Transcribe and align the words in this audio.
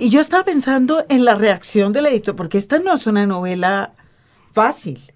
Y 0.00 0.08
yo 0.08 0.22
estaba 0.22 0.44
pensando 0.44 1.04
en 1.10 1.26
la 1.26 1.34
reacción 1.34 1.92
del 1.92 2.06
editor, 2.06 2.34
porque 2.34 2.56
esta 2.56 2.78
no 2.78 2.94
es 2.94 3.06
una 3.06 3.26
novela 3.26 3.92
fácil. 4.50 5.12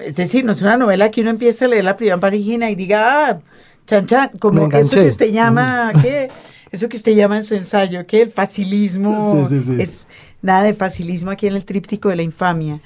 Es 0.00 0.16
decir, 0.16 0.44
no 0.44 0.52
es 0.52 0.62
una 0.62 0.78
novela 0.78 1.10
que 1.10 1.20
uno 1.20 1.30
empiece 1.30 1.66
a 1.66 1.68
leer 1.68 1.84
la 1.84 1.96
primera 1.96 2.18
página 2.18 2.70
y 2.70 2.74
diga, 2.74 3.28
ah, 3.28 3.40
chan 3.86 4.06
chan, 4.06 4.30
como 4.38 4.66
eso 4.68 5.00
que 5.00 5.08
usted 5.08 5.30
llama, 5.32 5.92
¿qué? 6.00 6.30
Eso 6.70 6.88
que 6.88 6.96
usted 6.96 7.12
llama 7.12 7.36
en 7.36 7.44
su 7.44 7.54
ensayo, 7.54 8.06
que 8.06 8.22
el 8.22 8.30
facilismo, 8.30 9.46
es 9.78 10.06
nada 10.40 10.62
de 10.62 10.74
facilismo 10.74 11.30
aquí 11.30 11.46
en 11.46 11.56
el 11.56 11.64
tríptico 11.64 12.08
de 12.08 12.16
la 12.16 12.22
infamia. 12.22 12.80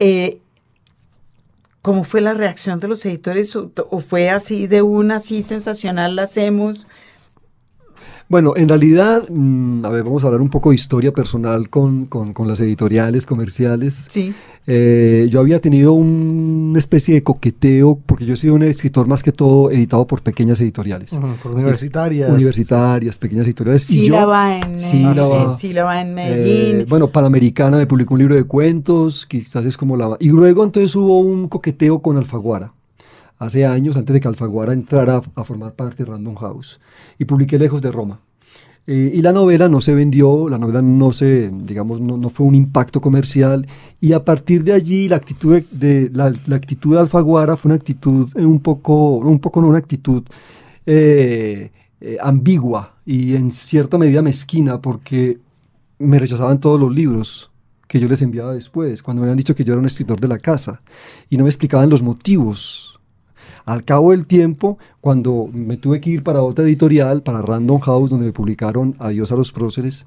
Eh, 0.00 0.38
¿Cómo 1.82 2.02
fue 2.04 2.20
la 2.20 2.34
reacción 2.34 2.80
de 2.80 2.88
los 2.88 3.04
editores? 3.06 3.54
¿O 3.56 4.00
fue 4.00 4.30
así 4.30 4.66
de 4.66 4.82
una, 4.82 5.16
así 5.16 5.42
sensacional, 5.42 6.16
la 6.16 6.24
hacemos? 6.24 6.86
Bueno, 8.28 8.52
en 8.56 8.68
realidad, 8.68 9.26
mm, 9.30 9.86
a 9.86 9.88
ver, 9.88 10.04
vamos 10.04 10.22
a 10.22 10.26
hablar 10.26 10.42
un 10.42 10.50
poco 10.50 10.68
de 10.68 10.74
historia 10.74 11.12
personal 11.12 11.70
con, 11.70 12.04
con, 12.04 12.46
las 12.46 12.60
editoriales 12.60 13.24
comerciales. 13.24 14.08
Sí. 14.10 14.34
Eh, 14.66 15.28
yo 15.30 15.40
había 15.40 15.62
tenido 15.62 15.94
una 15.94 16.78
especie 16.78 17.14
de 17.14 17.22
coqueteo, 17.22 17.98
porque 18.04 18.26
yo 18.26 18.34
he 18.34 18.36
sido 18.36 18.54
un 18.54 18.64
escritor 18.64 19.06
más 19.06 19.22
que 19.22 19.32
todo 19.32 19.70
editado 19.70 20.06
por 20.06 20.20
pequeñas 20.20 20.60
editoriales. 20.60 21.18
por 21.42 21.52
universitarias. 21.52 22.30
Universitarias, 22.30 23.16
pequeñas 23.16 23.46
editoriales. 23.46 23.84
Sí, 23.84 24.10
la 24.10 24.26
va 24.26 24.58
en, 24.58 24.78
sí, 24.78 25.72
la 25.72 25.84
va 25.84 26.02
en 26.02 26.14
Medellín. 26.14 26.80
Eh, 26.80 26.86
bueno, 26.86 27.10
Panamericana 27.10 27.78
me 27.78 27.86
publicó 27.86 28.12
un 28.12 28.20
libro 28.20 28.34
de 28.34 28.44
cuentos, 28.44 29.24
quizás 29.24 29.64
es 29.64 29.78
como 29.78 29.96
la... 29.96 30.18
Y 30.20 30.28
luego 30.28 30.64
entonces 30.64 30.94
hubo 30.94 31.18
un 31.18 31.48
coqueteo 31.48 32.02
con 32.02 32.18
Alfaguara 32.18 32.74
hace 33.38 33.64
años, 33.64 33.96
antes 33.96 34.14
de 34.14 34.20
que 34.20 34.28
Alfaguara 34.28 34.72
entrara 34.72 35.22
a 35.34 35.44
formar 35.44 35.74
parte 35.74 36.04
de 36.04 36.10
Random 36.10 36.34
House, 36.36 36.80
y 37.18 37.24
publiqué 37.24 37.58
Lejos 37.58 37.82
de 37.82 37.92
Roma. 37.92 38.20
Eh, 38.86 39.12
y 39.14 39.20
la 39.20 39.32
novela 39.32 39.68
no 39.68 39.82
se 39.82 39.94
vendió, 39.94 40.48
la 40.48 40.56
novela 40.56 40.80
no 40.80 41.12
se, 41.12 41.50
digamos, 41.50 42.00
no, 42.00 42.30
fue 42.30 42.46
un 42.46 42.54
impacto 42.54 43.00
comercial, 43.00 43.66
y 44.00 44.14
a 44.14 44.24
partir 44.24 44.64
de 44.64 44.72
allí 44.72 45.08
la 45.08 45.16
actitud 45.16 45.62
de, 45.70 46.10
la, 46.12 46.32
actitud 46.56 46.94
de 46.94 47.00
Alfaguara 47.00 47.56
fue 47.56 47.68
una 47.68 47.76
actitud 47.76 48.34
un 48.36 48.60
poco, 48.60 49.18
un 49.18 49.40
poco 49.40 49.60
no 49.60 49.68
una 49.68 49.78
actitud 49.78 50.22
eh, 50.86 51.70
eh, 52.00 52.16
ambigua 52.22 52.94
y 53.04 53.34
en 53.34 53.50
cierta 53.50 53.98
medida 53.98 54.22
mezquina, 54.22 54.80
porque 54.80 55.38
me 55.98 56.18
rechazaban 56.18 56.58
todos 56.58 56.80
los 56.80 56.90
libros 56.94 57.50
que 57.86 58.00
yo 58.00 58.08
les 58.08 58.22
enviaba 58.22 58.54
después, 58.54 59.02
cuando 59.02 59.20
me 59.20 59.26
habían 59.26 59.36
dicho 59.36 59.54
que 59.54 59.64
yo 59.64 59.74
era 59.74 59.80
un 59.80 59.86
escritor 59.86 60.18
de 60.18 60.28
la 60.28 60.38
casa, 60.38 60.80
y 61.28 61.36
no 61.36 61.44
me 61.44 61.50
explicaban 61.50 61.90
los 61.90 62.02
motivos 62.02 62.97
al 63.68 63.84
cabo 63.84 64.12
del 64.12 64.24
tiempo, 64.24 64.78
cuando 65.02 65.46
me 65.52 65.76
tuve 65.76 66.00
que 66.00 66.08
ir 66.08 66.22
para 66.22 66.42
otra 66.42 66.64
editorial, 66.64 67.22
para 67.22 67.42
Random 67.42 67.78
House, 67.80 68.08
donde 68.08 68.24
me 68.24 68.32
publicaron 68.32 68.96
Adiós 68.98 69.30
a 69.30 69.36
los 69.36 69.52
próceres, 69.52 70.06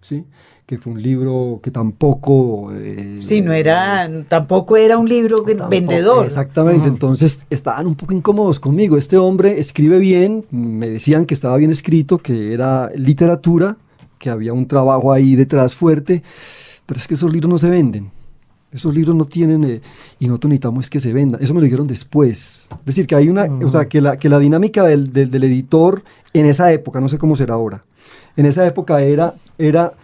¿sí? 0.00 0.24
que 0.64 0.78
fue 0.78 0.94
un 0.94 1.02
libro 1.02 1.60
que 1.62 1.70
tampoco... 1.70 2.72
Eh, 2.74 3.20
sí, 3.22 3.42
no 3.42 3.52
era, 3.52 4.08
tampoco 4.28 4.78
era 4.78 4.96
un 4.96 5.06
libro 5.06 5.44
vendedor. 5.68 6.24
Exactamente, 6.24 6.88
entonces 6.88 7.44
estaban 7.50 7.86
un 7.86 7.94
poco 7.94 8.14
incómodos 8.14 8.58
conmigo. 8.58 8.96
Este 8.96 9.18
hombre 9.18 9.60
escribe 9.60 9.98
bien, 9.98 10.46
me 10.50 10.88
decían 10.88 11.26
que 11.26 11.34
estaba 11.34 11.58
bien 11.58 11.70
escrito, 11.70 12.18
que 12.18 12.54
era 12.54 12.90
literatura, 12.94 13.76
que 14.18 14.30
había 14.30 14.54
un 14.54 14.66
trabajo 14.66 15.12
ahí 15.12 15.36
detrás 15.36 15.74
fuerte, 15.74 16.22
pero 16.86 16.98
es 16.98 17.06
que 17.06 17.14
esos 17.14 17.30
libros 17.30 17.50
no 17.50 17.58
se 17.58 17.68
venden. 17.68 18.10
Esos 18.72 18.94
libros 18.94 19.16
no 19.16 19.24
tienen, 19.24 19.64
eh, 19.64 19.80
y 20.18 20.26
nosotros 20.26 20.50
necesitamos 20.50 20.90
que 20.90 21.00
se 21.00 21.12
vendan. 21.12 21.42
Eso 21.42 21.54
me 21.54 21.60
lo 21.60 21.64
dijeron 21.64 21.86
después. 21.86 22.68
Es 22.70 22.86
decir, 22.86 23.06
que 23.06 23.14
hay 23.14 23.28
una, 23.28 23.44
o 23.44 23.68
sea, 23.68 23.88
que 23.88 24.00
la, 24.00 24.18
que 24.18 24.28
la 24.28 24.38
dinámica 24.38 24.82
del, 24.84 25.04
del, 25.04 25.30
del, 25.30 25.44
editor 25.44 26.02
en 26.34 26.46
esa 26.46 26.70
época, 26.72 27.00
no 27.00 27.08
sé 27.08 27.16
cómo 27.16 27.34
será 27.34 27.54
ahora, 27.54 27.84
en 28.36 28.46
esa 28.46 28.66
época 28.66 29.00
era, 29.00 29.34
era 29.56 29.94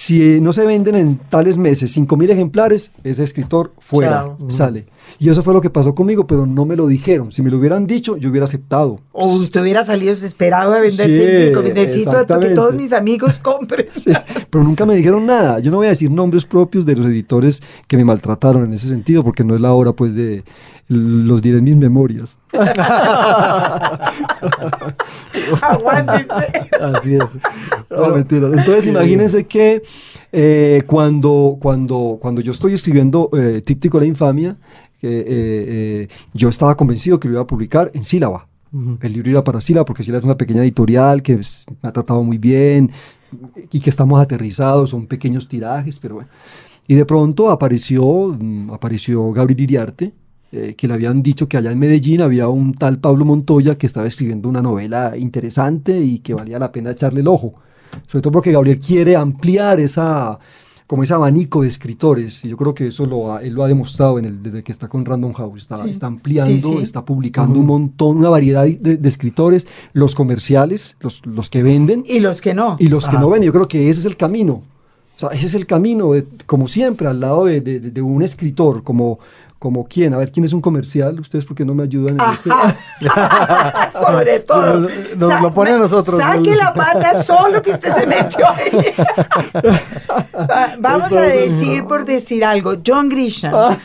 si 0.00 0.40
no 0.40 0.54
se 0.54 0.64
venden 0.64 0.94
en 0.94 1.16
tales 1.16 1.58
meses 1.58 1.94
5.000 1.94 2.30
ejemplares, 2.30 2.90
ese 3.04 3.22
escritor 3.22 3.74
fuera, 3.80 4.34
sale. 4.48 4.86
Y 5.18 5.28
eso 5.28 5.42
fue 5.42 5.52
lo 5.52 5.60
que 5.60 5.68
pasó 5.68 5.94
conmigo, 5.94 6.26
pero 6.26 6.46
no 6.46 6.64
me 6.64 6.74
lo 6.74 6.86
dijeron. 6.86 7.32
Si 7.32 7.42
me 7.42 7.50
lo 7.50 7.58
hubieran 7.58 7.86
dicho, 7.86 8.16
yo 8.16 8.30
hubiera 8.30 8.46
aceptado. 8.46 9.00
O 9.12 9.28
usted 9.34 9.60
hubiera 9.60 9.84
salido 9.84 10.14
desesperado 10.14 10.72
a 10.72 10.80
vender 10.80 11.10
sí, 11.10 11.72
Necesito 11.74 12.26
que 12.40 12.48
todos 12.48 12.74
mis 12.74 12.94
amigos 12.94 13.38
compren. 13.42 13.88
pero 14.48 14.64
nunca 14.64 14.86
me 14.86 14.94
dijeron 14.94 15.26
nada. 15.26 15.58
Yo 15.58 15.70
no 15.70 15.76
voy 15.76 15.88
a 15.88 15.90
decir 15.90 16.10
nombres 16.10 16.46
propios 16.46 16.86
de 16.86 16.96
los 16.96 17.04
editores 17.04 17.62
que 17.86 17.98
me 17.98 18.04
maltrataron 18.06 18.64
en 18.64 18.72
ese 18.72 18.88
sentido, 18.88 19.22
porque 19.22 19.44
no 19.44 19.54
es 19.54 19.60
la 19.60 19.74
hora 19.74 19.92
pues 19.92 20.14
de 20.14 20.44
los 20.90 21.40
diré 21.40 21.58
en 21.58 21.64
mis 21.64 21.76
memorias. 21.76 22.36
Aguántense. 25.62 26.68
Así 26.80 27.14
es. 27.14 27.38
No, 27.88 28.08
mentira. 28.08 28.48
Entonces, 28.48 28.88
imagínense 28.88 29.46
que 29.46 29.82
eh, 30.32 30.82
cuando, 30.86 31.58
cuando, 31.60 32.18
cuando 32.20 32.40
yo 32.40 32.50
estoy 32.50 32.72
escribiendo 32.72 33.30
eh, 33.32 33.62
Típtico 33.64 33.98
de 33.98 34.06
la 34.06 34.08
Infamia, 34.08 34.56
eh, 35.02 36.08
yo 36.34 36.48
estaba 36.48 36.76
convencido 36.76 37.20
que 37.20 37.28
lo 37.28 37.34
iba 37.34 37.42
a 37.42 37.46
publicar 37.46 37.92
en 37.94 38.04
sílaba. 38.04 38.48
El 39.00 39.12
libro 39.12 39.30
era 39.30 39.44
para 39.44 39.60
sílaba, 39.60 39.84
porque 39.84 40.02
sílaba 40.02 40.18
es 40.18 40.24
una 40.24 40.36
pequeña 40.36 40.62
editorial 40.62 41.22
que 41.22 41.36
me 41.36 41.88
ha 41.88 41.92
tratado 41.92 42.24
muy 42.24 42.38
bien 42.38 42.90
y 43.70 43.78
que 43.78 43.90
estamos 43.90 44.20
aterrizados, 44.20 44.90
son 44.90 45.06
pequeños 45.06 45.46
tirajes, 45.46 46.00
pero 46.00 46.16
bueno. 46.16 46.30
Y 46.88 46.94
de 46.94 47.04
pronto 47.04 47.48
apareció, 47.48 48.36
mm, 48.36 48.72
apareció 48.72 49.30
Gabriel 49.30 49.60
Iriarte, 49.60 50.12
eh, 50.52 50.74
que 50.76 50.88
le 50.88 50.94
habían 50.94 51.22
dicho 51.22 51.48
que 51.48 51.56
allá 51.56 51.70
en 51.70 51.78
Medellín 51.78 52.22
había 52.22 52.48
un 52.48 52.74
tal 52.74 52.98
Pablo 52.98 53.24
Montoya 53.24 53.78
que 53.78 53.86
estaba 53.86 54.08
escribiendo 54.08 54.48
una 54.48 54.60
novela 54.60 55.16
interesante 55.16 56.00
y 56.00 56.18
que 56.18 56.34
valía 56.34 56.58
la 56.58 56.72
pena 56.72 56.90
echarle 56.90 57.20
el 57.20 57.28
ojo. 57.28 57.54
Sobre 58.08 58.22
todo 58.22 58.32
porque 58.32 58.50
Gabriel 58.50 58.80
quiere 58.80 59.14
ampliar 59.14 59.78
esa, 59.78 60.40
como 60.90 61.04
ese 61.04 61.14
abanico 61.14 61.62
de 61.62 61.68
escritores. 61.68 62.44
Y 62.44 62.48
yo 62.48 62.56
creo 62.56 62.74
que 62.74 62.88
eso 62.88 63.06
lo 63.06 63.38
él 63.38 63.54
lo 63.54 63.62
ha 63.62 63.68
demostrado 63.68 64.18
en 64.18 64.24
el, 64.24 64.42
desde 64.42 64.64
que 64.64 64.72
está 64.72 64.88
con 64.88 65.04
Random 65.04 65.32
House. 65.34 65.62
Está, 65.62 65.88
está 65.88 66.08
ampliando, 66.08 66.80
está 66.80 67.04
publicando 67.04 67.60
un 67.60 67.66
montón, 67.66 68.16
una 68.16 68.28
variedad 68.28 68.66
de, 68.66 69.08
escritores, 69.08 69.68
los 69.92 70.16
comerciales, 70.16 70.96
los, 70.98 71.24
los, 71.26 71.48
que 71.48 71.62
venden. 71.62 72.02
Y 72.08 72.18
los 72.18 72.40
que 72.40 72.54
no. 72.54 72.74
Y 72.80 72.88
los 72.88 73.06
que 73.06 73.18
no 73.18 73.30
venden. 73.30 73.46
Yo 73.46 73.52
creo 73.52 73.68
que 73.68 73.88
ese 73.88 74.00
es 74.00 74.06
el 74.06 74.16
camino. 74.16 74.64
O 75.14 75.18
sea, 75.20 75.28
ese 75.28 75.46
es 75.46 75.54
el 75.54 75.66
camino, 75.66 76.10
como 76.46 76.66
siempre, 76.66 77.06
al 77.06 77.20
lado 77.20 77.44
de, 77.44 77.60
de 77.60 78.02
un 78.02 78.24
escritor, 78.24 78.82
como 78.82 79.20
¿Como 79.60 79.86
quién? 79.86 80.14
A 80.14 80.16
ver, 80.16 80.32
¿quién 80.32 80.44
es 80.44 80.54
un 80.54 80.62
comercial? 80.62 81.20
¿Ustedes 81.20 81.44
por 81.44 81.54
qué 81.54 81.66
no 81.66 81.74
me 81.74 81.82
ayudan 81.82 82.16
en 82.18 82.32
este? 82.32 82.48
Sobre 84.06 84.40
todo. 84.40 84.88
Nos, 85.18 85.42
lo 85.42 85.52
pone 85.52 85.72
a 85.72 85.76
nosotros. 85.76 86.18
Saque 86.18 86.56
la 86.56 86.72
pata 86.72 87.22
solo 87.22 87.60
que 87.60 87.72
usted 87.72 87.94
se 87.94 88.06
metió 88.06 88.46
ahí. 88.48 88.82
Vamos 90.78 91.12
a 91.12 91.20
decir, 91.20 91.84
por 91.84 92.06
decir 92.06 92.42
algo, 92.42 92.76
John 92.84 93.10
Grisham. 93.10 93.76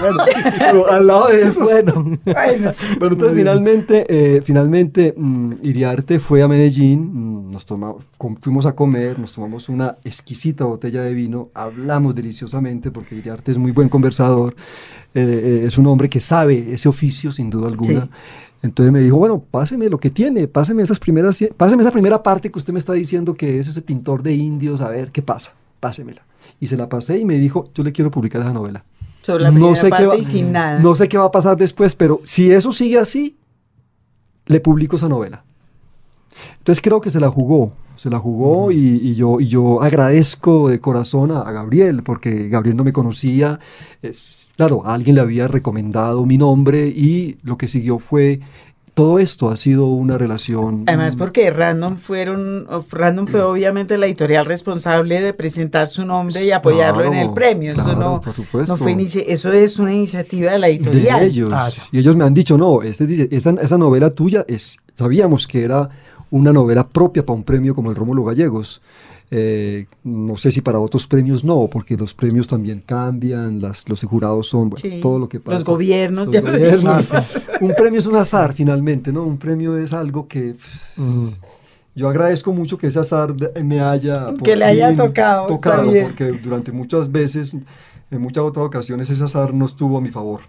Bueno, 0.00 0.86
al 0.90 1.06
lado 1.06 1.28
de 1.28 1.42
eso. 1.42 1.62
Bueno, 1.64 1.94
bueno. 2.24 2.72
entonces 3.00 3.34
finalmente, 3.34 4.06
eh, 4.08 4.42
finalmente 4.42 5.14
mm, 5.16 5.52
Iriarte 5.62 6.18
fue 6.18 6.42
a 6.42 6.48
Medellín, 6.48 7.48
mm, 7.48 7.50
nos 7.50 7.66
tomamos, 7.66 8.04
fuimos 8.40 8.66
a 8.66 8.74
comer, 8.74 9.18
nos 9.18 9.32
tomamos 9.32 9.68
una 9.68 9.96
exquisita 10.04 10.64
botella 10.64 11.02
de 11.02 11.14
vino, 11.14 11.50
hablamos 11.54 12.14
deliciosamente 12.14 12.90
porque 12.90 13.16
Iriarte 13.16 13.50
es 13.52 13.58
muy 13.58 13.72
buen 13.72 13.88
conversador, 13.88 14.54
eh, 15.14 15.22
eh, 15.22 15.64
es 15.66 15.78
un 15.78 15.86
hombre 15.86 16.08
que 16.08 16.20
sabe 16.20 16.72
ese 16.72 16.88
oficio 16.88 17.32
sin 17.32 17.50
duda 17.50 17.68
alguna. 17.68 18.08
Entonces 18.62 18.92
me 18.92 19.00
dijo, 19.00 19.16
bueno, 19.16 19.42
páseme 19.50 19.88
lo 19.88 19.98
que 19.98 20.10
tiene, 20.10 20.48
páseme 20.48 20.82
esas 20.82 20.98
primeras, 20.98 21.44
páseme 21.56 21.82
esa 21.82 21.92
primera 21.92 22.22
parte 22.22 22.50
que 22.50 22.58
usted 22.58 22.72
me 22.72 22.78
está 22.78 22.94
diciendo 22.94 23.34
que 23.34 23.60
es 23.60 23.68
ese 23.68 23.82
pintor 23.82 24.22
de 24.22 24.34
indios, 24.34 24.80
a 24.80 24.88
ver 24.88 25.12
qué 25.12 25.22
pasa, 25.22 25.54
pásemela. 25.78 26.22
Y 26.58 26.68
se 26.68 26.76
la 26.76 26.88
pasé 26.88 27.18
y 27.18 27.24
me 27.24 27.36
dijo, 27.36 27.70
yo 27.74 27.84
le 27.84 27.92
quiero 27.92 28.10
publicar 28.10 28.40
esa 28.40 28.52
novela 28.52 28.82
no 29.28 29.74
sé 29.74 29.90
qué 29.90 30.06
va, 30.06 30.16
y 30.16 30.24
sin 30.24 30.52
nada. 30.52 30.80
No 30.80 30.94
sé 30.94 31.08
qué 31.08 31.18
va 31.18 31.24
a 31.24 31.30
pasar 31.30 31.56
después, 31.56 31.94
pero 31.94 32.20
si 32.24 32.50
eso 32.50 32.72
sigue 32.72 32.98
así, 32.98 33.36
le 34.46 34.60
publico 34.60 34.96
esa 34.96 35.08
novela. 35.08 35.44
Entonces 36.58 36.82
creo 36.82 37.00
que 37.00 37.10
se 37.10 37.20
la 37.20 37.30
jugó, 37.30 37.72
se 37.96 38.10
la 38.10 38.18
jugó 38.18 38.72
y, 38.72 39.14
yo, 39.14 39.40
y 39.40 39.48
yo 39.48 39.82
agradezco 39.82 40.68
de 40.68 40.80
corazón 40.80 41.30
a, 41.32 41.50
Gabriel, 41.50 42.02
porque 42.02 42.48
Gabriel 42.48 42.76
no 42.76 42.84
me 42.84 42.92
conocía. 42.92 43.60
Es, 44.02 44.50
claro, 44.56 44.82
alguien 44.84 45.16
le 45.16 45.22
había 45.22 45.48
recomendado 45.48 46.26
mi 46.26 46.38
nombre 46.38 46.88
y 46.88 47.38
lo 47.42 47.56
que 47.56 47.68
siguió 47.68 47.98
fue 47.98 48.40
todo 48.96 49.18
esto 49.18 49.50
ha 49.50 49.56
sido 49.56 49.88
una 49.88 50.16
relación. 50.16 50.84
Además, 50.86 51.16
porque 51.16 51.50
Random 51.50 51.98
fueron, 51.98 52.66
Random 52.90 53.26
fue 53.26 53.42
obviamente 53.42 53.98
la 53.98 54.06
editorial 54.06 54.46
responsable 54.46 55.20
de 55.20 55.34
presentar 55.34 55.88
su 55.88 56.06
nombre 56.06 56.42
y 56.42 56.50
apoyarlo 56.50 57.04
en 57.04 57.12
el 57.12 57.30
premio. 57.34 57.74
Eso 57.74 57.94
no, 57.94 58.22
no 58.24 58.76
fue 58.78 58.96
eso 59.26 59.52
es 59.52 59.78
una 59.78 59.92
iniciativa 59.92 60.52
de 60.52 60.58
la 60.58 60.68
editorial. 60.68 61.20
De 61.20 61.26
ellos. 61.26 61.50
Ah, 61.52 61.68
y 61.92 61.98
ellos 61.98 62.16
me 62.16 62.24
han 62.24 62.32
dicho, 62.32 62.56
no, 62.56 62.80
este, 62.80 63.28
esa, 63.36 63.50
esa 63.50 63.76
novela 63.76 64.08
tuya 64.08 64.46
es, 64.48 64.78
sabíamos 64.94 65.46
que 65.46 65.62
era 65.62 65.90
una 66.30 66.50
novela 66.50 66.88
propia 66.88 67.26
para 67.26 67.36
un 67.36 67.44
premio 67.44 67.74
como 67.74 67.90
el 67.90 67.96
Rómulo 67.96 68.24
Gallegos. 68.24 68.80
Eh, 69.30 69.86
no 70.04 70.36
sé 70.36 70.52
si 70.52 70.60
para 70.60 70.78
otros 70.78 71.06
premios 71.06 71.44
no, 71.44 71.68
porque 71.70 71.96
los 71.96 72.14
premios 72.14 72.46
también 72.46 72.80
cambian, 72.84 73.60
las, 73.60 73.88
los 73.88 74.04
jurados 74.04 74.46
son 74.46 74.72
todo 75.02 75.18
lo 75.18 75.28
que 75.28 75.40
pasa. 75.40 75.58
Los 75.58 75.64
gobiernos, 75.64 76.28
un 77.60 77.74
premio 77.76 77.98
es 77.98 78.06
un 78.06 78.16
azar 78.16 78.52
finalmente, 78.52 79.12
¿no? 79.12 79.24
Un 79.24 79.38
premio 79.38 79.76
es 79.76 79.92
algo 79.92 80.28
que... 80.28 80.54
Mm. 80.96 81.28
Yo 81.96 82.08
agradezco 82.10 82.52
mucho 82.52 82.76
que 82.76 82.88
ese 82.88 83.00
azar 83.00 83.34
me 83.64 83.80
haya... 83.80 84.28
Que 84.44 84.54
le 84.54 84.66
haya 84.66 84.94
tocado, 84.94 85.46
tocado, 85.46 85.90
porque 86.02 86.26
durante 86.26 86.70
muchas 86.70 87.10
veces, 87.10 87.56
en 88.10 88.20
muchas 88.20 88.44
otras 88.44 88.66
ocasiones, 88.66 89.08
ese 89.08 89.24
azar 89.24 89.54
no 89.54 89.64
estuvo 89.64 89.96
a 89.96 90.00
mi 90.02 90.10
favor. 90.10 90.40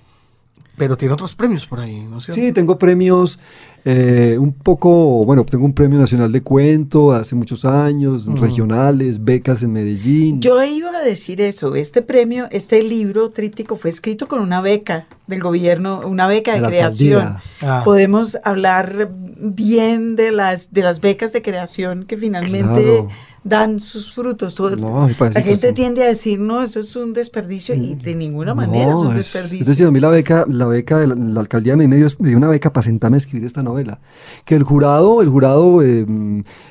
Pero 0.77 0.95
tiene 0.95 1.13
otros 1.13 1.33
premios 1.33 1.65
por 1.65 1.79
ahí, 1.79 2.05
¿no 2.09 2.19
es 2.19 2.25
cierto? 2.25 2.39
Sí, 2.39 2.51
tengo 2.53 2.77
premios 2.77 3.39
eh, 3.83 4.37
un 4.37 4.53
poco, 4.53 5.23
bueno, 5.25 5.45
tengo 5.45 5.65
un 5.65 5.73
premio 5.73 5.97
nacional 5.97 6.31
de 6.31 6.41
cuento 6.41 7.13
hace 7.13 7.35
muchos 7.35 7.63
años, 7.65 8.27
regionales, 8.39 9.23
becas 9.23 9.63
en 9.63 9.71
Medellín. 9.71 10.41
Yo 10.41 10.61
iba 10.63 10.89
a 10.89 11.01
decir 11.01 11.41
eso, 11.41 11.73
este 11.73 12.01
premio, 12.01 12.47
este 12.51 12.83
libro 12.83 13.31
tríptico 13.31 13.75
fue 13.75 13.89
escrito 13.89 14.27
con 14.27 14.41
una 14.41 14.61
beca 14.61 15.07
del 15.25 15.41
gobierno, 15.41 16.01
una 16.05 16.27
beca 16.27 16.53
de 16.59 16.67
creación. 16.67 17.37
Ah. 17.61 17.81
Podemos 17.85 18.37
hablar 18.43 19.09
bien 19.09 20.15
de 20.15 20.31
las 20.31 20.73
de 20.73 20.83
las 20.83 20.99
becas 20.99 21.31
de 21.31 21.41
creación 21.41 22.05
que 22.05 22.17
finalmente 22.17 22.83
Claro. 22.83 23.07
Dan 23.47 23.79
sus 23.79 24.11
frutos. 24.13 24.53
Todo- 24.55 24.75
No, 24.75 25.07
la 25.09 25.41
gente 25.41 25.73
tiende 25.73 26.03
a 26.03 26.07
decir, 26.07 26.39
no, 26.39 26.61
eso 26.61 26.79
es 26.79 26.95
un 26.95 27.13
desperdicio 27.13 27.75
y 27.75 27.95
de 27.95 28.13
ninguna 28.15 28.53
manera 28.53 28.85
es 28.85 28.91
No, 28.91 28.99
un 29.01 29.07
es- 29.09 29.15
desperdicio. 29.33 29.61
Es 29.61 29.67
decir, 29.67 29.85
a 29.87 29.91
mí 29.91 29.99
la 29.99 30.09
beca, 30.09 30.45
la 30.49 30.65
beca 30.65 30.99
de 30.99 31.07
la, 31.07 31.15
la 31.15 31.39
alcaldía 31.39 31.75
me 31.77 31.87
dio, 31.87 32.07
me 32.19 32.29
dio 32.29 32.37
una 32.37 32.47
beca 32.49 32.71
para 32.73 32.83
sentarme 32.83 33.17
a 33.17 33.19
escribir 33.19 33.45
esta 33.45 33.63
novela. 33.63 33.99
Que 34.45 34.55
el 34.55 34.63
jurado, 34.63 35.21
el 35.21 35.29
jurado, 35.29 35.81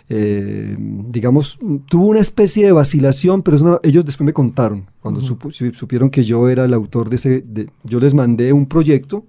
eh, 0.08 0.76
digamos, 1.08 1.58
tuvo 1.88 2.06
una 2.08 2.20
especie 2.20 2.66
de 2.66 2.72
vacilación, 2.72 3.42
pero 3.42 3.56
una- 3.58 3.80
ellos 3.82 4.04
después 4.04 4.24
me 4.26 4.32
contaron, 4.32 4.86
cuando 5.00 5.20
supo- 5.20 5.50
su- 5.50 5.72
supieron 5.72 6.10
que 6.10 6.22
yo 6.22 6.48
era 6.48 6.64
el 6.64 6.74
autor 6.74 7.08
de 7.10 7.16
ese, 7.16 7.42
de- 7.46 7.68
yo 7.84 8.00
les 8.00 8.14
mandé 8.14 8.52
un 8.52 8.66
proyecto 8.66 9.24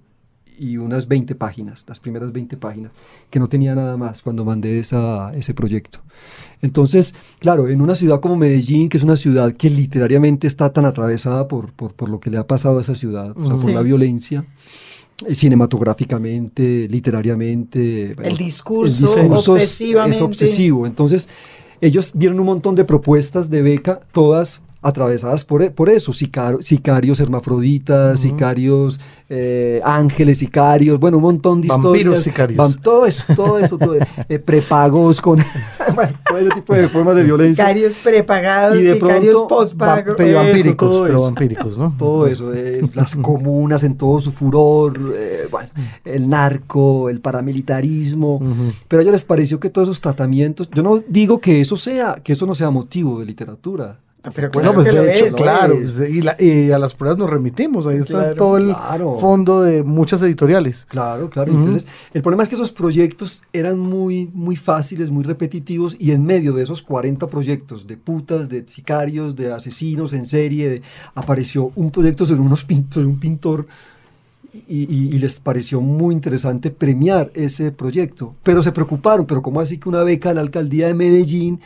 y 0.58 0.76
unas 0.76 1.06
20 1.08 1.34
páginas, 1.34 1.84
las 1.88 2.00
primeras 2.00 2.32
20 2.32 2.56
páginas, 2.56 2.90
que 3.30 3.38
no 3.38 3.48
tenía 3.48 3.74
nada 3.74 3.96
más 3.96 4.22
cuando 4.22 4.44
mandé 4.44 4.78
esa, 4.78 5.32
ese 5.34 5.54
proyecto. 5.54 6.00
Entonces, 6.62 7.14
claro, 7.38 7.68
en 7.68 7.80
una 7.80 7.94
ciudad 7.94 8.20
como 8.20 8.36
Medellín, 8.36 8.88
que 8.88 8.96
es 8.96 9.02
una 9.04 9.16
ciudad 9.16 9.52
que 9.52 9.70
literariamente 9.70 10.46
está 10.46 10.72
tan 10.72 10.84
atravesada 10.86 11.46
por, 11.48 11.72
por, 11.72 11.92
por 11.94 12.08
lo 12.08 12.18
que 12.20 12.30
le 12.30 12.38
ha 12.38 12.46
pasado 12.46 12.78
a 12.78 12.80
esa 12.80 12.94
ciudad, 12.94 13.30
o 13.36 13.46
sea, 13.46 13.56
por 13.56 13.66
Sí. 13.66 13.72
la 13.72 13.82
violencia, 13.82 14.44
eh, 15.26 15.34
cinematográficamente, 15.34 16.88
literariamente. 16.90 18.14
bueno, 18.14 18.30
El 18.30 18.36
discurso 18.36 19.56
es- 19.56 19.80
es 19.80 20.20
obsesivo. 20.22 20.86
Entonces, 20.86 21.28
ellos 21.80 22.12
vieron 22.14 22.40
un 22.40 22.46
montón 22.46 22.74
de 22.74 22.84
propuestas 22.84 23.50
de 23.50 23.62
beca, 23.62 24.00
todas 24.12 24.60
atravesadas 24.80 25.44
por, 25.44 25.72
por 25.72 25.88
eso, 25.88 26.12
sicar- 26.12 26.62
sicarios 26.62 27.18
hermafroditas, 27.20 28.20
sicarios 28.20 29.00
eh, 29.30 29.80
ángeles, 29.84 30.38
sicarios, 30.38 30.98
bueno, 30.98 31.18
un 31.18 31.24
montón 31.24 31.60
de 31.60 31.68
Vampiros 31.68 32.18
historias. 32.18 32.22
sicarios. 32.22 32.58
Vam- 32.58 32.80
todo 32.80 33.04
eso, 33.04 33.24
todo 33.36 33.58
eso, 33.58 33.76
todo, 33.76 33.96
eh, 34.28 34.38
prepagos 34.44 35.20
con 35.20 35.38
bueno, 35.94 36.12
todo 36.26 36.38
ese 36.38 36.50
tipo 36.50 36.74
de 36.74 36.88
formas 36.94 37.16
de 37.16 37.24
violencia. 37.24 37.64
Sicarios 37.64 37.94
prepagados, 38.02 38.78
Y 38.78 38.82
de 38.84 38.94
sicarios. 38.94 39.34
Va- 39.36 40.02
pero 40.16 40.28
Eso, 40.30 40.38
vampíricos, 40.38 41.00
pero 41.06 41.22
vampíricos, 41.24 41.76
¿no? 41.76 41.94
Todo 41.96 42.26
eso, 42.26 42.54
eh, 42.54 42.88
las 42.94 43.16
comunas 43.16 43.82
en 43.82 43.96
todo 43.98 44.18
su 44.20 44.32
furor, 44.32 44.98
eh, 45.16 45.46
bueno, 45.50 45.68
el 46.04 46.28
narco, 46.28 47.10
el 47.10 47.20
paramilitarismo, 47.20 48.40
pero 48.86 49.00
a 49.00 49.02
ellos 49.02 49.12
les 49.12 49.24
pareció 49.24 49.60
que 49.60 49.70
todos 49.70 49.88
esos 49.88 50.00
tratamientos, 50.00 50.68
yo 50.72 50.82
no 50.82 51.02
digo 51.06 51.40
que 51.40 51.60
eso 51.60 51.76
sea, 51.76 52.20
que 52.22 52.32
eso 52.32 52.46
no 52.46 52.54
sea 52.54 52.70
motivo 52.70 53.20
de 53.20 53.26
literatura. 53.26 53.98
Pero 54.34 54.50
Bueno, 54.52 54.70
claro 54.70 54.74
pues 54.74 54.86
que 54.86 54.92
lo 54.92 55.02
de 55.02 55.14
hecho, 55.14 55.26
es. 55.26 55.34
claro, 55.34 55.74
es. 55.74 55.92
pues, 55.98 56.10
y, 56.10 56.22
la- 56.22 56.36
y 56.38 56.70
a 56.70 56.78
las 56.78 56.94
pruebas 56.94 57.18
nos 57.18 57.28
remitimos, 57.30 57.86
ahí 57.86 57.96
está 57.98 58.12
Claro, 58.20 58.34
todo 58.36 58.56
el 58.58 58.64
claro. 58.66 59.14
fondo 59.16 59.62
de 59.62 59.82
muchas 59.82 60.22
editoriales. 60.22 60.84
Claro, 60.88 61.28
claro. 61.30 61.52
Ujú. 61.52 61.60
Entonces, 61.60 61.86
el 62.14 62.22
problema 62.22 62.42
es 62.42 62.48
que 62.48 62.54
esos 62.54 62.72
proyectos 62.72 63.42
eran 63.52 63.78
muy, 63.78 64.30
muy 64.34 64.56
fáciles, 64.56 65.10
muy 65.10 65.24
repetitivos, 65.24 65.96
y 65.98 66.12
en 66.12 66.24
medio 66.24 66.52
de 66.52 66.62
esos 66.62 66.82
40 66.82 67.26
proyectos 67.28 67.86
de 67.86 67.96
putas, 67.96 68.48
de 68.48 68.64
sicarios, 68.68 69.36
de 69.36 69.52
asesinos 69.52 70.12
en 70.12 70.26
serie, 70.26 70.68
de- 70.68 70.82
apareció 71.14 71.72
un 71.76 71.90
proyecto 71.90 72.26
sobre, 72.26 72.40
unos 72.40 72.66
pin- 72.66 72.86
sobre 72.92 73.06
un 73.06 73.18
pintor 73.18 73.66
y, 74.66 74.82
y- 74.92 75.10
y 75.14 75.18
les 75.18 75.38
pareció 75.40 75.80
muy 75.80 76.14
interesante 76.14 76.70
premiar 76.70 77.30
ese 77.34 77.70
proyecto. 77.70 78.34
Pero 78.42 78.62
se 78.62 78.72
preocuparon, 78.72 79.26
pero 79.26 79.42
¿cómo 79.42 79.60
así 79.60 79.78
que 79.78 79.88
una 79.88 80.02
beca 80.02 80.30
de 80.30 80.36
la 80.36 80.40
alcaldía 80.40 80.86
de 80.88 80.94
Medellín 80.94 81.60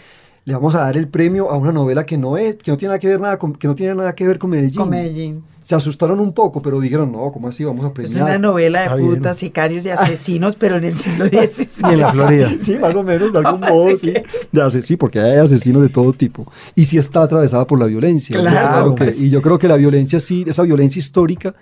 le 0.45 0.55
vamos 0.55 0.75
a 0.75 0.81
dar 0.81 0.97
el 0.97 1.07
premio 1.09 1.51
a 1.51 1.57
una 1.57 1.71
novela 1.73 2.05
que 2.05 2.19
no 2.19 2.37
es, 2.37 2.57
que 2.57 2.71
no 2.73 2.77
tiene 2.77 2.91
nada 2.91 2.99
que 2.99 3.07
ver 3.09 3.21
nada 3.21 3.39
con, 3.39 3.53
que 3.53 3.69
no 3.69 3.75
tiene 3.77 3.95
nada 3.95 4.13
que 4.15 4.27
ver 4.27 4.39
con 4.39 4.51
Medellín? 4.51 4.77
Con 4.77 4.91
Medellín. 4.91 5.45
Se 5.61 5.77
asustaron 5.77 6.19
un 6.19 6.33
poco, 6.33 6.61
pero 6.61 6.81
dijeron, 6.81 7.13
no, 7.13 7.31
¿cómo 7.31 7.47
así 7.47 7.63
vamos 7.63 7.85
a 7.85 7.89
Es 7.89 7.93
premiar? 7.95 8.23
una 8.25 8.39
novela 8.39 8.83
de 8.97 9.01
putas, 9.03 9.37
sicarios 9.37 9.85
y 9.85 9.91
asesinos, 9.91 10.57
pero 10.57 10.79
en 10.79 10.85
el 10.85 10.95
siglo 10.97 11.27
XVI. 11.29 11.69
Y 11.91 11.93
en 11.93 12.01
la 12.01 12.11
Florida. 12.11 12.49
Sí, 12.61 12.77
más 12.81 12.97
o 12.97 13.05
menos, 13.05 13.33
de 13.33 13.39
algún 13.39 13.61
modo, 13.69 13.97
sí. 13.97 14.13
que- 14.13 14.25
De 14.51 14.61
ase- 14.63 14.81
sí, 14.81 14.97
porque 14.97 15.21
hay 15.21 15.37
asesinos 15.39 15.83
de 15.83 15.89
todo 15.89 16.13
tipo. 16.13 16.51
Y 16.75 16.85
sí 16.87 16.99
está 16.99 17.23
atravesada 17.23 17.65
por 17.65 17.79
la 17.79 17.87
violencia. 17.87 18.35
Yo 18.37 18.43
Claro, 18.43 18.83
creo 18.83 18.95
que- 18.97 19.05
pues. 19.05 19.21
y 19.23 19.31
yo 19.31 19.41
creo 19.41 19.59
que 19.61 19.69
la 19.69 19.77
violencia, 19.77 20.19
sí, 20.19 20.45
esa 20.49 20.65
violencia 20.65 20.99
histórica 20.99 21.55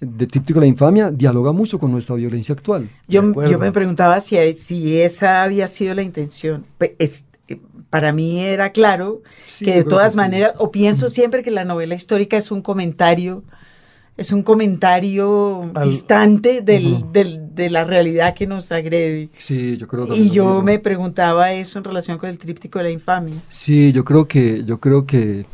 de 0.00 0.26
Tríptico 0.26 0.58
de 0.58 0.66
la 0.66 0.68
Infamia, 0.70 1.10
dialoga 1.12 1.52
mucho 1.52 1.78
con 1.78 1.92
nuestra 1.92 2.16
violencia 2.16 2.52
actual. 2.54 2.90
Yo, 3.06 3.22
yo 3.44 3.58
me 3.60 3.70
preguntaba 3.70 4.18
si, 4.18 4.36
si 4.56 5.00
esa 5.00 5.44
había 5.44 5.68
sido 5.68 5.94
la 5.94 6.02
intención. 6.02 6.66
Es- 6.98 7.20
eh, 7.20 7.24
para 7.96 8.12
mí 8.12 8.40
era 8.44 8.72
claro 8.72 9.22
Sí, 9.46 9.64
que 9.64 9.72
de 9.76 9.84
todas 9.84 10.08
que 10.08 10.10
sí. 10.12 10.16
maneras, 10.18 10.52
o 10.58 10.70
pienso 10.70 11.08
siempre 11.08 11.42
que 11.42 11.50
la 11.50 11.64
novela 11.64 11.94
histórica 11.94 12.36
es 12.36 12.50
un 12.50 12.60
comentario, 12.60 13.42
es 14.18 14.32
un 14.32 14.42
comentario 14.42 15.62
Al- 15.74 15.88
distante 15.88 16.60
del, 16.60 16.86
Ujú. 16.92 17.12
del- 17.12 17.54
de 17.54 17.70
la 17.70 17.84
realidad 17.84 18.34
que 18.34 18.46
nos 18.46 18.70
agrede. 18.70 19.30
Sí, 19.38 19.78
yo 19.78 19.86
creo 19.88 20.14
Y 20.14 20.28
yo 20.30 20.62
me 20.62 20.78
preguntaba 20.78 21.52
eso 21.54 21.78
en 21.78 21.84
relación 21.84 22.18
con 22.18 22.28
el 22.28 22.36
tríptico 22.38 22.78
de 22.78 22.84
la 22.84 22.90
infamia. 22.90 23.42
Sí, 23.48 23.92
yo 23.92 24.04
creo 24.04 24.28
que, 24.28 24.62
yo 24.66 24.78
creo 24.78 25.06
que, 25.06 25.46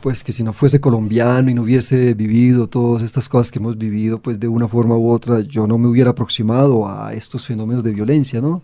pues 0.00 0.24
que 0.24 0.32
si 0.32 0.42
no 0.42 0.52
fuese 0.52 0.80
colombiano 0.80 1.48
y 1.48 1.54
no 1.54 1.62
hubiese 1.62 2.14
vivido 2.14 2.66
todas 2.66 3.02
estas 3.04 3.28
cosas 3.28 3.52
que 3.52 3.60
hemos 3.60 3.78
vivido, 3.78 4.18
pues 4.20 4.40
de 4.40 4.48
una 4.48 4.66
forma 4.66 4.96
u 4.96 5.10
otra, 5.10 5.40
yo 5.40 5.68
no 5.68 5.78
me 5.78 5.86
hubiera 5.86 6.10
aproximado 6.10 6.88
a 6.88 7.14
estos 7.14 7.46
fenómenos 7.46 7.84
de 7.84 7.92
violencia, 7.92 8.40
¿no? 8.40 8.62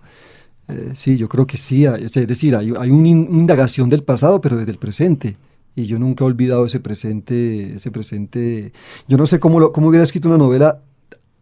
Eh, 0.68 0.92
sí, 0.94 1.16
yo 1.16 1.28
creo 1.28 1.46
que 1.46 1.56
sí, 1.56 1.86
hay- 1.86 2.04
es 2.04 2.12
decir, 2.12 2.54
hay, 2.56 2.72
hay 2.78 2.90
una 2.90 3.08
in- 3.08 3.28
indagación 3.30 3.88
del 3.90 4.04
pasado, 4.04 4.40
pero 4.40 4.56
desde 4.56 4.72
el 4.72 4.78
presente. 4.78 5.36
Y 5.74 5.86
yo 5.86 5.98
nunca 5.98 6.24
he 6.24 6.26
olvidado 6.26 6.66
ese 6.66 6.80
presente, 6.80 7.74
ese 7.74 7.90
presente. 7.90 8.72
Yo 9.08 9.16
no 9.16 9.26
sé 9.26 9.38
cómo, 9.40 9.58
lo- 9.58 9.72
cómo 9.72 9.88
hubiera 9.88 10.04
escrito 10.04 10.28
una 10.28 10.38
novela 10.38 10.82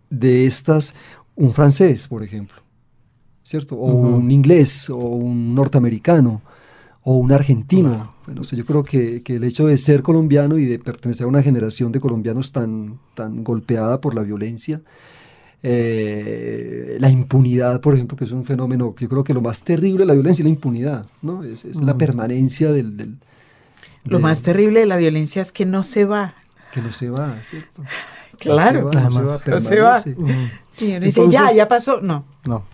de 0.08 0.46
estas, 0.46 0.94
un 1.37 1.52
francés, 1.52 2.08
por 2.08 2.22
ejemplo, 2.22 2.58
¿cierto? 3.43 3.76
O 3.76 3.93
un 3.93 4.31
inglés, 4.31 4.88
o 4.90 4.96
un 4.96 5.55
norteamericano, 5.55 6.43
o 7.02 7.17
un 7.17 7.32
argentino. 7.32 8.14
Bueno, 8.26 8.43
o 8.43 8.44
sea, 8.44 8.58
yo 8.58 8.64
creo 8.64 8.84
que, 8.84 9.22
que 9.22 9.36
el 9.36 9.44
hecho 9.44 9.67
de 9.67 9.77
ser 9.79 10.03
colombiano 10.03 10.58
y 10.58 10.65
de 10.67 10.79
pertenecer 10.79 11.24
a 11.24 11.29
una 11.29 11.43
generación 11.43 11.91
de 11.93 12.00
colombianos 12.00 12.53
tan, 12.53 12.98
tan 13.15 13.43
golpeada 13.43 14.00
por 14.00 14.15
la 14.15 14.22
violencia, 14.22 14.82
eh, 15.62 16.96
la 17.00 17.10
impunidad, 17.10 17.81
por 17.81 17.94
ejemplo, 17.94 18.17
que 18.17 18.24
es 18.24 18.32
un 18.32 18.44
fenómeno 18.44 18.94
que 18.94 19.05
yo 19.05 19.08
creo 19.08 19.24
que 19.24 19.34
lo 19.34 19.40
más 19.43 19.62
terrible 19.62 20.00
de 20.00 20.06
la 20.06 20.14
violencia 20.14 20.43
es 20.43 20.44
la 20.44 20.50
impunidad, 20.50 21.06
¿no? 21.22 21.44
Es, 21.44 21.64
es 21.64 21.76
la 21.81 21.93
Ujú. 21.93 21.98
permanencia 21.98 22.72
del... 22.72 22.96
del- 22.96 23.17
Lo 24.05 24.20
más 24.20 24.43
terrible 24.43 24.81
de 24.81 24.86
la 24.86 24.96
violencia 24.96 25.43
es 25.43 25.52
que 25.52 25.67
no 25.67 25.82
se 25.82 26.05
va. 26.06 26.34
Que 26.72 26.81
no 26.81 26.93
se 26.93 27.10
va, 27.10 27.43
¿cierto? 27.43 27.82
Claro, 28.38 28.90
no 28.90 29.10
se 29.10 29.20
va, 29.22 29.38
no 29.46 29.60
se 29.60 29.81
va, 29.81 29.93
No 29.93 30.00
se 30.00 30.14
va. 30.14 30.24
Ujú. 30.24 30.32
Sí, 30.70 30.93
uno 30.93 31.00
dice, 31.00 31.20
ya, 31.20 31.24
Entonces- 31.40 31.56
ya 31.56 31.69
pasó. 31.69 32.00
No. 32.00 32.24
No. 32.46 32.64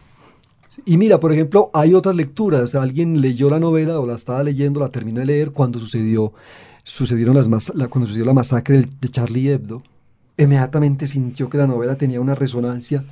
Y 0.85 0.97
mira, 0.97 1.19
por 1.19 1.33
ejemplo, 1.33 1.71
hay 1.75 1.93
otras 1.95 2.15
lecturas. 2.15 2.77
Alguien 2.77 3.21
leyó 3.21 3.51
la 3.51 3.59
novela 3.59 3.99
o 3.99 4.07
la 4.07 4.15
estaba 4.15 4.45
leyendo, 4.45 4.79
la 4.79 4.91
terminó 4.91 5.19
de 5.21 5.27
leer 5.27 5.51
cuando 5.51 5.81
sucedió, 5.81 6.33
sucedieron 6.85 7.35
las 7.35 7.49
mas- 7.49 7.73
la, 7.75 7.89
cuando 7.89 8.07
sucedió 8.07 8.27
la 8.27 8.35
masacre 8.35 8.87
de 9.01 9.09
Charlie 9.09 9.51
Hebdo. 9.51 9.83
Inmediatamente 10.39 11.07
sintió 11.07 11.49
que 11.49 11.59
la 11.59 11.67
novela 11.67 11.97
tenía 11.97 12.21
una 12.21 12.35
resonancia 12.35 13.05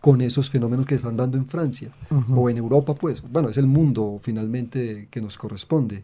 con 0.00 0.20
esos 0.20 0.50
fenómenos 0.50 0.84
que 0.84 0.94
se 0.94 0.98
están 0.98 1.16
dando 1.16 1.38
en 1.38 1.46
Francia 1.46 1.90
Ujú. 2.10 2.40
o 2.40 2.50
en 2.50 2.56
Europa, 2.58 2.94
pues. 2.94 3.22
Bueno, 3.22 3.48
es 3.50 3.56
el 3.56 3.68
mundo 3.68 4.18
finalmente 4.20 5.06
que 5.10 5.20
nos 5.20 5.38
corresponde. 5.38 6.02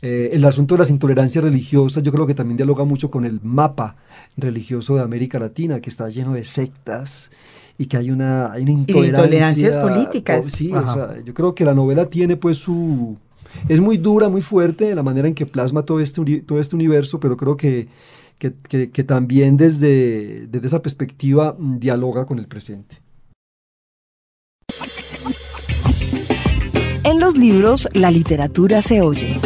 Eh, 0.00 0.30
el 0.32 0.44
asunto 0.44 0.74
de 0.74 0.80
las 0.80 0.90
intolerancias 0.90 1.44
religiosas 1.44 2.02
yo 2.02 2.10
creo 2.10 2.26
que 2.26 2.34
también 2.34 2.56
dialoga 2.56 2.84
mucho 2.84 3.10
con 3.10 3.24
el 3.24 3.40
mapa 3.42 3.96
religioso 4.36 4.96
de 4.96 5.02
América 5.02 5.38
Latina, 5.38 5.80
que 5.80 5.90
está 5.90 6.08
lleno 6.08 6.34
de 6.34 6.44
sectas 6.44 7.30
y 7.78 7.86
que 7.86 7.96
hay 7.96 8.10
una, 8.10 8.52
hay 8.52 8.62
una 8.62 8.72
de 8.72 8.78
intolerancia. 8.78 9.24
intolerancias 9.24 9.76
políticas. 9.76 10.44
Oh, 10.46 10.48
sí, 10.48 10.72
o 10.72 10.94
sea, 10.94 11.20
yo 11.24 11.34
creo 11.34 11.54
que 11.54 11.64
la 11.64 11.74
novela 11.74 12.06
tiene 12.06 12.36
pues 12.36 12.58
su... 12.58 13.16
Es 13.68 13.80
muy 13.80 13.96
dura, 13.96 14.28
muy 14.28 14.40
fuerte 14.40 14.94
la 14.94 15.02
manera 15.02 15.28
en 15.28 15.34
que 15.34 15.46
plasma 15.46 15.82
todo 15.84 16.00
este, 16.00 16.40
todo 16.40 16.58
este 16.60 16.74
universo, 16.74 17.20
pero 17.20 17.36
creo 17.36 17.56
que, 17.56 17.86
que, 18.38 18.54
que- 18.90 19.04
también 19.04 19.56
desde, 19.56 20.46
desde 20.48 20.66
esa 20.66 20.82
perspectiva 20.82 21.56
mm, 21.58 21.78
dialoga 21.78 22.26
con 22.26 22.38
el 22.38 22.46
presente. 22.46 22.96
En 27.04 27.20
los 27.20 27.36
libros, 27.36 27.88
la 27.94 28.10
literatura 28.10 28.80
se 28.82 29.00
oye. 29.00 29.36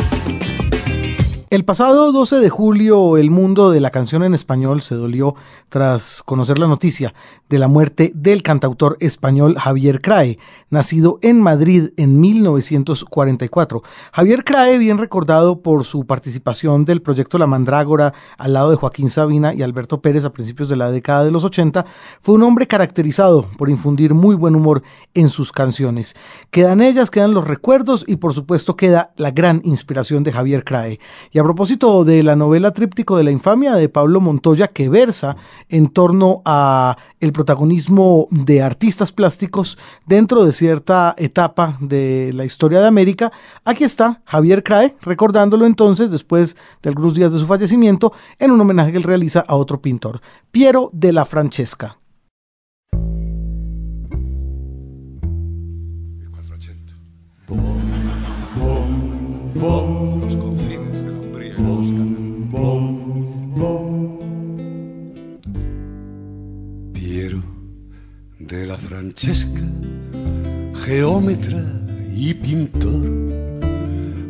El 1.56 1.64
pasado 1.64 2.12
12 2.12 2.36
de 2.36 2.50
julio, 2.50 3.16
el 3.16 3.30
mundo 3.30 3.70
de 3.70 3.80
la 3.80 3.88
canción 3.88 4.22
en 4.22 4.34
español 4.34 4.82
se 4.82 4.94
dolió 4.94 5.36
tras 5.70 6.22
conocer 6.22 6.58
la 6.58 6.66
noticia 6.66 7.14
de 7.48 7.58
la 7.58 7.66
muerte 7.66 8.12
del 8.14 8.42
cantautor 8.42 8.98
español 9.00 9.56
Javier 9.58 10.02
Crae, 10.02 10.38
nacido 10.68 11.18
en 11.22 11.40
Madrid 11.40 11.92
en 11.96 12.20
1944. 12.20 13.82
Javier 14.12 14.44
Crae, 14.44 14.76
bien 14.76 14.98
recordado 14.98 15.62
por 15.62 15.86
su 15.86 16.04
participación 16.04 16.84
del 16.84 17.00
proyecto 17.00 17.38
La 17.38 17.46
Mandrágora 17.46 18.12
al 18.36 18.52
lado 18.52 18.68
de 18.68 18.76
Joaquín 18.76 19.08
Sabina 19.08 19.54
y 19.54 19.62
Alberto 19.62 20.02
Pérez 20.02 20.26
a 20.26 20.34
principios 20.34 20.68
de 20.68 20.76
la 20.76 20.90
década 20.90 21.24
de 21.24 21.30
los 21.30 21.42
80, 21.42 21.86
fue 22.20 22.34
un 22.34 22.42
hombre 22.42 22.66
caracterizado 22.66 23.46
por 23.56 23.70
infundir 23.70 24.12
muy 24.12 24.34
buen 24.34 24.56
humor 24.56 24.82
en 25.14 25.30
sus 25.30 25.52
canciones. 25.52 26.16
Quedan 26.50 26.82
ellas, 26.82 27.10
quedan 27.10 27.32
los 27.32 27.46
recuerdos 27.46 28.04
y 28.06 28.16
por 28.16 28.34
supuesto 28.34 28.76
queda 28.76 29.14
la 29.16 29.30
gran 29.30 29.62
inspiración 29.64 30.22
de 30.22 30.32
Javier 30.32 30.62
Crae. 30.62 31.00
Propósito 31.46 32.04
de 32.04 32.24
la 32.24 32.34
novela 32.34 32.72
Tríptico 32.72 33.16
de 33.16 33.22
la 33.22 33.30
Infamia 33.30 33.76
de 33.76 33.88
Pablo 33.88 34.20
Montoya, 34.20 34.66
que 34.66 34.88
versa 34.88 35.36
en 35.68 35.86
torno 35.86 36.42
a 36.44 36.96
el 37.20 37.32
protagonismo 37.32 38.26
de 38.32 38.62
artistas 38.62 39.12
plásticos 39.12 39.78
dentro 40.06 40.44
de 40.44 40.52
cierta 40.52 41.14
etapa 41.16 41.78
de 41.78 42.32
la 42.34 42.44
historia 42.44 42.80
de 42.80 42.88
América, 42.88 43.30
aquí 43.64 43.84
está 43.84 44.22
Javier 44.24 44.64
Crae, 44.64 44.96
recordándolo 45.02 45.66
entonces 45.66 46.10
después 46.10 46.56
de 46.82 46.88
algunos 46.88 47.14
días 47.14 47.32
de 47.32 47.38
su 47.38 47.46
fallecimiento, 47.46 48.12
en 48.40 48.50
un 48.50 48.60
homenaje 48.60 48.90
que 48.90 48.98
él 48.98 49.04
realiza 49.04 49.44
a 49.46 49.54
otro 49.54 49.80
pintor, 49.80 50.20
Piero 50.50 50.90
de 50.92 51.12
la 51.12 51.24
Francesca. 51.24 51.96
De 68.48 68.66
la 68.66 68.78
Francesca, 68.78 69.60
geómetra 70.74 71.64
y 72.14 72.32
pintor, 72.34 73.62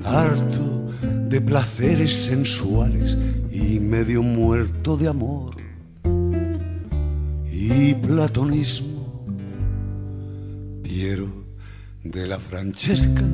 harto 0.04 0.90
de 1.28 1.40
placeres 1.40 2.14
sensuales 2.14 3.16
y 3.50 3.78
medio 3.78 4.22
muerto 4.22 4.96
de 4.96 5.08
amor 5.08 5.56
y 7.52 7.94
platonismo. 7.94 9.26
Piero 10.82 11.30
de 12.02 12.26
la 12.26 12.38
Francesca 12.38 13.24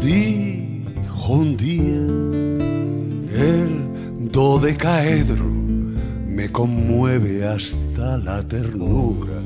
dijo 0.00 1.32
un 1.32 1.56
día 1.56 2.00
el 3.36 4.30
dodecaedro 4.30 5.60
me 6.40 6.50
conmueve 6.50 7.46
hasta 7.46 8.16
la 8.16 8.42
ternura. 8.42 9.42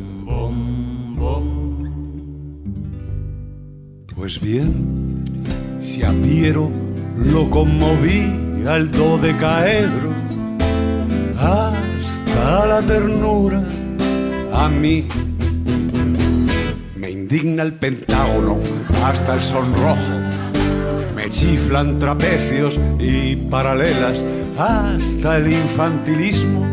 Pues 4.17 4.41
bien, 4.41 5.25
si 5.81 6.03
a 6.03 6.13
Piero 6.13 6.71
lo 7.17 7.51
conmoví 7.51 8.65
al 8.67 8.91
dodecaedro 8.91 10.13
hasta 11.37 12.67
la 12.67 12.83
ternura, 12.87 13.63
a 14.53 14.69
mí 14.69 15.07
me 16.97 17.11
indigna 17.11 17.63
el 17.63 17.75
pentágono 17.75 18.59
hasta 19.05 19.35
el 19.35 19.41
sonrojo 19.41 20.25
me 21.25 21.31
chiflan 21.31 21.99
trapecios 21.99 22.79
y 22.99 23.35
paralelas 23.37 24.23
hasta 24.59 25.39
el 25.39 25.51
infantilismo. 25.53 26.67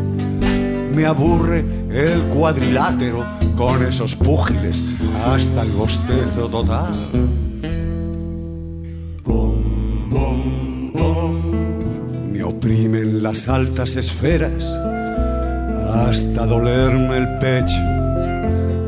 Me 0.94 1.06
aburre 1.06 1.64
el 1.90 2.22
cuadrilátero 2.34 3.26
con 3.62 3.86
esos 3.86 4.16
púgiles 4.16 4.82
hasta 5.24 5.62
el 5.62 5.70
bostezo 5.74 6.48
total. 6.50 6.92
Me 12.32 12.44
oprimen 12.44 13.22
las 13.22 13.48
altas 13.48 13.98
esferas 13.98 14.66
hasta 15.94 16.48
dolerme 16.48 17.18
el 17.18 17.38
pecho. 17.38 17.82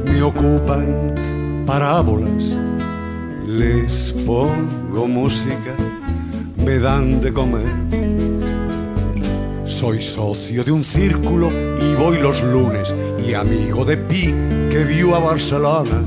Me 0.06 0.24
ocupan 0.24 1.14
parábolas 1.68 2.58
les 3.48 4.12
pongo 4.26 5.08
música, 5.08 5.76
me 6.58 6.80
dan 6.80 7.22
de 7.22 7.32
comer. 7.32 7.76
Soy 9.66 10.02
socio 10.02 10.64
de 10.64 10.72
un 10.72 10.84
círculo 10.84 11.52
y 11.52 11.94
voy 11.96 12.18
los 12.18 12.42
lunes 12.42 12.92
y 13.24 13.36
amigo 13.36 13.86
de 13.86 13.98
Pi 13.98 14.34
que 14.74 14.86
vio 14.86 15.16
a 15.16 15.20
Barcelona. 15.20 16.02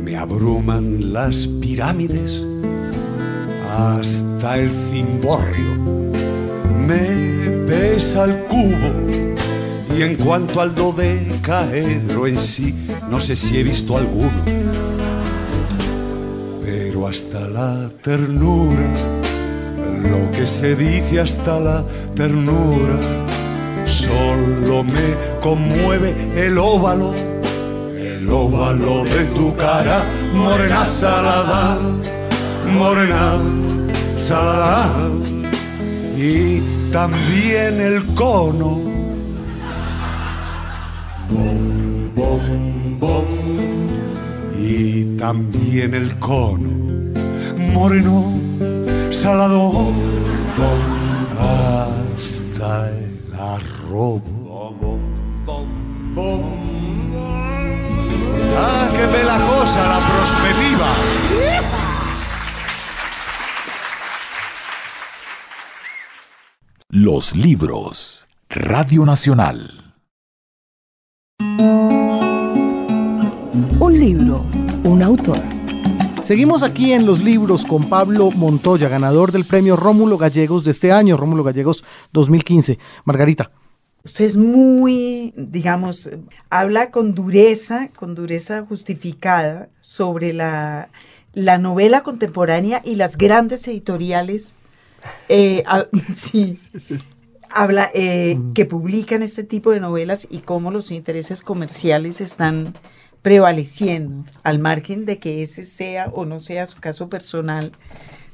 Me 0.00 0.16
abruman 0.16 1.12
las 1.12 1.48
pirámides 1.48 2.46
hasta 3.76 4.58
el 4.58 4.70
cimborrio. 4.70 5.74
Me 6.86 7.66
pesa 7.66 8.26
el 8.26 8.44
cubo 8.44 8.92
y 9.98 10.02
en 10.02 10.14
cuanto 10.14 10.60
al 10.60 10.76
dodecaedro 10.76 12.28
en 12.28 12.38
sí, 12.38 12.86
no 13.10 13.20
sé 13.20 13.34
si 13.34 13.58
he 13.58 13.64
visto 13.64 13.96
alguno, 13.96 14.44
pero 16.62 17.08
hasta 17.08 17.48
la 17.48 17.90
ternura, 18.00 18.94
lo 20.10 20.30
que 20.30 20.46
se 20.46 20.74
dice 20.76 21.20
hasta 21.20 21.60
la 21.60 21.84
ternura, 22.14 22.98
solo 23.86 24.84
me 24.84 25.14
conmueve 25.40 26.14
el 26.36 26.58
óvalo, 26.58 27.12
el 27.96 28.28
óvalo 28.28 29.04
de 29.04 29.24
tu 29.34 29.54
cara, 29.56 30.04
morena 30.34 30.88
salada, 30.88 31.78
morena 32.78 33.38
salada, 34.16 35.10
y 36.16 36.60
también 36.90 37.80
el 37.80 38.04
cono. 38.14 38.94
Y 44.56 45.16
también 45.18 45.94
el 45.94 46.18
cono 46.18 46.84
moreno 47.74 48.43
salado 49.14 49.92
hasta 51.38 52.90
el 52.90 53.32
arrobo. 53.38 54.20
¡Ah, 58.56 58.88
qué 58.90 59.06
bella 59.06 59.38
cosa 59.46 59.88
la 59.88 60.00
prospectiva! 60.10 60.90
Los 66.90 67.34
libros. 67.36 68.26
Radio 68.48 69.04
Nacional. 69.04 69.94
Un 73.80 73.98
libro, 73.98 74.44
un 74.84 75.02
autor. 75.02 75.53
Seguimos 76.24 76.62
aquí 76.62 76.94
en 76.94 77.04
los 77.04 77.22
libros 77.22 77.66
con 77.66 77.90
Pablo 77.90 78.30
Montoya, 78.30 78.88
ganador 78.88 79.30
del 79.30 79.44
premio 79.44 79.76
Rómulo 79.76 80.16
Gallegos 80.16 80.64
de 80.64 80.70
este 80.70 80.90
año, 80.90 81.18
Rómulo 81.18 81.44
Gallegos 81.44 81.84
2015. 82.12 82.78
Margarita. 83.04 83.50
Usted 84.04 84.24
es 84.24 84.34
muy, 84.34 85.34
digamos, 85.36 86.08
habla 86.48 86.90
con 86.90 87.14
dureza, 87.14 87.90
con 87.94 88.14
dureza 88.14 88.64
justificada 88.66 89.68
sobre 89.82 90.32
la, 90.32 90.88
la 91.34 91.58
novela 91.58 92.02
contemporánea 92.02 92.80
y 92.82 92.94
las 92.94 93.18
grandes 93.18 93.68
editoriales. 93.68 94.56
Eh, 95.28 95.62
sí, 96.14 96.58
habla 97.50 97.90
eh, 97.92 98.38
que 98.54 98.64
publican 98.64 99.22
este 99.22 99.44
tipo 99.44 99.72
de 99.72 99.80
novelas 99.80 100.26
y 100.30 100.38
cómo 100.38 100.70
los 100.70 100.90
intereses 100.90 101.42
comerciales 101.42 102.22
están 102.22 102.72
prevaleciendo, 103.24 104.30
al 104.42 104.58
margen 104.58 105.06
de 105.06 105.18
que 105.18 105.42
ese 105.42 105.64
sea 105.64 106.10
o 106.12 106.26
no 106.26 106.38
sea 106.38 106.66
su 106.66 106.78
caso 106.78 107.08
personal. 107.08 107.72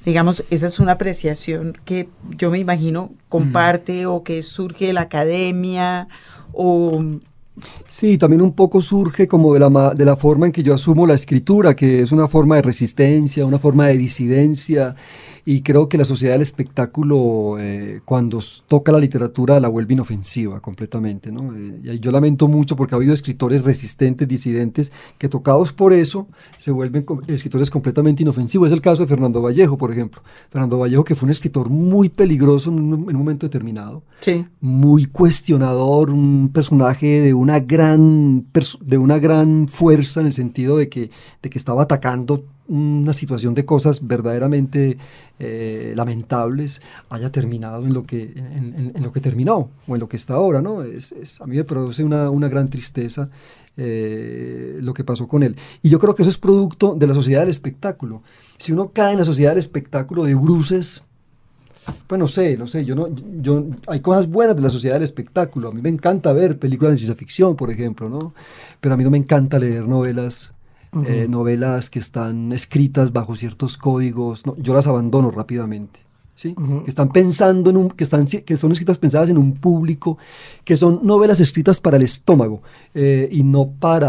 Digamos, 0.05 0.45
esa 0.51 0.67
es 0.67 0.81
una 0.81 0.93
apreciación 0.93 1.79
que 1.85 2.09
yo 2.37 2.51
me 2.51 2.59
imagino 2.59 3.13
comparte 3.29 4.07
o 4.07 4.25
que 4.25 4.43
surge 4.43 4.89
de 4.89 4.93
la 4.93 5.03
academia 5.03 6.09
o... 6.53 7.05
Sí, 7.87 8.19
también 8.19 8.43
un 8.43 8.53
poco 8.53 8.83
surge 8.83 9.29
como 9.29 9.55
de 9.55 9.61
la, 9.61 9.95
de 9.95 10.05
la 10.05 10.17
forma 10.17 10.47
en 10.47 10.53
que 10.53 10.65
yo 10.65 10.75
asumo 10.75 11.07
la 11.07 11.15
escritura, 11.15 11.77
que 11.77 12.03
es 12.03 12.11
una 12.11 12.27
forma 12.27 12.57
de 12.57 12.63
resistencia, 12.63 13.47
una 13.47 13.61
forma 13.61 13.87
de 13.87 13.97
disidencia 13.97 14.97
y 15.45 15.63
creo 15.63 15.89
que 15.89 15.99
la 15.99 16.05
sociedad 16.05 16.35
del 16.35 16.43
espectáculo, 16.43 17.57
eh, 17.59 18.01
cuando 18.05 18.41
toca 18.69 18.93
la 18.93 18.99
literatura, 18.99 19.61
la 19.61 19.69
vuelve 19.69 19.95
inofensiva 19.95 20.61
completamente. 20.61 21.31
¿no? 21.33 21.55
Eh, 21.57 21.81
y 21.95 22.01
yo 22.01 22.11
lamento 22.11 22.49
mucho 22.49 22.77
porque 22.77 22.95
ha 22.95 22.97
habido 22.97 23.15
escritores 23.15 23.65
resistentes, 23.65 24.27
disidentes, 24.29 24.93
que 25.19 25.29
tocados 25.29 25.73
por 25.73 25.93
eso 25.93 26.27
se 26.57 26.71
vuelven 26.71 27.03
com- 27.03 27.21
escritores 27.27 27.71
completamente 27.71 28.23
inofensivos. 28.23 28.69
Es 28.69 28.73
el 28.73 28.81
caso 28.81 29.03
de 29.03 29.09
Fernando 29.09 29.41
Vallejo, 29.43 29.77
por 29.79 29.91
ejemplo. 29.93 30.23
Fernando 30.51 30.79
Vallejo, 30.79 31.05
que 31.05 31.15
fue 31.15 31.27
un 31.27 31.31
escritor 31.31 31.69
muy 31.71 32.09
peligroso 32.09 32.71
en 32.71 32.81
un, 32.81 32.93
en 33.11 33.17
un 33.17 33.17
momento 33.17 33.47
determinado 33.47 34.03
Sí. 34.21 34.47
muy 34.61 35.07
cuestionador, 35.07 36.11
un 36.11 36.51
personaje 36.53 37.21
de 37.21 37.35
una 37.35 37.61
gran 37.61 38.45
de 38.85 38.99
una 38.99 39.19
gran 39.19 39.69
fuerza 39.69 40.21
en 40.21 40.27
el 40.27 40.33
sentido 40.33 40.77
de 40.77 40.89
que, 40.89 41.11
de 41.43 41.51
que 41.51 41.59
estaba 41.59 41.83
atacando 41.83 42.45
una 42.71 43.13
situación 43.13 43.55
de 43.55 43.65
cosas 43.65 44.07
verdaderamente 44.07 44.97
eh, 45.39 45.93
lamentables, 45.97 46.81
haya 47.11 47.31
terminado 47.33 47.85
en 47.87 47.93
lo 47.95 48.05
que 48.05 48.23
en, 48.37 48.93
lo 49.03 49.13
que 49.13 49.21
terminó 49.21 49.71
o 49.89 49.95
en 49.97 50.01
lo 50.01 50.09
que 50.09 50.17
está 50.17 50.35
ahora, 50.35 50.63
¿no? 50.63 50.83
Es, 50.83 51.13
es- 51.13 51.41
a 51.41 51.47
mí 51.47 51.57
me 51.57 51.65
produce 51.65 52.05
una, 52.05 52.31
una 52.31 52.49
gran 52.49 52.69
tristeza 52.69 53.31
eh, 53.77 54.79
lo 54.83 54.93
que 54.95 55.05
pasó 55.05 55.27
con 55.29 55.43
él. 55.43 55.57
Y 55.83 55.89
yo 55.91 55.99
creo 55.99 56.15
que 56.15 56.23
eso 56.23 56.31
es 56.31 56.39
producto 56.39 56.95
de 56.95 57.07
la 57.07 57.15
sociedad 57.15 57.41
del 57.41 57.49
espectáculo. 57.51 58.23
Si 58.59 58.73
uno 58.73 58.93
cae 58.93 59.13
en 59.13 59.19
la 59.19 59.25
sociedad 59.25 59.53
del 59.53 59.59
espectáculo 59.59 60.25
de 60.25 60.35
bruces, 60.35 61.05
pues 62.07 62.19
no 62.19 62.27
sé, 62.29 62.57
no 62.57 62.67
sé, 62.67 62.85
yo 62.85 62.95
no, 62.95 63.09
yo, 63.41 63.65
hay 63.87 64.01
cosas 64.01 64.29
buenas 64.29 64.55
de 64.57 64.63
la 64.63 64.71
sociedad 64.71 64.97
del 64.97 65.03
espectáculo. 65.05 65.69
A 65.71 65.73
mí 65.73 65.81
me 65.81 65.89
encanta 65.89 66.33
ver 66.33 66.59
películas 66.59 66.93
de 66.93 66.99
ciencia 66.99 67.17
ficción, 67.17 67.57
por 67.57 67.71
ejemplo, 67.71 68.09
¿no? 68.09 68.35
Pero 68.81 68.95
a 68.95 68.97
mí 68.99 69.05
no 69.05 69.11
me 69.11 69.19
encanta 69.19 69.59
leer 69.59 69.89
novelas, 69.89 70.53
eh, 71.07 71.27
novelas 71.29 71.89
que 71.89 71.99
están 71.99 72.53
escritas 72.53 73.13
bajo 73.13 73.37
ciertos 73.37 73.77
códigos. 73.77 74.47
no, 74.47 74.57
yo 74.59 74.75
las 74.75 74.87
abandono 74.87 75.31
rápidamente. 75.31 76.01
¿Sí? 76.35 76.55
Que 76.55 76.89
están 76.89 77.11
pensando 77.13 77.69
en 77.69 77.77
un, 77.77 77.91
que 77.91 78.03
están, 78.03 78.25
que 78.25 78.57
son 78.57 78.73
escritas 78.73 78.97
pensadas 78.97 79.29
en 79.29 79.37
un 79.37 79.57
público, 79.57 80.17
que 80.65 80.75
son 80.75 81.01
novelas 81.03 81.39
escritas 81.41 81.81
para 81.81 81.99
el 81.99 82.03
estómago 82.03 82.63
eh, 82.95 83.29
y 83.31 83.43
no 83.43 83.69
para. 83.79 84.09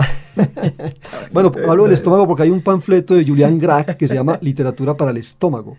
bueno, 1.33 1.51
hablo 1.67 1.83
del 1.83 1.91
estómago 1.91 2.25
porque 2.25 2.43
hay 2.43 2.49
un 2.49 2.61
panfleto 2.61 3.15
de 3.15 3.25
Julian 3.25 3.59
Grach 3.59 3.97
que 3.97 4.07
se 4.07 4.15
llama 4.15 4.39
Literatura 4.41 4.95
para 4.95 5.11
el 5.11 5.17
estómago 5.17 5.75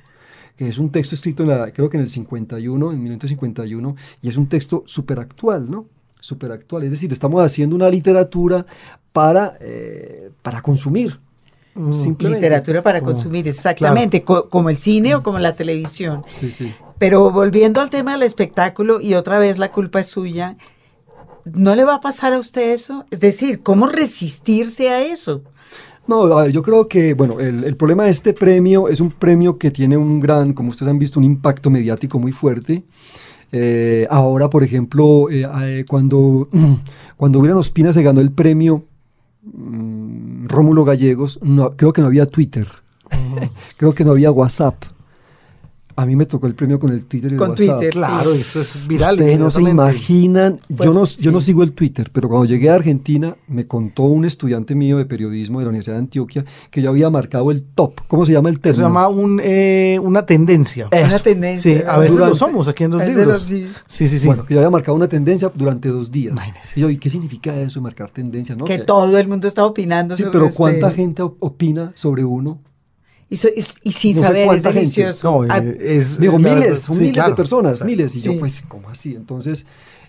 que 0.57 0.69
es 0.69 0.77
un 0.77 0.91
texto 0.91 1.15
escrito 1.15 1.43
en 1.43 1.49
la, 1.49 1.73
creo 1.73 1.89
que 1.89 1.97
en 1.97 2.03
el 2.03 2.11
51, 2.11 2.93
en 2.93 3.03
1951, 3.03 3.97
y 4.21 4.29
es 4.29 4.37
un 4.37 4.47
texto 4.49 4.83
súper 4.87 5.19
actual, 5.19 5.71
¿no? 5.71 5.87
Súper 6.23 6.53
actual. 6.53 6.85
Es 6.85 6.91
decir, 6.93 7.13
estamos 7.13 7.43
haciendo 7.45 7.75
una 7.77 7.89
literatura 7.91 8.65
para, 9.13 9.59
eh, 9.61 10.31
para 10.43 10.63
consumir. 10.63 11.19
simplemente. 11.75 12.29
Literatura 12.41 12.83
para 12.83 13.01
Como- 13.01 13.13
consumir, 13.13 13.49
exactamente, 13.49 14.23
co- 14.23 14.49
como 14.51 14.69
el 14.71 14.77
cine 14.77 15.15
o 15.15 15.23
como 15.23 15.39
la 15.39 15.55
televisión. 15.55 16.23
Sí, 16.31 16.51
sí. 16.53 16.75
Pero 16.99 17.31
volviendo 17.31 17.81
al 17.81 17.89
tema 17.91 18.13
del 18.13 18.23
espectáculo, 18.25 19.01
y 19.01 19.15
otra 19.15 19.39
vez 19.39 19.59
la 19.59 19.73
culpa 19.73 20.01
es 20.01 20.07
suya, 20.07 20.57
¿no 21.47 21.75
le 21.75 21.85
va 21.85 21.95
a 21.97 22.01
pasar 22.01 22.35
a 22.35 22.39
usted 22.39 22.73
eso? 22.73 23.07
Es 23.11 23.21
decir, 23.21 23.63
¿cómo 23.63 23.87
resistirse 23.87 24.91
a 24.91 25.01
eso? 25.03 25.43
No, 26.07 26.47
yo 26.49 26.63
creo 26.63 26.89
que, 26.89 27.15
bueno, 27.15 27.41
el, 27.41 27.65
el 27.65 27.75
problema 27.77 28.05
de 28.05 28.11
este 28.11 28.33
premio 28.35 28.89
es 28.89 29.01
un 29.01 29.11
premio 29.11 29.57
que 29.57 29.71
tiene 29.71 29.97
un 29.97 30.21
gran, 30.21 30.53
como 30.53 30.69
ustedes 30.69 30.91
han 30.91 30.99
visto, 30.99 31.19
un 31.19 31.25
impacto 31.25 31.71
mediático 31.71 32.19
muy 32.19 32.33
fuerte. 32.33 32.85
Eh, 33.53 34.07
ahora, 34.09 34.49
por 34.49 34.65
ejemplo, 34.65 35.29
eh, 35.31 35.43
eh, 35.63 35.85
cuando, 35.87 36.49
cuando 37.19 37.39
William 37.39 37.59
Ospina 37.59 37.93
se 37.93 38.03
ganó 38.03 38.23
el 38.23 38.33
premio 38.33 38.85
mm, 39.43 40.47
Rómulo 40.49 40.85
Gallegos, 40.85 41.39
no, 41.43 41.77
creo 41.77 41.93
que 41.93 42.01
no 42.01 42.07
había 42.07 42.27
Twitter, 42.27 42.67
creo 43.77 43.95
que 43.95 44.05
no 44.05 44.13
había 44.13 44.33
WhatsApp. 44.33 44.83
A 45.97 46.07
mí 46.07 46.17
me 46.17 46.27
tocó 46.27 46.47
el 46.47 46.55
premio 46.55 46.79
con 46.79 46.91
el 46.91 47.05
Twitter 47.07 47.31
y 47.33 47.35
el 47.35 47.39
Con 47.39 47.51
WhatsApp. 47.51 47.67
Twitter, 47.77 47.91
Claro, 47.91 48.33
eso 48.33 48.61
es 48.61 48.87
viral. 48.89 49.15
Ustedes 49.17 49.39
no 49.39 49.51
se 49.51 49.61
imaginan, 49.63 50.61
yo 50.69 50.93
no, 50.93 51.01
Pues, 51.01 51.17
yo 51.19 51.33
no 51.33 51.41
sigo 51.41 51.63
el 51.63 51.73
Twitter, 51.73 52.11
pero 52.13 52.29
cuando 52.29 52.47
llegué 52.47 52.71
a 52.71 52.75
Argentina 52.75 53.37
me 53.49 53.67
contó 53.67 54.05
un 54.05 54.25
estudiante 54.25 54.75
mío 54.75 54.99
de 54.99 55.05
periodismo 55.05 55.59
de 55.59 55.65
la 55.67 55.69
Universidad 55.71 55.97
de 55.97 56.01
Antioquia 56.03 56.45
que 56.71 56.81
yo 56.83 56.91
había 56.91 57.11
marcado 57.11 57.51
el 57.51 57.63
top. 57.63 58.01
¿Cómo 58.09 58.25
se 58.27 58.33
llama 58.33 58.49
el 58.49 58.55
Eso 58.57 58.63
término? 58.63 58.77
se 58.77 58.89
llama 58.89 59.09
un, 59.09 59.41
eh, 59.45 59.99
una 60.03 60.25
tendencia. 60.27 60.89
Una 60.93 61.19
tendencia. 61.19 61.75
Sí, 61.79 61.83
a 61.87 61.99
veces 61.99 62.15
Durante- 62.15 62.31
lo 62.31 62.35
somos 62.37 62.69
aquí 62.69 62.85
en 62.85 62.91
los 62.93 63.07
libros. 63.07 63.43
sí. 63.43 63.69
Sí, 63.87 64.07
sí, 64.09 64.19
sí. 64.19 64.27
Bueno, 64.27 64.45
que 64.47 64.55
yo 64.55 64.61
había 64.61 64.71
marcado 64.71 64.97
una 64.97 65.09
tendencia 65.09 65.51
durante 65.55 65.89
dos 65.89 66.11
días. 66.11 66.33
Imagínese. 66.33 66.79
Y 66.79 66.83
yo, 66.83 66.91
¿y 66.91 66.97
qué 66.97 67.11
significa 67.11 67.55
eso, 67.61 67.81
marcar 67.81 68.11
tendencia? 68.11 68.57
¿no? 68.57 68.65
que 68.65 68.79
Que- 68.79 68.85
todo 68.85 69.19
el 69.19 69.29
mundo 69.29 69.47
está 69.49 69.65
opinando 69.67 70.17
sí, 70.17 70.23
sobre 70.23 70.33
pero 70.33 70.45
usted. 70.47 70.57
¿cuánta 70.57 70.91
gente 70.91 71.23
op- 71.23 71.37
opina 71.41 71.93
sobre 71.95 72.25
uno? 72.25 72.61
Y, 73.33 73.37
so- 73.37 73.49
y- 73.49 73.65
y 73.89 73.93
sin 73.93 74.17
No 74.17 74.23
saber, 74.23 74.41
es 74.43 74.47
cuánta 74.47 74.69
gente. 74.73 74.81
delicioso. 74.81 75.31
No, 75.43 75.47
Ah, 75.53 75.59
eh, 75.59 75.77
es, 75.81 76.21
Digo, 76.21 76.39
miles, 76.39 76.55
verdad, 76.61 76.75
son 76.77 76.95
sí, 76.97 77.01
miles 77.01 77.15
claro. 77.15 77.31
de 77.31 77.37
personas, 77.37 77.73
Exacto. 77.73 77.91
miles. 77.91 78.17
Y 78.17 78.21
yo, 78.21 78.33
Sí. 78.33 78.39
pues, 78.39 78.63
¿cómo 78.69 78.91
así? 78.91 79.15
Entonces, 79.15 79.65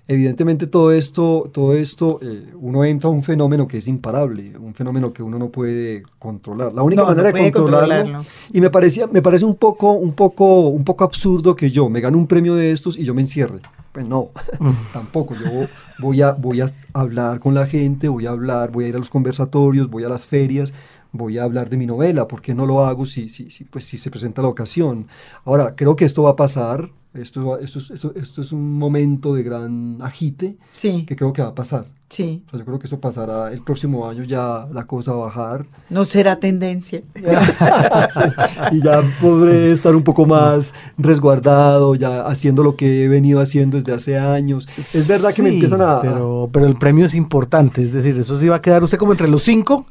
evidentemente 0.07 0.67
todo 0.67 0.91
esto, 0.91 1.49
todo 1.53 1.73
esto, 1.73 2.19
eh, 2.21 2.49
uno 2.59 2.83
entra 2.83 3.07
a 3.09 3.13
un 3.13 3.23
fenómeno 3.23 3.67
que 3.67 3.77
es 3.77 3.88
imparable, 3.88 4.57
un 4.57 4.73
fenómeno 4.73 5.13
que 5.13 5.23
uno 5.23 5.39
no 5.39 5.49
puede 5.49 6.03
controlar. 6.19 6.73
La 6.73 6.83
única 6.83 7.03
No, 7.03 7.07
no 7.09 7.15
manera 7.15 7.31
puede 7.31 7.45
de 7.45 7.51
controlarlo, 7.53 7.95
controlarlo. 7.95 8.29
y 8.51 8.59
me 8.62 8.69
parecía, 8.69 9.07
me 9.07 9.21
parece 9.21 9.45
un 9.45 9.55
poco, 9.55 9.93
un 9.93 10.12
poco, 10.13 10.67
un 10.67 10.83
poco 10.83 11.05
absurdo 11.05 11.55
que 11.55 11.71
yo 11.71 11.88
me 11.89 12.01
gane 12.01 12.17
un 12.17 12.27
premio 12.27 12.55
de 12.55 12.71
estos 12.71 12.97
y 12.97 13.05
yo 13.05 13.13
me 13.13 13.21
encierre. 13.21 13.59
Pues 13.93 14.05
no, 14.05 14.31
tampoco. 14.91 15.36
Yo 15.36 15.67
voy 15.99 16.21
a, 16.21 16.33
voy 16.33 16.59
a 16.62 16.65
hablar 16.93 17.39
con 17.39 17.53
la 17.53 17.67
gente, 17.67 18.09
voy 18.09 18.25
a 18.25 18.31
hablar, 18.31 18.71
voy 18.71 18.86
a 18.86 18.88
ir 18.89 18.95
a 18.95 18.99
los 18.99 19.09
conversatorios, 19.09 19.89
voy 19.89 20.03
a 20.03 20.09
las 20.09 20.27
ferias, 20.27 20.73
voy 21.13 21.38
a 21.38 21.43
hablar 21.43 21.69
de 21.69 21.78
mi 21.78 21.86
novela. 21.86 22.28
¿Por 22.28 22.41
qué 22.41 22.54
no 22.54 22.65
lo 22.65 22.84
hago 22.86 23.06
si, 23.06 23.30
si, 23.30 23.49
si, 23.49 23.63
pues, 23.63 23.86
si 23.86 23.97
se 23.97 24.12
presenta 24.12 24.41
la 24.41 24.49
ocasión? 24.49 25.08
Ahora, 25.45 25.73
creo 25.76 25.95
que 25.95 26.04
esto 26.06 26.23
va 26.23 26.32
a 26.32 26.36
pasar. 26.36 26.89
Esto, 27.13 27.60
esto, 27.60 27.78
es- 27.80 27.91
esto, 27.91 28.12
esto 28.15 28.41
es 28.41 28.52
un 28.52 28.73
momento 28.78 29.36
de 29.36 29.43
gran 29.43 29.99
agite 30.02 30.58
sí, 30.71 31.06
que 31.06 31.15
creo 31.15 31.32
que 31.32 31.43
va 31.43 31.49
a 31.49 31.54
pasar. 31.56 31.86
sí. 32.10 32.41
O 32.47 32.49
sea, 32.49 32.60
yo 32.60 32.65
creo 32.65 32.80
que 32.80 32.88
eso 32.88 32.99
pasará 32.99 33.54
el 33.54 33.62
próximo 33.62 34.10
año, 34.10 34.23
ya 34.23 34.67
la 34.73 34.88
cosa 34.88 35.12
va 35.13 35.21
a 35.21 35.26
bajar 35.28 35.65
No 35.91 36.06
será 36.06 36.39
tendencia. 36.39 37.04
y 38.71 38.82
ya 38.82 39.02
podré 39.21 39.71
estar 39.71 39.95
un 39.95 40.04
poco 40.04 40.26
más 40.26 40.73
resguardado, 40.97 41.95
ya 41.95 42.26
haciendo 42.26 42.63
lo 42.63 42.76
que 42.76 43.04
he 43.04 43.08
venido 43.08 43.39
haciendo 43.41 43.78
desde 43.78 43.93
hace 43.93 44.17
años. 44.17 44.67
Es 44.78 45.08
verdad 45.08 45.34
que 45.36 45.43
me 45.43 45.49
Sí, 45.49 45.56
empiezan 45.56 45.82
a... 45.82 45.97
a- 45.97 46.02
Pero, 46.02 46.49
pero 46.52 46.65
el 46.65 46.78
premio 46.78 47.06
es 47.06 47.13
importante, 47.15 47.84
es 47.84 47.93
decir, 47.93 48.17
eso 48.17 48.36
sí 48.38 48.47
va 48.47 48.56
a 48.58 48.62
quedar 48.63 48.84
usted 48.84 48.97
como 48.97 49.12
entre 49.12 49.28
los 49.28 49.43
cinco 49.43 49.86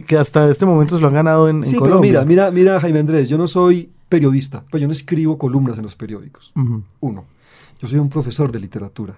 que, 0.00 0.04
que 0.06 0.16
hasta 0.18 0.48
este 0.48 0.66
momento 0.66 0.94
se 0.96 1.00
lo 1.02 1.08
han 1.08 1.14
ganado 1.14 1.48
en, 1.48 1.58
en 1.58 1.66
Sí, 1.66 1.72
pero 1.72 1.82
Colombia. 1.96 2.10
mira, 2.24 2.24
mira, 2.24 2.50
mira, 2.50 2.80
Jaime 2.80 2.98
Andrés, 3.00 3.28
yo 3.28 3.38
no 3.38 3.46
soy 3.48 3.90
periodista, 4.08 4.64
pues 4.70 4.80
yo 4.80 4.86
no 4.86 4.92
escribo 4.92 5.38
columnas 5.38 5.76
en 5.78 5.84
los 5.84 5.96
periódicos. 5.96 6.52
Uno, 7.00 7.24
yo 7.80 7.88
soy 7.88 7.98
un 7.98 8.08
profesor 8.08 8.52
de 8.52 8.60
literatura. 8.60 9.16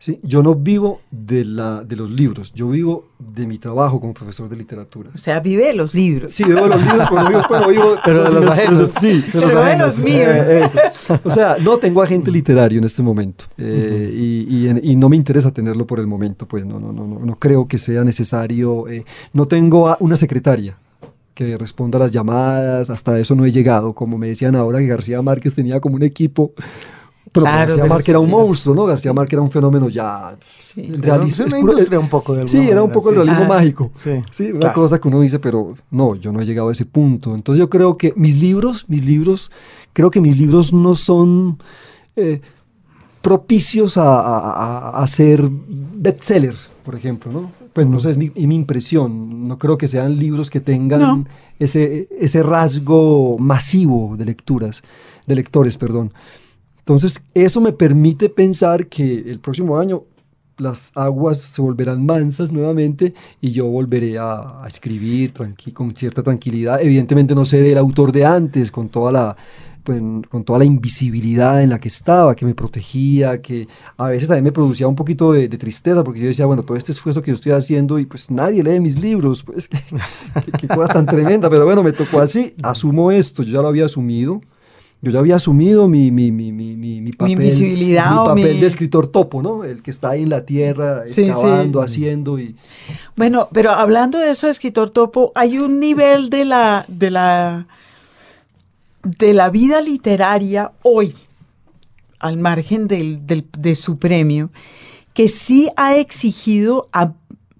¿Sí? 0.00 0.18
Yo 0.24 0.42
no 0.42 0.56
vivo 0.56 1.00
de, 1.12 1.44
la, 1.44 1.84
de 1.84 1.94
los 1.94 2.10
libros, 2.10 2.52
yo 2.52 2.68
vivo 2.70 3.06
de 3.20 3.46
mi 3.46 3.58
trabajo 3.58 4.00
como 4.00 4.12
profesor 4.12 4.48
de 4.48 4.56
literatura. 4.56 5.10
O 5.14 5.18
sea, 5.18 5.38
vive 5.38 5.66
de 5.66 5.74
los 5.74 5.94
libros. 5.94 6.32
Sí, 6.32 6.42
veo 6.42 6.66
los 6.66 6.80
libros, 6.80 7.08
pero 7.08 7.28
vivo, 7.28 7.40
bueno, 7.48 7.68
vivo- 7.68 7.96
Pero 8.04 8.24
de 8.24 8.30
los 8.32 8.44
me- 8.44 8.50
ajenos. 8.50 8.90
Sí, 9.00 9.22
De 9.32 9.40
los 9.40 9.52
Pero 9.52 9.64
de 9.64 9.78
los 9.78 9.98
míos. 10.00 10.28
Eh, 10.28 10.64
eso. 10.64 10.78
O 11.22 11.30
sea, 11.30 11.56
no 11.62 11.76
tengo 11.76 12.02
agente 12.02 12.32
literario 12.32 12.78
en 12.78 12.84
este 12.84 13.02
momento 13.02 13.44
eh, 13.56 14.10
y, 14.12 14.68
y 14.90 14.96
no 14.96 15.08
me 15.08 15.14
interesa 15.16 15.52
tenerlo 15.52 15.86
por 15.86 16.00
el 16.00 16.08
momento, 16.08 16.48
pues 16.48 16.66
no, 16.66 16.80
no, 16.80 16.92
no, 16.92 17.06
no, 17.06 17.20
no 17.20 17.38
creo 17.38 17.68
que 17.68 17.78
sea 17.78 18.02
necesario. 18.02 18.88
eh, 18.88 19.04
no 19.32 19.46
tengo 19.46 19.86
a- 19.88 19.96
una 20.00 20.16
secretaria 20.16 20.76
que 21.34 21.56
responda 21.56 21.96
a 21.96 22.00
las 22.00 22.12
llamadas, 22.12 22.90
hasta 22.90 23.18
eso 23.18 23.34
no 23.34 23.46
he 23.46 23.50
llegado, 23.52 23.94
como 23.94 24.18
me 24.18 24.26
decían 24.28 24.56
ahora 24.56 24.78
que 24.80 24.86
García 24.88 25.22
Márquez 25.22 25.54
tenía 25.54 25.80
como 25.80 25.96
un 25.96 26.02
equipo. 26.02 26.52
Pero 27.32 27.44
Claro, 27.46 27.66
García 27.68 27.84
Márquez 27.84 28.08
era 28.08 28.18
un 28.18 28.26
sí. 28.26 28.30
monstruo, 28.32 28.74
¿no? 28.74 28.86
García 28.86 29.12
Márquez 29.12 29.34
era 29.34 29.42
un 29.42 29.50
fenómeno 29.52 29.88
ya 29.88 30.36
Sí. 30.40 30.82
realista. 30.82 31.44
Es 31.44 31.50
una 31.52 31.60
industria 31.60 32.00
un 32.00 32.08
poco 32.08 32.34
de 32.34 32.48
Sí, 32.48 32.58
era 32.58 32.82
un 32.82 32.90
poco 32.90 33.10
el 33.10 33.16
realismo 33.16 33.42
Ah, 33.44 33.48
mágico. 33.48 33.90
sí, 33.94 34.22
Sí, 34.32 34.50
una 34.50 34.58
claro. 34.60 34.74
cosa 34.74 35.00
que 35.00 35.06
uno 35.08 35.20
dice, 35.20 35.38
pero 35.38 35.74
no, 35.90 36.16
yo 36.16 36.32
no 36.32 36.40
he 36.40 36.44
llegado 36.46 36.70
a 36.70 36.72
ese 36.72 36.86
punto. 36.86 37.34
Entonces 37.34 37.58
yo 37.60 37.70
creo 37.70 37.96
que 37.96 38.12
mis 38.16 38.40
libros, 38.40 38.84
mis 38.88 39.04
libros, 39.04 39.52
creo 39.92 40.10
que 40.10 40.20
mis 40.20 40.36
libros 40.38 40.72
no 40.72 40.94
son 40.96 41.58
eh, 42.16 42.40
propicios 43.22 43.96
a, 43.96 44.02
a- 44.20 44.50
a- 44.90 45.02
a 45.02 45.06
ser 45.06 45.46
bestseller, 45.50 46.56
por 46.84 46.94
ejemplo, 46.96 47.30
¿no? 47.30 47.52
Pues 47.72 47.86
no 47.86 48.00
sé, 48.00 48.10
es 48.10 48.16
mi, 48.18 48.32
es 48.34 48.46
mi 48.46 48.56
impresión. 48.56 49.46
No 49.46 49.58
creo 49.58 49.78
que 49.78 49.86
sean 49.86 50.16
libros 50.18 50.50
que 50.50 50.60
tengan 50.60 51.00
No. 51.00 51.24
ese, 51.60 52.08
ese 52.18 52.42
rasgo 52.42 53.38
masivo 53.38 54.16
de 54.16 54.24
lecturas, 54.24 54.82
de 55.26 55.34
lectores, 55.36 55.76
perdón. 55.76 56.12
Entonces, 56.80 57.22
eso 57.34 57.60
me 57.60 57.72
permite 57.72 58.28
pensar 58.28 58.86
que 58.88 59.18
el 59.26 59.38
próximo 59.40 59.78
año 59.78 60.04
las 60.58 60.92
aguas 60.94 61.38
se 61.38 61.62
volverán 61.62 62.04
mansas 62.04 62.52
nuevamente 62.52 63.14
y 63.40 63.52
yo 63.52 63.66
volveré 63.66 64.18
a, 64.18 64.62
a 64.62 64.68
escribir 64.68 65.32
tranqui- 65.32 65.72
con 65.72 65.94
cierta 65.94 66.22
tranquilidad. 66.22 66.82
Evidentemente 66.82 67.34
no 67.34 67.46
sé 67.46 67.62
del 67.62 67.78
autor 67.78 68.12
de 68.12 68.26
antes, 68.26 68.70
con 68.70 68.88
toda 68.90 69.10
la 69.12 69.36
pues, 69.82 70.02
con 70.28 70.44
toda 70.44 70.58
la 70.58 70.66
invisibilidad 70.66 71.62
en 71.62 71.70
la 71.70 71.80
que 71.80 71.88
estaba, 71.88 72.36
que 72.36 72.44
me 72.44 72.54
protegía, 72.54 73.40
que 73.40 73.66
a 73.96 74.08
veces 74.08 74.28
también 74.28 74.44
me 74.44 74.52
producía 74.52 74.86
un 74.86 74.94
poquito 74.94 75.32
de, 75.32 75.48
de 75.48 75.56
tristeza, 75.56 76.04
porque 76.04 76.20
yo 76.20 76.26
decía, 76.26 76.44
bueno, 76.44 76.62
todo 76.62 76.76
este 76.76 76.92
esfuerzo 76.92 77.22
que 77.22 77.30
yo 77.30 77.34
estoy 77.36 77.52
haciendo 77.52 77.98
y 77.98 78.04
pues 78.04 78.30
nadie 78.30 78.62
lee 78.62 78.78
mis 78.80 79.00
libros, 79.00 79.42
pues 79.42 79.68
qué- 79.68 79.78
qué 80.60 80.68
cosa 80.68 80.92
tan 80.92 81.06
tremenda, 81.06 81.48
pero 81.48 81.64
bueno, 81.64 81.82
me 81.82 81.92
tocó 81.92 82.20
así, 82.20 82.54
asumo 82.62 83.10
esto, 83.10 83.42
yo 83.42 83.54
ya 83.54 83.62
lo 83.62 83.68
había 83.68 83.86
asumido, 83.86 84.42
Yo 85.02 85.10
ya 85.10 85.18
había 85.20 85.36
asumido 85.36 85.88
mi, 85.88 86.10
mi, 86.10 86.30
mi, 86.30 86.52
mi, 86.52 86.76
mi, 86.76 87.00
mi 87.00 87.12
papel, 87.12 87.32
invisibilidad 87.32 88.10
mi 88.10 88.16
papel 88.26 88.60
de 88.60 88.66
escritor 88.66 89.06
topo, 89.06 89.40
¿no? 89.42 89.64
El 89.64 89.82
que 89.82 89.90
está 89.90 90.10
ahí 90.10 90.22
en 90.24 90.28
la 90.28 90.44
tierra, 90.44 91.06
Sí, 91.06 91.14
sí. 91.14 91.22
excavando, 91.22 91.80
haciendo 91.80 92.38
y... 92.38 92.54
Bueno, 93.16 93.48
pero 93.52 93.70
hablando 93.70 94.18
de 94.18 94.30
eso, 94.30 94.48
escritor 94.48 94.90
topo, 94.90 95.32
hay 95.34 95.58
un 95.58 95.80
nivel 95.80 96.28
de 96.28 96.44
la, 96.44 96.84
de 96.88 97.10
la, 97.10 97.66
de 99.02 99.32
la 99.32 99.48
vida 99.50 99.80
literaria 99.80 100.72
hoy, 100.82 101.14
al 102.18 102.36
margen 102.36 102.86
del, 102.86 103.26
del- 103.26 103.46
de 103.58 103.74
su 103.74 103.98
premio, 103.98 104.50
que 105.14 105.28
sí 105.28 105.70
ha 105.76 105.96
exigido 105.96 106.88
a 106.92 107.14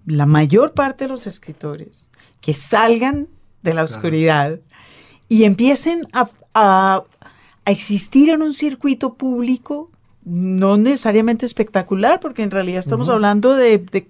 la 0.04 0.26
mayor 0.26 0.72
parte 0.72 1.04
de 1.04 1.08
los 1.08 1.26
escritores 1.26 2.10
que 2.42 2.52
salgan 2.54 3.28
de 3.62 3.74
la 3.74 3.82
oscuridad 3.82 4.60
y 5.28 5.44
empiecen 5.44 6.02
a, 6.12 6.28
a- 6.54 7.04
a 7.64 7.70
existir 7.70 8.30
en 8.30 8.42
un 8.42 8.54
circuito 8.54 9.14
público, 9.14 9.90
no 10.24 10.76
necesariamente 10.76 11.46
espectacular, 11.46 12.20
porque 12.20 12.42
en 12.42 12.50
realidad 12.50 12.80
estamos 12.80 13.08
hablando 13.08 13.54
de, 13.54 13.78
de- 13.78 14.06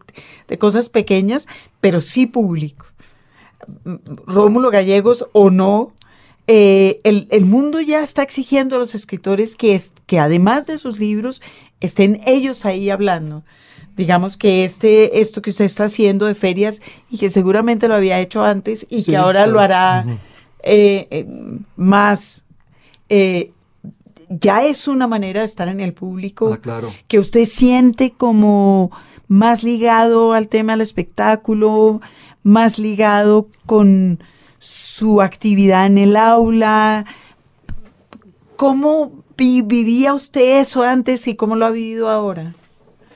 de 0.48 0.58
cosas 0.58 0.88
pequeñas, 0.88 1.46
pero 1.80 2.00
sí 2.00 2.26
público. 2.26 2.86
Rómulo 4.26 4.70
Gallegos 4.70 5.26
o 5.32 5.50
no, 5.50 5.92
eh, 6.46 7.00
el, 7.04 7.28
el 7.30 7.44
mundo 7.44 7.80
ya 7.80 8.02
está 8.02 8.22
exigiendo 8.22 8.76
a 8.76 8.78
los 8.78 8.94
escritores 8.94 9.54
que, 9.54 9.74
es, 9.74 9.92
que 10.06 10.18
además 10.18 10.66
de 10.66 10.78
sus 10.78 10.98
libros 10.98 11.40
estén 11.80 12.20
ellos 12.26 12.64
ahí 12.64 12.90
hablando. 12.90 13.44
Digamos 13.96 14.36
que 14.36 14.64
este, 14.64 15.20
esto 15.20 15.42
que 15.42 15.50
usted 15.50 15.66
está 15.66 15.84
haciendo 15.84 16.26
de 16.26 16.34
ferias 16.34 16.80
y 17.10 17.18
que 17.18 17.28
seguramente 17.28 17.86
lo 17.86 17.94
había 17.94 18.18
hecho 18.20 18.42
antes 18.44 18.86
y 18.88 19.02
Sí, 19.02 19.10
que 19.12 19.16
ahora 19.16 19.46
lo 19.46 19.60
hará 19.60 20.06
eh, 20.62 21.06
eh, 21.10 21.26
más, 21.76 22.44
eh, 23.10 23.52
ya 24.30 24.64
es 24.64 24.88
una 24.88 25.06
manera 25.06 25.40
de 25.40 25.46
estar 25.46 25.68
en 25.68 25.80
el 25.80 25.92
público 25.92 26.52
Ah, 26.54 26.58
claro. 26.58 26.90
que 27.08 27.18
usted 27.18 27.44
siente 27.44 28.12
como 28.12 28.90
más 29.28 29.62
ligado 29.64 30.32
al 30.32 30.48
tema 30.48 30.72
del 30.72 30.80
espectáculo, 30.80 32.00
más 32.42 32.78
ligado 32.78 33.48
con 33.66 34.22
su 34.58 35.20
actividad 35.20 35.86
en 35.86 35.98
el 35.98 36.16
aula. 36.16 37.04
¿Cómo 38.56 39.24
vi- 39.36 39.62
vivía 39.62 40.14
usted 40.14 40.60
eso 40.60 40.82
antes 40.82 41.26
y 41.28 41.34
cómo 41.34 41.56
lo 41.56 41.66
ha 41.66 41.70
vivido 41.70 42.08
ahora? 42.08 42.52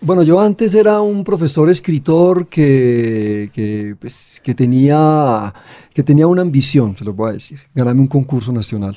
Bueno, 0.01 0.23
yo 0.23 0.41
antes 0.41 0.75
era 0.75 1.01
un 1.01 1.25
profesor 1.25 1.71
escritor 1.71 2.47
que, 2.49 3.51
que, 3.55 3.97
pues, 3.99 4.41
que, 4.43 4.55
tenía, 4.55 5.55
que 5.95 6.03
tenía 6.03 6.27
una 6.27 6.43
ambición, 6.43 6.97
se 6.97 7.05
lo 7.05 7.15
voy 7.15 7.31
a 7.31 7.33
decir, 7.35 7.61
ganarme 7.75 8.03
un 8.03 8.09
concurso 8.09 8.53
nacional 8.53 8.97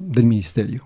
del 0.00 0.26
ministerio. 0.26 0.84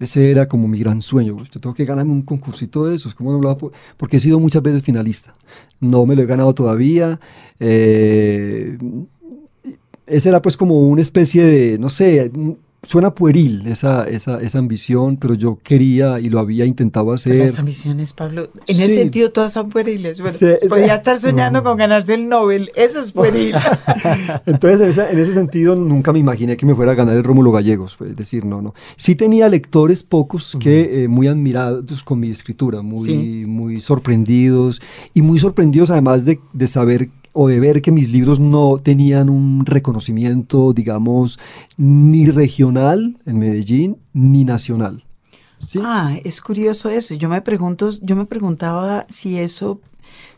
Ese 0.00 0.30
era 0.30 0.46
como 0.48 0.68
mi 0.68 0.78
gran 0.78 1.02
sueño. 1.02 1.36
Yo 1.42 1.60
tengo 1.60 1.74
que 1.74 1.84
ganarme 1.84 2.12
un 2.12 2.22
concursito 2.22 2.86
de 2.86 2.94
esos. 2.94 3.14
¿Cómo 3.14 3.32
no 3.32 3.40
lo 3.40 3.58
po- 3.58 3.72
Porque 3.96 4.18
he 4.18 4.20
sido 4.20 4.38
muchas 4.38 4.62
veces 4.62 4.82
finalista. 4.82 5.34
No 5.80 6.06
me 6.06 6.14
lo 6.14 6.22
he 6.22 6.26
ganado 6.26 6.54
todavía. 6.54 7.18
Eh, 7.58 8.78
ese 10.06 10.28
era 10.28 10.40
pues 10.40 10.56
como 10.56 10.80
una 10.88 11.02
especie 11.02 11.42
de, 11.44 11.78
no 11.78 11.88
sé, 11.88 12.30
suena 12.82 13.14
pueril 13.14 13.66
esa, 13.66 14.04
esa, 14.04 14.40
esa 14.40 14.58
ambición, 14.58 15.16
pero 15.16 15.34
yo 15.34 15.58
quería 15.62 16.20
y 16.20 16.28
lo 16.30 16.38
había 16.38 16.64
intentado 16.64 17.12
hacer. 17.12 17.36
Las 17.36 17.58
ambiciones, 17.58 18.12
Pablo, 18.12 18.50
en 18.66 18.76
ese 18.76 18.88
Sí. 18.88 18.94
sentido 18.94 19.30
todas 19.30 19.52
son 19.52 19.68
pueriles. 19.68 20.20
Bueno, 20.20 20.36
Sí, 20.36 20.46
sí. 20.62 20.68
podría 20.68 20.94
estar 20.94 21.18
soñando 21.18 21.62
con 21.62 21.76
ganarse 21.76 22.14
el 22.14 22.28
Nobel, 22.28 22.70
eso 22.76 23.00
es 23.00 23.12
pueril. 23.12 23.54
Entonces, 24.46 24.80
en 24.80 24.88
ese, 24.88 25.10
en 25.12 25.18
ese 25.18 25.34
sentido, 25.34 25.76
nunca 25.76 26.12
me 26.12 26.18
imaginé 26.18 26.56
que 26.56 26.66
me 26.66 26.74
fuera 26.74 26.92
a 26.92 26.94
ganar 26.94 27.16
el 27.16 27.24
Rómulo 27.24 27.52
Gallegos. 27.52 27.96
Es 28.00 28.16
decir, 28.16 28.44
no, 28.44 28.62
no. 28.62 28.74
Sí 28.96 29.14
tenía 29.14 29.48
lectores 29.48 30.02
pocos 30.02 30.56
que 30.60 31.04
eh, 31.04 31.08
muy 31.08 31.26
admirados 31.26 32.02
con 32.04 32.20
mi 32.20 32.30
escritura, 32.30 32.82
muy, 32.82 33.44
muy 33.46 33.80
sorprendidos 33.80 34.80
y 35.14 35.22
muy 35.22 35.38
sorprendidos 35.38 35.90
además 35.90 36.24
de, 36.24 36.40
de 36.52 36.66
saber 36.66 37.08
o 37.40 37.46
de 37.46 37.60
ver 37.60 37.82
que 37.82 37.92
mis 37.92 38.10
libros 38.10 38.40
no 38.40 38.78
tenían 38.78 39.30
un 39.30 39.64
reconocimiento, 39.64 40.72
digamos, 40.72 41.38
ni 41.76 42.28
regional 42.28 43.16
en 43.26 43.38
Medellín, 43.38 43.98
ni 44.12 44.44
nacional. 44.44 45.04
Ah, 45.80 46.16
es 46.24 46.40
curioso 46.40 46.90
eso. 46.90 47.14
Yo 47.14 47.28
me 47.28 47.40
pregunto, 47.40 47.90
yo 48.02 48.16
me 48.16 48.26
preguntaba 48.26 49.06
si 49.08 49.38
eso, 49.38 49.80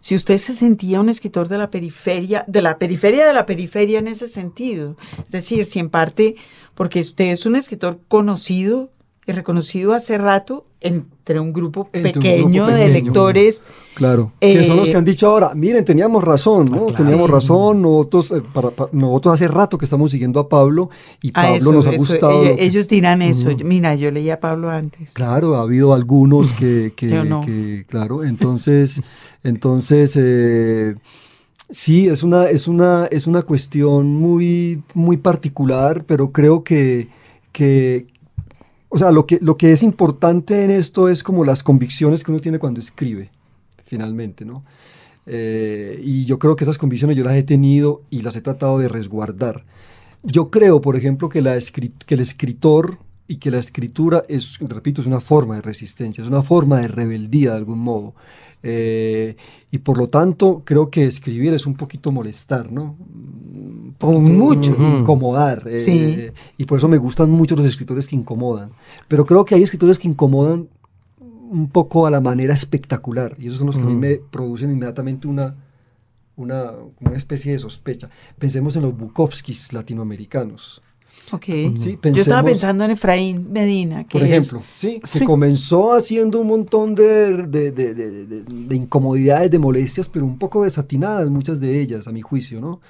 si 0.00 0.14
usted 0.14 0.36
se 0.36 0.52
sentía 0.52 1.00
un 1.00 1.08
escritor 1.08 1.48
de 1.48 1.56
la 1.56 1.70
periferia, 1.70 2.44
de 2.46 2.60
la 2.60 2.76
periferia 2.76 3.26
de 3.26 3.32
la 3.32 3.46
periferia 3.46 3.98
en 3.98 4.06
ese 4.06 4.28
sentido. 4.28 4.98
Es 5.24 5.32
decir, 5.32 5.64
si 5.64 5.78
en 5.78 5.88
parte, 5.88 6.34
porque 6.74 7.00
usted 7.00 7.30
es 7.30 7.46
un 7.46 7.56
escritor 7.56 7.98
conocido 8.08 8.90
y 9.30 9.32
reconocido 9.32 9.94
hace 9.94 10.18
rato 10.18 10.66
entre 10.82 11.40
un 11.40 11.52
grupo 11.52 11.88
Entre 11.92 12.10
un 12.10 12.14
pequeño 12.14 12.66
de 12.66 12.88
lectores. 12.88 13.62
Claro, 13.94 14.32
que 14.40 14.64
son 14.64 14.76
los 14.78 14.88
Eh, 14.88 14.92
que 14.92 14.96
han 14.98 15.04
dicho 15.04 15.26
ahora, 15.28 15.52
miren, 15.54 15.84
teníamos 15.84 16.24
razón, 16.24 16.66
¿no? 16.66 16.86
claro. 16.86 16.94
Teníamos 16.94 17.28
razón, 17.30 17.82
nosotros, 17.82 18.30
eh, 18.30 18.42
para- 18.52 18.72
nosotros 18.92 19.34
hace 19.34 19.46
rato 19.48 19.76
que 19.76 19.84
estamos 19.84 20.10
siguiendo 20.10 20.40
a 20.40 20.48
Pablo 20.48 20.88
y 21.20 21.32
Pablo 21.32 21.54
eso, 21.56 21.72
nos 21.72 21.86
ha 21.86 21.90
eso, 21.90 21.98
gustado. 21.98 22.42
que- 22.42 22.64
ellos 22.64 22.88
dirán 22.88 23.20
eso. 23.20 23.50
Mira, 23.64 23.94
yo 23.94 24.10
leí 24.10 24.30
a 24.30 24.40
Pablo 24.40 24.70
antes. 24.70 25.12
Claro, 25.12 25.56
ha 25.56 25.62
habido 25.62 25.92
algunos 25.92 26.50
que, 26.52 26.92
que, 26.96 27.08
Yo 27.10 27.24
no. 27.24 27.42
que- 27.42 27.84
claro, 27.88 28.24
entonces, 28.24 29.02
entonces, 29.44 30.14
eh, 30.18 30.94
sí, 31.68 32.08
es 32.08 32.22
una, 32.22 32.46
es 32.48 32.68
una, 32.68 33.06
es 33.10 33.26
una 33.26 33.42
cuestión 33.42 34.14
muy, 34.14 34.82
muy 34.94 35.18
particular, 35.18 36.04
pero 36.06 36.32
creo 36.32 36.64
que, 36.64 37.08
que, 37.52 38.06
o 38.90 38.98
sea, 38.98 39.12
lo 39.12 39.24
que, 39.24 39.38
lo 39.40 39.56
que 39.56 39.72
es 39.72 39.82
importante 39.82 40.64
en 40.64 40.70
esto 40.70 41.08
es 41.08 41.22
como 41.22 41.44
las 41.44 41.62
convicciones 41.62 42.24
que 42.24 42.32
uno 42.32 42.40
tiene 42.40 42.58
cuando 42.58 42.80
escribe, 42.80 43.30
finalmente, 43.84 44.44
¿no? 44.44 44.64
Eh, 45.26 46.00
y 46.02 46.24
yo 46.24 46.40
creo 46.40 46.56
que 46.56 46.64
esas 46.64 46.76
convicciones 46.76 47.16
yo 47.16 47.22
las 47.22 47.36
he 47.36 47.44
tenido 47.44 48.02
y 48.10 48.22
las 48.22 48.34
he 48.34 48.40
tratado 48.40 48.80
de 48.80 48.88
resguardar. 48.88 49.64
Yo 50.24 50.50
creo, 50.50 50.80
por 50.80 50.96
ejemplo, 50.96 51.28
que, 51.28 51.40
la 51.40 51.56
que 51.60 52.14
el 52.14 52.20
escritor 52.20 52.98
y 53.28 53.36
que 53.36 53.52
la 53.52 53.58
escritura 53.58 54.24
es, 54.28 54.58
repito, 54.58 55.00
es 55.00 55.06
una 55.06 55.20
forma 55.20 55.54
de 55.54 55.62
resistencia, 55.62 56.22
es 56.22 56.28
una 56.28 56.42
forma 56.42 56.80
de 56.80 56.88
rebeldía 56.88 57.52
de 57.52 57.58
algún 57.58 57.78
modo. 57.78 58.14
Eh, 58.62 59.36
y 59.70 59.78
por 59.78 59.96
lo 59.98 60.08
tanto, 60.08 60.62
creo 60.64 60.90
que 60.90 61.06
escribir 61.06 61.54
es 61.54 61.66
un 61.66 61.74
poquito 61.74 62.12
molestar, 62.12 62.70
¿no? 62.70 62.96
Un 63.00 63.94
O 63.98 64.12
poquito 64.12 64.20
mucho. 64.20 64.76
Incomodar. 64.78 65.64
eh, 65.66 65.78
Sí. 65.78 65.98
eh, 65.98 66.32
y 66.58 66.64
por 66.66 66.78
eso 66.78 66.88
me 66.88 66.98
gustan 66.98 67.30
mucho 67.30 67.56
los 67.56 67.66
escritores 67.66 68.06
que 68.08 68.16
incomodan. 68.16 68.70
Pero 69.08 69.24
creo 69.26 69.44
que 69.44 69.54
hay 69.54 69.62
escritores 69.62 69.98
que 69.98 70.08
incomodan 70.08 70.68
un 71.50 71.68
poco 71.68 72.06
a 72.06 72.10
la 72.10 72.20
manera 72.20 72.54
espectacular. 72.54 73.34
Y 73.38 73.46
esos 73.46 73.58
son 73.58 73.66
los 73.66 73.76
que 73.76 73.82
a 73.82 73.86
mí 73.86 73.94
me 73.96 74.16
producen 74.16 74.70
inmediatamente 74.70 75.26
una, 75.26 75.56
una, 76.36 76.72
una 77.00 77.16
especie 77.16 77.52
de 77.52 77.58
sospecha. 77.58 78.08
Pensemos 78.38 78.76
en 78.76 78.82
los 78.82 78.96
Bukowskis 78.96 79.72
latinoamericanos. 79.72 80.82
Ok. 81.32 81.44
Sí, 81.44 81.98
Yo 82.02 82.20
estaba 82.22 82.42
pensando 82.42 82.84
en 82.84 82.90
Efraín 82.92 83.52
Medina, 83.52 84.04
que 84.04 84.18
Por 84.18 84.26
es- 84.26 84.48
ejemplo, 84.48 84.62
sí, 84.76 85.00
que 85.00 85.06
Sí. 85.06 85.24
comenzó 85.24 85.92
haciendo 85.92 86.40
un 86.40 86.46
montón 86.48 86.94
de, 86.94 87.46
de- 87.46 87.70
de- 87.70 87.94
de- 87.94 88.26
de- 88.26 88.42
de 88.42 88.76
incomodidades, 88.76 89.50
de 89.50 89.58
molestias, 89.58 90.08
pero 90.08 90.24
un 90.24 90.38
poco 90.38 90.64
desatinadas, 90.64 91.28
muchas 91.30 91.60
de 91.60 91.80
ellas, 91.80 92.08
a 92.08 92.12
mi 92.12 92.20
juicio, 92.20 92.60
¿no? 92.60 92.80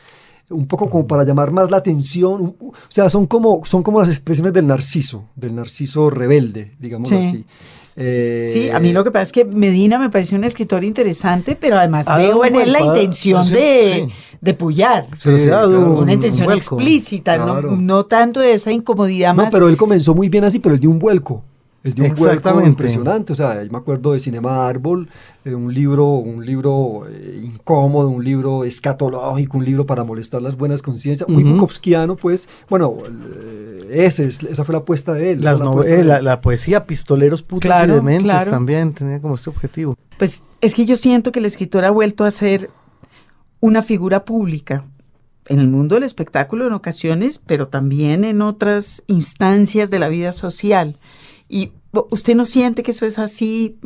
Un 0.48 0.66
poco 0.66 0.88
como 0.90 1.07
para 1.07 1.22
llamar 1.24 1.53
más 1.53 1.70
la 1.70 1.76
atención, 1.76 2.57
o 2.61 2.72
sea, 2.88 3.09
son 3.09 3.26
como, 3.26 3.64
son 3.64 3.83
como 3.83 4.00
las 4.00 4.09
expresiones 4.09 4.53
del 4.53 4.66
narciso, 4.66 5.24
del 5.37 5.55
narciso 5.55 6.11
rebelde, 6.11 6.72
digamos 6.81 7.09
Sí. 7.11 7.14
así. 7.16 7.44
Eh, 7.96 8.46
Sí, 8.50 8.70
a 8.70 8.81
mí 8.81 8.92
lo 8.92 9.05
que 9.05 9.11
pasa 9.11 9.24
es 9.24 9.33
que 9.33 9.44
Medina 9.44 9.98
me 9.98 10.09
parece 10.11 10.35
un 10.37 10.44
escritor 10.44 10.85
interesante, 10.85 11.57
pero 11.61 11.76
además 11.76 12.07
Ha 12.09 12.16
veo 12.18 12.44
en 12.44 12.57
él 12.57 12.72
la 12.72 12.81
intención 12.81 13.44
sí, 13.44 13.53
de, 13.53 14.07
sí. 14.09 14.29
De 14.40 14.55
pullar. 14.55 15.07
Se 15.18 15.31
les 15.33 15.46
ha 15.48 15.50
dado 15.50 15.70
claro. 15.70 15.92
un- 15.94 16.03
Una 16.03 16.12
intención 16.12 16.46
un 16.48 16.55
explícita, 16.55 17.37
Claro. 17.37 17.70
no, 17.72 17.76
no 17.76 18.07
tanto 18.07 18.40
de 18.40 18.55
esa 18.55 18.72
incomodidad 18.72 19.35
No, 19.35 19.42
más. 19.44 19.53
pero 19.53 19.68
él 19.68 19.76
comenzó 19.76 20.14
muy 20.14 20.29
bien 20.29 20.44
así, 20.44 20.59
pero 20.59 20.74
él 20.74 20.81
dio 20.81 20.90
un 20.90 20.98
vuelco. 20.98 21.42
Él 21.83 21.94
dio 21.94 22.05
un 22.05 22.11
vuelco 22.11 22.26
Exactamente. 22.26 22.68
impresionante. 22.68 23.33
O 23.33 23.37
sea, 23.37 23.62
yo 23.64 23.70
me 23.70 23.79
acuerdo 23.79 24.12
de 24.12 24.18
Cinema 24.18 24.66
Árbol, 24.68 25.09
eh, 25.46 25.55
un 25.55 25.72
libro, 25.72 26.07
un 26.09 26.44
libro 26.44 27.05
eh, 27.11 27.40
incómodo, 27.42 28.09
un 28.11 28.22
libro 28.22 28.64
escatológico, 28.64 29.57
un 29.57 29.64
libro 29.64 29.87
para 29.87 30.05
molestar 30.05 30.42
las 30.42 30.57
buenas 30.59 30.83
conciencias, 30.83 31.26
muy 31.29 31.42
bukowskiano, 31.42 32.16
pues. 32.16 32.48
Bueno, 32.68 32.94
eh, 33.09 33.88
ese 33.92 34.26
es- 34.26 34.42
esa 34.42 34.64
fue 34.64 34.74
la 34.74 34.81
apuesta 34.81 35.14
de 35.14 35.33
él. 35.33 35.42
Las 35.42 35.59
la 35.59 35.64
nove- 35.64 35.70
apuesta 35.70 35.92
de 35.94 36.00
eh, 36.00 36.05
la, 36.05 36.16
él. 36.18 36.24
la 36.24 36.40
poesía 36.42 36.85
Pistoleros 36.87 37.42
Putas 37.42 37.70
Claro, 37.70 37.92
y 37.92 37.96
Dementes 37.96 38.24
claro. 38.24 38.50
también 38.50 38.92
tenía 38.92 39.20
como 39.20 39.35
este 39.37 39.48
objetivo. 39.50 39.96
Pues 40.18 40.42
es 40.61 40.74
que 40.74 40.85
yo 40.85 40.96
siento 40.96 41.33
que 41.33 41.38
el 41.38 41.46
escritor 41.46 41.87
ha 41.87 41.90
vuelto 41.90 42.24
a 42.26 42.31
ser 42.31 42.68
una 43.60 43.82
figura 43.82 44.24
pública 44.24 44.84
en 45.46 45.58
el 45.58 45.68
mundo 45.68 45.96
del 45.96 46.04
espectáculo 46.04 46.66
en 46.66 46.72
ocasiones, 46.72 47.40
pero 47.44 47.68
también 47.68 48.24
en 48.24 48.40
otras 48.40 49.02
instancias 49.06 49.90
de 49.90 49.98
la 49.98 50.08
vida 50.08 50.32
social. 50.32 50.98
Y 51.48 51.72
usted 51.92 52.36
no 52.36 52.44
siente 52.44 52.82
que 52.82 52.92
eso 52.92 53.04
es 53.04 53.18
así. 53.18 53.76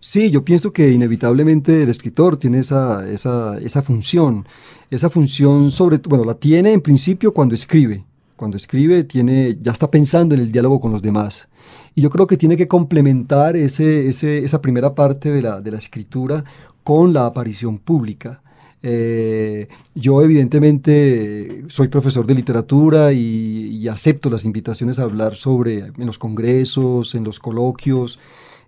Sí, 0.00 0.30
yo 0.30 0.44
pienso 0.44 0.72
que 0.72 0.90
inevitablemente 0.90 1.82
el 1.82 1.90
escritor 1.90 2.38
tiene 2.38 2.60
esa, 2.60 3.08
esa, 3.10 3.58
esa 3.58 3.82
función. 3.82 4.46
Esa 4.90 5.10
función 5.10 5.70
sobre, 5.70 5.98
bueno, 5.98 6.24
la 6.24 6.34
tiene 6.34 6.72
en 6.72 6.80
principio 6.80 7.34
cuando 7.34 7.54
escribe, 7.54 8.04
cuando 8.36 8.56
escribe, 8.56 9.04
tiene, 9.04 9.58
ya 9.60 9.70
está 9.70 9.90
pensando 9.90 10.34
en 10.34 10.40
el 10.40 10.50
diálogo 10.50 10.80
con 10.80 10.92
los 10.92 11.02
demás. 11.02 11.48
Y 11.94 12.00
yo 12.00 12.08
creo 12.08 12.26
que 12.26 12.38
tiene 12.38 12.56
que 12.56 12.66
complementar 12.66 13.56
ese, 13.56 14.08
ese, 14.08 14.38
esa 14.38 14.62
primera 14.62 14.94
parte 14.94 15.30
de 15.30 15.42
la, 15.42 15.60
de 15.60 15.70
la 15.70 15.78
escritura 15.78 16.44
con 16.90 17.12
la 17.12 17.26
aparición 17.26 17.78
pública. 17.78 18.42
Eh, 18.82 19.68
yo 19.94 20.22
evidentemente 20.22 21.62
soy 21.68 21.86
profesor 21.86 22.26
de 22.26 22.34
literatura 22.34 23.12
y, 23.12 23.86
acepto 23.86 24.28
las 24.28 24.44
invitaciones 24.44 24.98
a 24.98 25.04
hablar 25.04 25.36
sobre 25.36 25.78
en 25.78 26.06
los 26.06 26.18
congresos, 26.18 27.14
en 27.14 27.22
los 27.22 27.38
coloquios, 27.38 28.18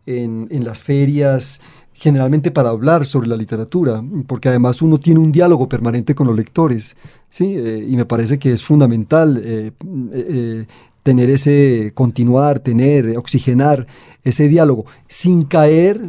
en, 0.07 0.47
en 0.53 0.65
las 0.65 0.85
ferias, 0.85 1.61
generalmente 1.95 2.53
para 2.53 2.69
hablar 2.69 3.07
sobre 3.07 3.27
la 3.27 3.37
literatura, 3.37 4.05
porque 4.29 4.51
además 4.51 4.83
uno 4.83 4.99
tiene 4.99 5.19
un 5.19 5.33
diálogo 5.33 5.69
permanente 5.69 6.15
con 6.15 6.29
los 6.29 6.37
lectores, 6.37 6.97
¿sí? 7.29 7.57
Eh, 7.57 7.85
y 7.89 7.97
me 7.97 8.05
parece 8.05 8.39
que 8.39 8.53
es 8.53 8.63
fundamental 8.63 9.43
eh, 9.45 10.67
tener 11.03 11.29
ese, 11.29 11.91
continuar, 11.93 12.61
tener, 12.61 13.19
oxigenar 13.19 13.89
ese 14.23 14.47
diálogo, 14.47 14.87
sin 15.09 15.43
caer, 15.43 16.01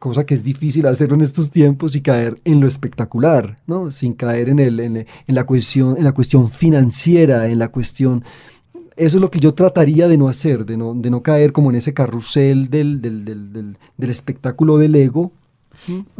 cosa 0.00 0.26
que 0.26 0.34
es 0.34 0.42
difícil 0.42 0.86
hacerlo 0.86 1.14
en 1.14 1.20
estos 1.20 1.52
tiempos, 1.52 1.94
y 1.94 2.00
caer 2.00 2.40
en 2.44 2.58
lo 2.58 2.66
espectacular, 2.66 3.58
¿no? 3.68 3.92
sin 3.92 4.14
caer 4.14 4.48
en, 4.48 4.58
el, 4.58 4.80
en, 4.80 5.06
la 5.28 5.44
cuestión, 5.44 5.96
en 5.96 6.02
la 6.02 6.12
cuestión 6.12 6.50
financiera, 6.50 7.46
en 7.46 7.60
la 7.60 7.68
cuestión 7.68 8.24
eso 8.96 9.16
es 9.16 9.20
lo 9.22 9.30
que 9.30 9.40
yo 9.40 9.54
trataría 9.54 10.08
de 10.08 10.18
no 10.18 10.28
hacer, 10.28 10.66
de 10.66 10.76
no, 10.76 10.94
de 10.94 11.10
no 11.10 11.22
caer 11.22 11.52
como 11.52 11.70
en 11.70 11.76
ese 11.76 11.94
carrusel 11.94 12.68
del, 12.68 13.00
del, 13.00 13.24
del, 13.24 13.78
del 13.96 14.10
espectáculo 14.10 14.76
del 14.76 14.94
ego, 14.94 15.32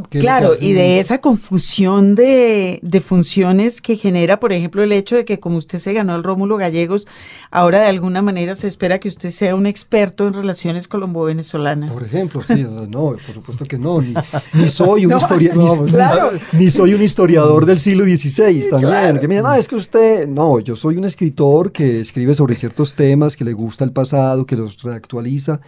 Claro, 0.09 0.53
y 0.59 0.73
de 0.73 0.99
esa 0.99 1.21
confusión 1.21 2.15
de, 2.15 2.81
de, 2.83 3.01
funciones 3.01 3.81
que 3.81 3.97
genera, 3.97 4.41
por 4.41 4.53
ejemplo, 4.53 4.83
el 4.83 4.93
hecho 4.93 5.17
de 5.17 5.25
que 5.25 5.39
como 5.39 5.59
usted 5.59 5.79
se 5.79 5.93
ganó 5.93 6.17
el 6.17 6.23
Rómulo 6.23 6.57
Gallegos, 6.57 7.07
ahora 7.51 7.81
de 7.81 7.87
alguna 7.87 8.23
manera 8.23 8.55
se 8.55 8.67
espera 8.67 8.99
que 8.99 9.09
usted 9.09 9.31
sea 9.31 9.55
un 9.55 9.67
experto 9.67 10.27
en 10.27 10.33
relaciones 10.33 10.89
colombo-venezolanas. 10.89 11.93
Por 11.93 12.05
ejemplo, 12.05 12.43
sí, 12.43 12.67
no, 12.89 13.17
por 13.25 13.35
supuesto 13.35 13.65
que 13.65 13.79
no, 13.79 14.01
ni, 14.01 14.15
ni 14.55 14.69
soy 14.69 15.05
un 15.05 15.13
no, 15.13 15.17
historia, 15.19 15.55
no, 15.55 15.85
ni, 15.85 15.91
claro. 15.91 16.31
ni, 16.53 16.65
ni, 16.65 16.71
soy 16.71 16.95
un 16.95 17.03
historiador 17.03 17.67
del 17.67 17.79
siglo 17.79 18.05
XVI 18.05 18.69
también, 18.71 18.91
claro. 18.91 19.21
que 19.21 19.29
me 19.29 19.35
digan, 19.35 19.51
no, 19.51 19.55
es 19.55 19.69
que 19.69 19.77
usted, 19.77 20.27
no, 20.27 20.61
yo 20.61 20.75
soy 20.75 20.97
un 20.97 21.05
escritor 21.05 21.73
que 21.73 22.01
escribe 22.01 22.35
sobre 22.35 22.55
ciertos 22.55 22.95
temas, 22.95 23.37
que 23.37 23.45
le 23.45 23.53
gusta 23.53 23.85
el 23.85 23.93
pasado, 23.93 24.47
que 24.47 24.57
los 24.57 24.83
reactualiza, 24.83 25.61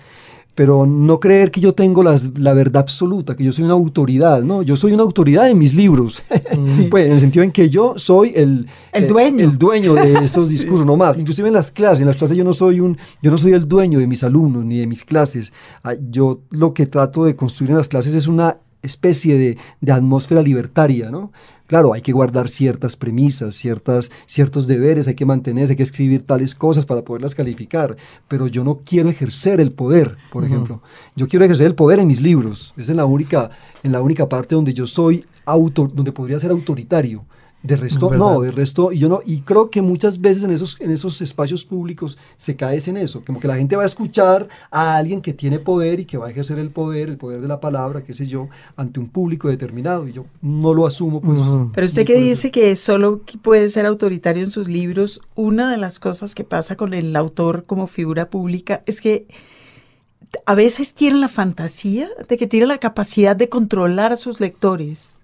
pero 0.55 0.85
no 0.87 1.19
creer 1.19 1.51
que 1.51 1.61
yo 1.61 1.73
tengo 1.73 2.03
las, 2.03 2.39
la 2.39 2.53
verdad 2.53 2.83
absoluta, 2.83 3.35
que 3.35 3.45
yo 3.45 3.53
soy 3.53 3.65
una 3.65 3.73
autoridad, 3.73 4.43
¿no? 4.43 4.63
Yo 4.63 4.77
soy 4.77 4.93
una 4.93 5.03
autoridad 5.03 5.49
en 5.49 5.59
mis 5.59 5.75
libros, 5.75 6.23
mm. 6.31 6.85
pues, 6.91 7.07
en 7.07 7.13
el 7.13 7.21
sentido 7.21 7.43
en 7.43 7.53
que 7.53 7.71
yo 7.71 7.95
soy 7.97 8.33
el, 8.37 8.67
el 8.93 9.07
dueño, 9.07 9.45
el, 9.45 9.57
dueño 9.57 9.95
de 9.95 10.15
esos 10.25 10.49
discursos, 10.49 10.81
sí. 10.81 10.87
no 10.87 10.97
más. 10.97 11.17
Inclusive 11.17 11.49
en 11.49 11.55
las 11.55 11.71
clases, 11.71 12.03
en 12.03 12.07
las 12.07 12.19
clases 12.19 12.37
yo 12.37 12.45
no 12.45 12.53
soy 12.53 12.81
un, 12.81 12.99
yo 13.23 13.31
no 13.31 13.39
soy 13.39 13.53
el 13.53 13.67
dueño 13.67 13.99
de 13.99 14.07
mis 14.07 14.23
alumnos 14.23 14.65
ni 14.65 14.79
de 14.79 14.87
mis 14.87 15.05
clases. 15.05 15.53
Ah, 15.83 15.95
yo 16.11 16.41
lo 16.51 16.75
que 16.75 16.87
trato 16.87 17.25
de 17.25 17.35
construir 17.35 17.71
en 17.71 17.79
las 17.79 17.89
clases 17.89 18.15
es 18.15 18.29
una 18.29 18.59
especie 18.83 19.39
de, 19.39 19.57
de 19.81 19.93
atmósfera 19.93 20.43
libertaria, 20.43 21.11
¿no? 21.11 21.33
Claro, 21.67 21.93
hay 21.93 22.03
que 22.03 22.13
guardar 22.13 22.49
ciertas 22.49 22.97
premisas, 22.97 23.55
ciertas, 23.55 24.11
ciertos 24.27 24.67
deberes, 24.67 25.09
hay 25.09 25.15
que 25.15 25.25
mantenerse, 25.25 25.73
hay 25.73 25.77
que 25.77 25.83
escribir 25.83 26.23
tales 26.27 26.55
cosas 26.55 26.85
para 26.85 27.03
poderlas 27.03 27.35
calificar, 27.35 27.97
pero 28.29 28.47
yo 28.47 28.65
no 28.65 28.81
quiero 28.85 29.09
ejercer 29.09 29.61
el 29.61 29.73
poder, 29.73 30.17
por 30.33 30.43
uh 30.43 30.47
-huh. 30.47 30.51
ejemplo. 30.51 30.83
Yo 31.17 31.29
quiero 31.29 31.45
ejercer 31.45 31.67
el 31.67 31.75
poder 31.75 31.99
en 31.99 32.09
mis 32.09 32.21
libros. 32.21 32.75
Es 32.77 32.89
en 32.89 32.97
la 32.97 33.07
única, 33.07 33.51
en 33.83 33.93
la 33.93 34.03
única 34.03 34.29
parte 34.29 34.55
donde 34.55 34.75
yo 34.75 34.87
soy 34.87 35.25
autor, 35.47 35.95
donde 35.95 36.13
podría 36.13 36.39
ser 36.39 36.51
autoritario. 36.51 37.25
De 37.63 37.77
resto, 37.77 38.11
no, 38.11 38.41
de 38.41 38.51
resto, 38.51 38.91
y 38.91 38.99
yo 38.99 39.09
no, 39.09 39.21
y 39.25 39.43
creo 39.43 39.71
que 39.71 39.83
muchas 39.83 40.21
veces 40.21 40.43
en 40.43 40.51
esos, 40.51 40.81
en 40.81 40.91
esos 40.91 41.21
espacios 41.21 41.65
públicos 41.65 42.19
se 42.37 42.57
cae 42.57 42.81
en 42.87 42.97
eso, 42.97 43.23
como 43.25 43.39
que 43.39 43.47
la 43.47 43.55
gente 43.57 43.77
va 43.77 43.85
a 43.85 43.87
escuchar 43.87 44.49
a 44.71 44.97
alguien 44.97 45.21
que 45.21 45.33
tiene 45.33 45.61
poder 45.61 46.01
y 46.01 46.05
que 46.05 46.19
va 46.19 46.27
a 46.27 46.31
ejercer 46.31 46.59
el 46.59 46.71
poder, 46.71 47.09
el 47.09 47.19
poder 47.19 47.41
de 47.41 47.47
la 47.47 47.61
palabra, 47.61 48.03
qué 48.03 48.15
sé 48.15 48.27
yo, 48.27 48.49
ante 48.75 48.99
un 48.99 49.09
público 49.09 49.49
determinado, 49.49 50.09
y 50.09 50.13
yo 50.13 50.25
no 50.41 50.75
lo 50.75 50.87
asumo. 50.87 51.21
Pues, 51.21 51.39
uh 51.39 51.43
-huh. 51.43 51.71
Pero 51.73 51.85
usted 51.85 52.05
que 52.05 52.17
dice 52.17 52.51
que 52.51 52.75
solo 52.75 53.21
puede 53.43 53.69
ser 53.69 53.87
autoritario 53.87 54.43
en 54.43 54.51
sus 54.51 54.67
libros, 54.67 55.21
una 55.37 55.71
de 55.71 55.77
las 55.77 56.01
cosas 56.01 56.35
que 56.35 56.43
pasa 56.43 56.77
con 56.77 56.95
el 56.95 57.15
autor 57.15 57.65
como 57.65 57.87
figura 57.87 58.29
pública 58.29 58.83
es 58.87 59.01
que 59.01 59.29
a 60.47 60.55
veces 60.57 60.95
tiene 60.95 61.19
la 61.19 61.29
fantasía 61.29 62.09
de 62.29 62.37
que 62.37 62.49
tiene 62.49 62.67
la 62.67 62.79
capacidad 62.79 63.37
de 63.37 63.49
controlar 63.49 64.13
a 64.13 64.17
sus 64.17 64.41
lectores. 64.41 65.22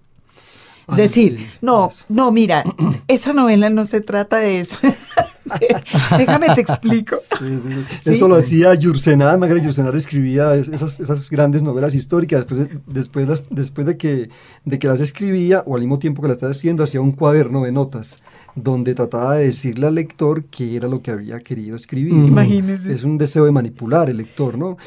Es 0.91 0.97
decir, 0.97 1.49
no, 1.61 1.89
no, 2.07 2.31
mira, 2.31 2.63
esa 3.07 3.33
novela 3.33 3.69
no 3.69 3.85
se 3.85 4.01
trata 4.01 4.37
de 4.37 4.59
eso. 4.59 4.79
Déjame 6.17 6.47
te 6.55 6.61
explico. 6.61 7.15
Sí, 7.17 7.59
sí. 8.01 8.11
Eso 8.11 8.27
lo 8.27 8.35
hacía 8.35 8.73
Yursenar, 8.75 9.37
Margaret 9.37 9.63
Yursenar 9.63 9.95
escribía 9.95 10.55
esas, 10.55 10.99
esas, 10.99 11.29
grandes 11.29 11.63
novelas 11.63 11.95
históricas. 11.95 12.45
Después, 12.45 12.59
de, 12.59 12.79
después, 12.87 13.27
las, 13.27 13.43
después 13.49 13.87
de, 13.87 13.97
que, 13.97 14.29
de 14.65 14.79
que 14.79 14.87
las 14.87 14.99
escribía, 14.99 15.63
o 15.65 15.75
al 15.75 15.81
mismo 15.81 15.99
tiempo 15.99 16.21
que 16.21 16.27
las 16.27 16.37
estaba 16.37 16.51
escribiendo, 16.51 16.83
hacía 16.83 17.01
un 17.01 17.11
cuaderno 17.11 17.63
de 17.63 17.71
notas 17.71 18.21
donde 18.55 18.95
trataba 18.95 19.35
de 19.35 19.45
decirle 19.45 19.87
al 19.87 19.95
lector 19.95 20.45
qué 20.45 20.75
era 20.75 20.87
lo 20.87 21.01
que 21.01 21.11
había 21.11 21.39
querido 21.39 21.75
escribir. 21.75 22.13
Imagínese. 22.13 22.93
Es 22.93 23.03
un 23.03 23.17
deseo 23.17 23.45
de 23.45 23.51
manipular 23.51 24.09
el 24.09 24.17
lector, 24.17 24.57
¿no? 24.57 24.77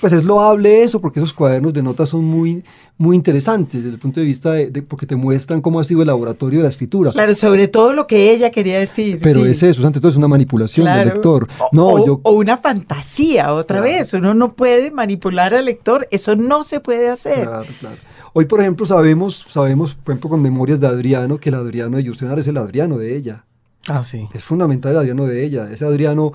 Pues 0.00 0.12
es 0.12 0.24
loable 0.24 0.82
eso, 0.82 1.00
porque 1.00 1.20
esos 1.20 1.32
cuadernos 1.32 1.72
de 1.72 1.82
notas 1.82 2.08
son 2.08 2.24
muy, 2.24 2.62
muy 2.96 3.16
interesantes 3.16 3.82
desde 3.82 3.94
el 3.94 3.98
punto 3.98 4.20
de 4.20 4.26
vista 4.26 4.52
de, 4.52 4.70
de, 4.70 4.82
porque 4.82 5.06
te 5.06 5.16
muestran 5.16 5.60
cómo 5.60 5.80
ha 5.80 5.84
sido 5.84 6.00
el 6.00 6.06
laboratorio 6.06 6.60
de 6.60 6.62
la 6.64 6.68
escritura. 6.68 7.10
Claro, 7.10 7.34
sobre 7.34 7.68
todo 7.68 7.92
lo 7.92 8.06
que 8.06 8.32
ella 8.32 8.50
quería 8.50 8.78
decir. 8.78 9.18
Pero 9.22 9.44
sí. 9.44 9.50
es 9.50 9.62
eso, 9.62 9.82
todo 10.00 10.10
es 10.10 10.16
una 10.16 10.28
manipulación 10.28 10.84
claro. 10.84 10.98
del 10.98 11.08
lector. 11.08 11.48
No, 11.72 11.86
o, 11.86 12.06
yo... 12.06 12.20
o 12.22 12.32
una 12.32 12.56
fantasía, 12.56 13.52
otra 13.52 13.80
claro. 13.80 13.92
vez. 13.92 14.14
Uno 14.14 14.34
no 14.34 14.54
puede 14.54 14.90
manipular 14.90 15.54
al 15.54 15.64
lector, 15.66 16.06
eso 16.10 16.36
no 16.36 16.64
se 16.64 16.80
puede 16.80 17.08
hacer. 17.08 17.46
Claro, 17.46 17.66
claro. 17.80 17.96
Hoy, 18.32 18.44
por 18.44 18.60
ejemplo, 18.60 18.86
sabemos, 18.86 19.46
sabemos, 19.48 19.94
por 19.94 20.12
ejemplo, 20.12 20.30
con 20.30 20.42
Memorias 20.42 20.80
de 20.80 20.86
Adriano, 20.86 21.38
que 21.38 21.48
el 21.48 21.56
Adriano 21.56 21.96
de 21.96 22.04
Yursenar 22.04 22.38
es 22.38 22.46
el 22.48 22.56
Adriano 22.56 22.98
de 22.98 23.16
ella. 23.16 23.44
Ah, 23.88 24.02
sí. 24.02 24.28
Es 24.34 24.44
fundamental 24.44 24.92
el 24.92 24.98
Adriano 24.98 25.24
de 25.24 25.44
ella. 25.44 25.68
Ese 25.72 25.84
Adriano 25.84 26.32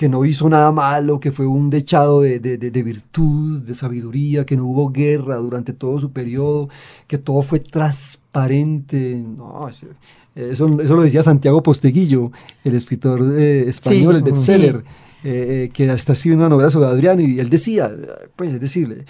que 0.00 0.08
no 0.08 0.24
hizo 0.24 0.48
nada 0.48 0.72
malo, 0.72 1.20
que 1.20 1.30
fue 1.30 1.46
un 1.46 1.68
dechado 1.68 2.22
de, 2.22 2.40
de, 2.40 2.56
de, 2.56 2.70
de, 2.70 2.82
virtud, 2.82 3.60
de 3.60 3.74
sabiduría, 3.74 4.46
que 4.46 4.56
no 4.56 4.64
hubo 4.64 4.88
guerra 4.88 5.36
durante 5.36 5.74
todo 5.74 5.98
su 5.98 6.10
periodo, 6.10 6.70
que 7.06 7.18
todo 7.18 7.42
fue 7.42 7.60
transparente. 7.60 9.22
No, 9.36 9.68
eso, 10.50 10.80
eso 10.80 10.96
lo 10.96 11.02
decía 11.02 11.22
Santiago 11.22 11.62
Posteguillo, 11.62 12.32
el 12.64 12.74
escritor 12.74 13.20
eh, 13.38 13.68
español, 13.68 14.14
sí, 14.14 14.18
el 14.18 14.32
bestseller. 14.32 14.76
Sí. 14.76 14.88
Eh, 15.22 15.64
eh, 15.64 15.70
que 15.74 15.84
está 15.92 16.14
escribiendo 16.14 16.46
una 16.46 16.54
novela 16.54 16.70
sobre 16.70 16.88
Adriano 16.88 17.20
y 17.20 17.38
él 17.40 17.50
decía, 17.50 17.94
pues 18.36 18.54
es 18.54 18.60
decir, 18.60 19.04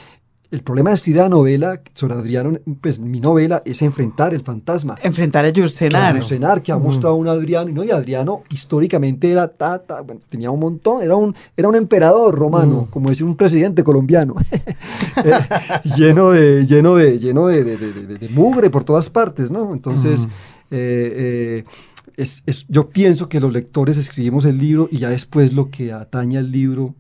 el 0.51 0.63
problema 0.63 0.91
de 0.91 0.95
escribir 0.95 1.21
la 1.21 1.29
novela 1.29 1.81
sobre 1.95 2.15
Adriano, 2.15 2.59
pues 2.81 2.99
mi 2.99 3.21
novela 3.21 3.63
es 3.65 3.81
enfrentar 3.83 4.35
el 4.35 4.41
fantasma. 4.41 4.97
Enfrentar 5.03 5.45
a 5.45 5.51
Yursenar. 5.51 6.17
A 6.17 6.19
Yursenar, 6.19 6.63
que 6.63 6.73
ha 6.73 6.79
mostrado 6.79 7.15
un 7.15 7.29
Adriano, 7.29 7.71
y 7.71 7.73
no, 7.73 7.85
y 7.85 7.93
Adriano 7.93 8.43
históricamente 8.51 9.31
era 9.31 9.47
tata, 9.47 10.01
bueno, 10.01 10.21
tenía 10.29 10.51
un 10.51 10.59
montón, 10.59 11.03
era 11.03 11.15
un, 11.15 11.35
era 11.57 11.69
un 11.69 11.77
emperador 11.77 12.35
romano, 12.35 12.87
-huh. 12.87 12.91
como 12.91 13.11
decir 13.11 13.25
un 13.25 13.37
presidente 13.37 13.85
colombiano, 13.85 14.35
eh, 15.25 15.33
lleno, 15.97 16.33
de, 16.33 16.67
lleno, 16.67 16.97
de, 16.97 17.19
lleno 17.21 17.47
de, 17.47 17.63
de, 17.63 17.77
de, 17.77 18.19
de, 18.19 18.29
mugre 18.31 18.71
por 18.71 18.83
todas 18.83 19.09
partes, 19.09 19.53
¿no? 19.53 19.73
Entonces, 19.73 20.27
-huh. 20.27 20.31
Eh, 20.71 21.65
eh, 21.65 21.65
es, 22.17 22.43
es, 22.47 22.67
yo 22.69 22.91
pienso 22.91 23.29
que 23.29 23.41
los 23.41 23.53
lectores 23.53 23.97
escribimos 23.97 24.45
el 24.45 24.59
libro 24.59 24.89
y 24.91 24.99
ya 24.99 25.11
después 25.11 25.53
lo 25.53 25.71
que 25.71 25.93
atañe 25.93 26.39
al 26.39 26.51
libro 26.51 26.95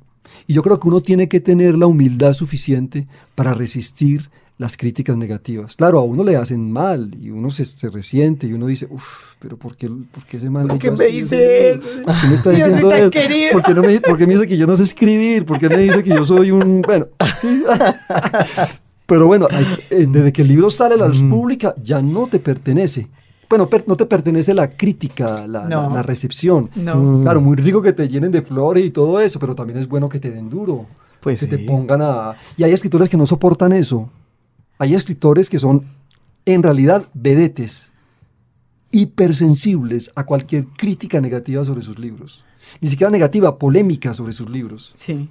y 0.46 0.54
yo 0.54 0.62
creo 0.62 0.80
que 0.80 0.88
uno 0.88 1.00
tiene 1.00 1.28
que 1.28 1.40
tener 1.40 1.76
la 1.76 1.86
humildad 1.86 2.34
suficiente 2.34 3.06
para 3.34 3.54
resistir 3.54 4.30
las 4.58 4.76
críticas 4.76 5.16
negativas. 5.16 5.74
Claro, 5.74 5.98
a 5.98 6.02
uno 6.02 6.22
le 6.22 6.36
hacen 6.36 6.70
mal 6.70 7.16
y 7.18 7.30
uno 7.30 7.50
se, 7.50 7.64
se 7.64 7.88
resiente 7.88 8.46
y 8.46 8.52
uno 8.52 8.66
dice, 8.66 8.86
uff, 8.90 9.34
pero 9.38 9.56
¿por 9.56 9.74
qué, 9.74 9.88
por 9.88 10.24
qué 10.26 10.36
ese 10.36 10.50
mal? 10.50 10.66
¿Por 10.66 10.78
qué 10.78 10.90
me 10.90 11.06
dice 11.06 11.70
eso? 11.70 11.86
¿Por 12.04 12.20
qué 12.20 12.26
me 12.26 12.34
está 12.34 12.50
diciendo 12.54 12.92
eso? 12.92 13.10
¿Por 13.52 13.62
qué, 13.62 13.74
no 13.74 13.82
me, 13.82 14.00
¿Por 14.00 14.18
qué 14.18 14.26
me 14.26 14.34
dice 14.34 14.46
que 14.46 14.58
yo 14.58 14.66
no 14.66 14.76
sé 14.76 14.82
escribir? 14.82 15.46
¿Por 15.46 15.58
qué 15.58 15.70
me 15.70 15.78
dice 15.78 16.02
que 16.02 16.10
yo 16.10 16.26
soy 16.26 16.50
un... 16.50 16.82
Bueno, 16.82 17.08
sí. 17.40 17.62
Pero 19.06 19.26
bueno, 19.26 19.48
hay, 19.50 19.64
eh, 19.88 20.06
desde 20.06 20.30
que 20.30 20.42
el 20.42 20.48
libro 20.48 20.68
sale 20.68 20.94
a 20.94 20.98
la 20.98 21.08
luz 21.08 21.22
pública 21.22 21.74
ya 21.82 22.02
no 22.02 22.26
te 22.26 22.38
pertenece 22.38 23.08
bueno, 23.50 23.68
per, 23.68 23.86
no 23.88 23.96
te 23.96 24.06
pertenece 24.06 24.54
la 24.54 24.76
crítica, 24.76 25.46
la, 25.48 25.68
no. 25.68 25.88
la, 25.88 25.96
la 25.96 26.02
recepción. 26.02 26.70
No. 26.76 26.94
Mm. 26.94 27.22
Claro, 27.22 27.40
muy 27.40 27.56
rico 27.56 27.82
que 27.82 27.92
te 27.92 28.08
llenen 28.08 28.30
de 28.30 28.42
flores 28.42 28.86
y 28.86 28.90
todo 28.90 29.20
eso, 29.20 29.40
pero 29.40 29.56
también 29.56 29.78
es 29.78 29.88
bueno 29.88 30.08
que 30.08 30.20
te 30.20 30.30
den 30.30 30.48
duro. 30.48 30.86
Pues 31.20 31.40
que 31.40 31.46
sí. 31.46 31.50
te 31.50 31.58
pongan 31.58 32.00
a... 32.00 32.36
Y 32.56 32.62
hay 32.62 32.72
escritores 32.72 33.08
que 33.08 33.16
no 33.16 33.26
soportan 33.26 33.72
eso. 33.72 34.08
Hay 34.78 34.94
escritores 34.94 35.50
que 35.50 35.58
son, 35.58 35.84
en 36.46 36.62
realidad, 36.62 37.08
vedetes, 37.12 37.92
hipersensibles 38.92 40.12
a 40.14 40.24
cualquier 40.24 40.66
crítica 40.66 41.20
negativa 41.20 41.64
sobre 41.64 41.82
sus 41.82 41.98
libros. 41.98 42.44
Ni 42.80 42.88
siquiera 42.88 43.10
negativa, 43.10 43.58
polémica 43.58 44.14
sobre 44.14 44.32
sus 44.32 44.48
libros. 44.48 44.92
Sí. 44.94 45.28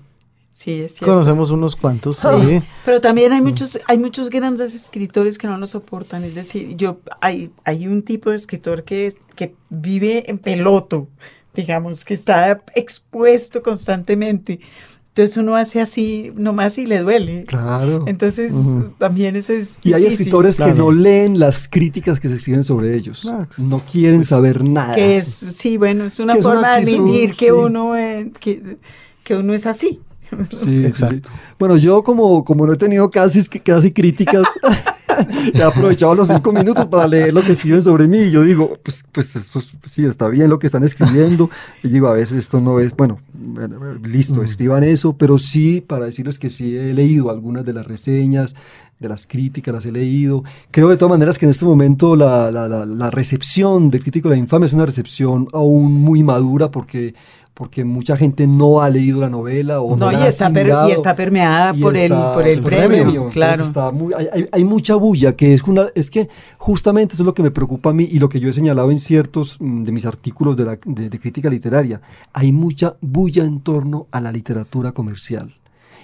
Sí, 0.59 0.81
es 0.81 0.95
cierto. 0.95 1.13
Conocemos 1.13 1.51
unos 1.51 1.77
cuantos, 1.77 2.17
sí. 2.17 2.61
Pero 2.83 2.99
también 2.99 3.31
hay 3.31 3.39
muchos, 3.39 3.79
hay 3.87 3.97
muchos 3.97 4.29
grandes 4.29 4.73
escritores 4.73 5.37
que 5.37 5.47
no 5.47 5.57
lo 5.57 5.65
soportan. 5.65 6.25
Es 6.25 6.35
decir, 6.35 6.75
yo 6.75 6.99
hay, 7.21 7.49
hay 7.63 7.87
un 7.87 8.01
tipo 8.01 8.29
de 8.29 8.35
escritor 8.35 8.83
que, 8.83 9.15
que 9.37 9.55
vive 9.69 10.29
en 10.29 10.37
peloto, 10.37 11.07
digamos, 11.55 12.03
que 12.03 12.13
está 12.13 12.61
expuesto 12.75 13.63
constantemente. 13.63 14.59
Entonces 15.07 15.37
uno 15.37 15.55
hace 15.55 15.79
así 15.79 16.33
nomás 16.35 16.77
y 16.77 16.85
le 16.85 16.99
duele. 17.03 17.45
Claro. 17.45 18.03
Entonces 18.05 18.53
también 18.97 19.37
eso 19.37 19.53
es... 19.53 19.79
Y 19.81 19.93
hay 19.93 20.01
difícil. 20.01 20.27
escritores 20.27 20.57
que 20.57 20.73
no 20.73 20.91
leen 20.91 21.39
las 21.39 21.69
críticas 21.69 22.19
que 22.19 22.27
se 22.27 22.35
escriben 22.35 22.65
sobre 22.65 22.97
ellos. 22.97 23.25
Ah, 23.31 23.47
No 23.59 23.81
quieren 23.89 24.25
saber 24.25 24.67
nada. 24.67 24.95
Que 24.95 25.15
es, 25.15 25.25
sí, 25.51 25.77
bueno, 25.77 26.03
es 26.03 26.19
una 26.19 26.33
Que 26.33 26.39
es 26.39 26.45
una 26.45 26.55
forma 26.55 26.75
de 26.75 26.81
admitir 26.81 27.35
que 27.37 27.45
sí. 27.45 27.51
uno, 27.51 27.95
eh, 27.95 28.33
que, 28.41 28.77
que 29.23 29.37
uno 29.37 29.53
es 29.53 29.65
así. 29.65 30.01
Sí, 30.51 30.57
sí, 30.65 30.85
Exacto. 30.85 31.29
sí. 31.29 31.39
Bueno, 31.57 31.77
yo 31.77 32.03
como, 32.03 32.43
como 32.43 32.65
no 32.67 32.73
he 32.73 32.77
tenido 32.77 33.09
casi, 33.09 33.41
casi 33.59 33.91
críticas, 33.91 34.47
he 35.53 35.61
aprovechado 35.61 36.15
los 36.15 36.27
cinco 36.27 36.51
minutos 36.51 36.87
para 36.87 37.07
leer 37.07 37.33
lo 37.33 37.41
que 37.41 37.51
escriben 37.53 37.81
sobre 37.81 38.07
mí. 38.07 38.17
Y 38.19 38.31
yo 38.31 38.43
digo, 38.43 38.77
pues, 38.83 39.03
pues 39.11 39.35
esto 39.35 39.59
es- 39.59 39.67
sí, 39.91 40.05
está 40.05 40.27
bien 40.27 40.49
lo 40.49 40.59
que 40.59 40.67
están 40.67 40.83
escribiendo. 40.83 41.49
Y 41.83 41.89
digo, 41.89 42.07
a 42.07 42.13
veces 42.13 42.37
esto 42.37 42.61
no 42.61 42.79
es, 42.79 42.95
bueno, 42.95 43.19
bueno, 43.33 43.95
listo, 43.95 44.43
escriban 44.43 44.83
eso, 44.83 45.13
pero 45.13 45.37
sí, 45.37 45.81
para 45.81 46.05
decirles 46.05 46.39
que 46.39 46.49
sí 46.49 46.75
he 46.77 46.93
leído 46.93 47.29
algunas 47.29 47.65
de 47.65 47.73
las 47.73 47.87
reseñas, 47.87 48.55
de 48.99 49.07
las 49.09 49.25
críticas, 49.25 49.73
las 49.73 49.85
he 49.85 49.91
leído. 49.93 50.43
Creo 50.71 50.89
de 50.89 50.97
todas 50.97 51.11
maneras 51.11 51.37
que 51.37 51.45
en 51.45 51.51
este 51.51 51.63
momento 51.65 52.15
la, 52.15 52.51
la- 52.51 52.67
la- 52.67 52.85
la 52.85 53.09
recepción 53.09 53.89
del 53.89 54.01
crítico 54.01 54.29
de 54.29 54.35
la 54.35 54.39
infame 54.39 54.65
es 54.65 54.73
una 54.73 54.85
recepción 54.85 55.47
aún 55.53 55.93
muy 55.93 56.21
madura 56.23 56.69
porque... 56.71 57.15
Porque 57.53 57.83
mucha 57.83 58.15
gente 58.15 58.47
no 58.47 58.81
ha 58.81 58.89
leído 58.89 59.19
la 59.19 59.29
novela 59.29 59.81
o 59.81 59.89
no, 59.97 60.05
No, 60.05 60.11
y 60.13 60.15
la 60.15 60.23
ha 60.23 60.27
está, 60.29 60.49
per- 60.49 60.73
y 60.87 60.91
está 60.91 61.13
permeada 61.13 61.73
Y 61.75 61.81
por, 61.81 61.93
está 61.95 62.05
el, 62.29 62.33
por 62.33 62.47
el 62.47 62.61
por 62.61 62.71
premio, 62.71 63.25
claro. 63.25 63.61
está 63.63 63.91
muy- 63.91 64.13
hay, 64.51 64.63
mucha 64.63 64.95
bulla, 64.95 65.35
que 65.35 65.53
es, 65.53 65.61
una, 65.63 65.87
es 65.93 66.09
que 66.09 66.29
justamente 66.57 67.15
eso 67.15 67.23
es 67.23 67.25
lo 67.25 67.33
que 67.33 67.43
me 67.43 67.51
preocupa 67.51 67.89
a 67.89 67.93
mí 67.93 68.07
y 68.09 68.17
lo 68.19 68.29
que 68.29 68.39
yo 68.39 68.49
he 68.49 68.53
señalado 68.53 68.91
en 68.91 68.99
ciertos 68.99 69.57
mm, 69.59 69.83
de 69.83 69.91
mis 69.91 70.05
artículos 70.05 70.55
de, 70.55 70.63
la- 70.65 70.79
de- 70.85 71.09
de 71.09 71.19
crítica 71.19 71.49
literaria. 71.49 71.99
Hay 72.31 72.53
mucha 72.53 72.95
bulla 73.01 73.43
en 73.43 73.59
torno 73.59 74.07
a 74.11 74.21
la 74.21 74.31
literatura 74.31 74.93
comercial 74.93 75.53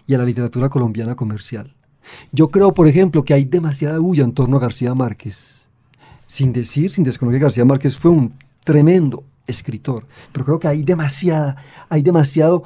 y 0.08 0.14
a 0.14 0.18
la 0.18 0.26
literatura 0.26 0.68
colombiana 0.68 1.16
comercial. 1.16 1.74
Yo 2.34 2.50
creo, 2.50 2.74
por 2.74 2.88
ejemplo, 2.90 3.24
que 3.24 3.34
hay 3.34 3.46
demasiada 3.46 3.98
bulla 4.00 4.26
en 4.26 4.34
torno 4.34 4.58
a 4.58 4.60
García 4.60 4.94
Márquez. 4.94 5.70
Sin 6.28 6.52
decir, 6.52 6.90
sin 6.92 7.04
desconocer 7.06 7.40
que 7.40 7.44
García 7.46 7.64
Márquez 7.66 7.98
fue 7.98 8.12
un 8.12 8.34
tremendo 8.66 9.24
escritor, 9.48 10.06
pero 10.32 10.46
creo 10.46 10.60
que 10.60 10.68
hay 10.68 10.84
demasiada, 10.84 11.58
hay 11.90 12.02
demasiado 12.02 12.64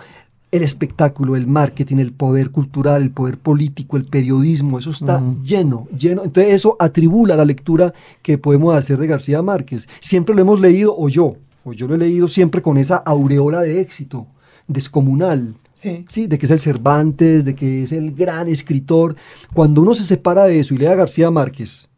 el 0.52 0.64
espectáculo, 0.64 1.36
el 1.36 1.46
marketing, 1.46 1.98
el 1.98 2.12
poder 2.12 2.50
cultural, 2.50 3.04
el 3.04 3.12
poder 3.12 3.38
político, 3.38 3.98
el 3.98 4.06
periodismo, 4.06 4.80
eso 4.80 4.92
está 4.92 5.22
lleno, 5.44 5.88
lleno. 5.96 6.24
Entonces 6.24 6.54
eso 6.54 6.76
atribula 6.80 7.36
la 7.36 7.46
lectura 7.46 7.94
que 8.24 8.38
podemos 8.38 8.76
hacer 8.76 8.98
de 8.98 9.08
García 9.08 9.42
Márquez. 9.44 9.88
Siempre 10.00 10.34
lo 10.34 10.42
hemos 10.42 10.60
leído, 10.60 10.96
o 10.98 11.08
yo, 11.08 11.36
o 11.64 11.74
yo 11.74 11.88
lo 11.88 11.96
he 11.96 12.00
leído 12.00 12.28
siempre 12.28 12.62
con 12.62 12.78
esa 12.78 12.98
aureola 12.98 13.62
de 13.62 13.80
éxito 13.80 14.26
descomunal. 14.68 15.56
Sí. 15.72 16.06
Sí, 16.10 16.28
de 16.28 16.40
que 16.40 16.46
es 16.46 16.52
el 16.52 16.60
Cervantes, 16.60 17.46
de 17.46 17.54
que 17.54 17.84
es 17.84 17.92
el 17.92 18.14
gran 18.14 18.48
escritor. 18.48 19.16
Cuando 19.54 19.82
uno 19.82 19.94
se 19.94 20.04
separa 20.04 20.46
de 20.46 20.60
eso 20.60 20.74
y 20.74 20.78
lee 20.78 20.88
a 20.88 20.96
García 20.96 21.30
Márquez 21.30 21.89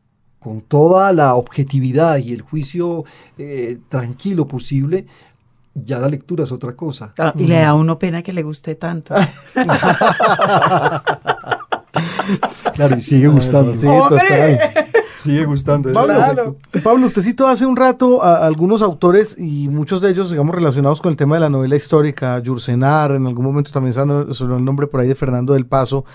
con 0.41 0.61
toda 0.61 1.13
la 1.13 1.35
objetividad 1.35 2.17
y 2.17 2.33
el 2.33 2.41
juicio 2.41 3.05
eh, 3.37 3.77
tranquilo 3.89 4.47
posible, 4.47 5.05
ya 5.75 5.99
la 5.99 6.07
lectura 6.07 6.45
es 6.45 6.51
otra 6.51 6.73
cosa. 6.75 7.13
Ah, 7.19 7.31
y 7.37 7.45
le 7.45 7.59
da 7.59 7.69
a 7.69 7.73
uno 7.75 7.99
pena 7.99 8.23
que 8.23 8.33
le 8.33 8.41
guste 8.41 8.75
tanto. 8.75 9.13
Claro, 12.73 12.97
y 12.97 13.01
sigue 13.01 13.27
gustando. 13.27 13.73
Sí, 13.73 13.85
total. 13.85 14.80
Sigue 15.21 15.45
gustando. 15.45 15.91
Pablo. 15.93 16.55
Pablo, 16.83 17.05
usted 17.05 17.21
citó 17.21 17.47
hace 17.47 17.65
un 17.65 17.75
rato 17.75 18.23
a 18.23 18.45
algunos 18.45 18.81
autores 18.81 19.37
y 19.37 19.67
muchos 19.67 20.01
de 20.01 20.09
ellos, 20.09 20.31
digamos, 20.31 20.55
relacionados 20.55 21.01
con 21.01 21.11
el 21.11 21.17
tema 21.17 21.35
de 21.35 21.41
la 21.41 21.49
novela 21.49 21.75
histórica, 21.75 22.39
Yursenar, 22.39 23.11
en 23.11 23.27
algún 23.27 23.45
momento 23.45 23.71
también 23.71 23.93
sonó 23.93 24.57
el 24.57 24.65
nombre 24.65 24.87
por 24.87 24.99
ahí 24.99 25.07
de 25.07 25.15
Fernando 25.15 25.53
del 25.53 25.65
Paso, 25.65 26.05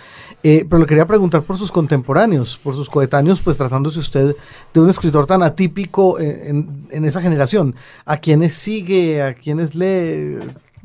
Eh, 0.42 0.64
pero 0.68 0.80
le 0.80 0.86
quería 0.86 1.06
preguntar 1.06 1.42
por 1.42 1.56
sus 1.56 1.72
contemporáneos, 1.72 2.58
por 2.62 2.74
sus 2.74 2.88
coetáneos, 2.90 3.40
pues 3.40 3.56
tratándose 3.56 3.98
usted 3.98 4.36
de 4.72 4.80
un 4.80 4.88
escritor 4.88 5.26
tan 5.26 5.42
atípico 5.42 6.20
en, 6.20 6.28
en- 6.46 6.86
en 6.90 7.04
esa 7.04 7.20
generación, 7.20 7.74
a 8.04 8.16
quienes 8.18 8.54
sigue, 8.54 9.22
a 9.22 9.34
quienes 9.34 9.74
lee, 9.74 10.38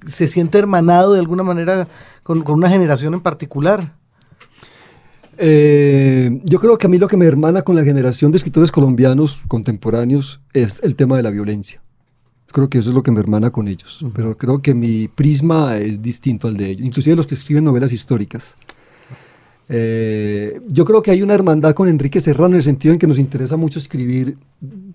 se 0.08 0.28
siente 0.28 0.58
hermanado 0.58 1.14
de 1.14 1.20
alguna 1.20 1.44
manera 1.44 1.88
con, 2.24 2.42
con 2.42 2.56
una 2.56 2.70
generación 2.70 3.14
en 3.14 3.22
particular. 3.22 3.94
Eh, 5.44 6.40
yo 6.46 6.60
creo 6.60 6.78
que 6.78 6.86
a 6.86 6.90
mí 6.90 7.00
lo 7.00 7.08
que 7.08 7.18
me 7.18 7.26
hermana 7.26 7.64
con 7.64 7.76
la 7.76 7.84
generación 7.84 8.32
de 8.32 8.38
escritores 8.38 8.72
colombianos 8.72 9.40
contemporáneos 9.48 10.40
es 10.54 10.80
el 10.84 10.96
tema 10.96 11.18
de 11.18 11.24
la 11.24 11.32
violencia. 11.32 11.82
Creo 12.52 12.70
que 12.70 12.78
eso 12.78 12.90
es 12.90 12.94
lo 12.96 13.02
que 13.02 13.12
me 13.12 13.20
hermana 13.20 13.50
con 13.50 13.68
ellos, 13.68 14.06
pero 14.14 14.38
creo 14.38 14.62
que 14.62 14.74
mi 14.76 15.08
prisma 15.08 15.78
es 15.78 16.02
distinto 16.02 16.48
al 16.48 16.58
de 16.58 16.70
ellos, 16.70 16.86
inclusive 16.86 17.16
los 17.16 17.26
que 17.26 17.34
escriben 17.36 17.64
novelas 17.64 17.92
históricas. 17.92 18.56
Eh, 19.74 20.60
yo 20.68 20.84
creo 20.84 21.02
que 21.02 21.12
hay 21.12 21.22
una 21.22 21.34
hermandad 21.34 21.74
con 21.74 21.88
Enrique 21.88 22.20
Serrano 22.20 22.50
en 22.50 22.58
el 22.58 22.64
sentido 22.64 22.94
en 22.94 23.00
que 23.00 23.08
nos 23.08 23.18
interesa 23.20 23.56
mucho 23.56 23.80
escribir 23.80 24.38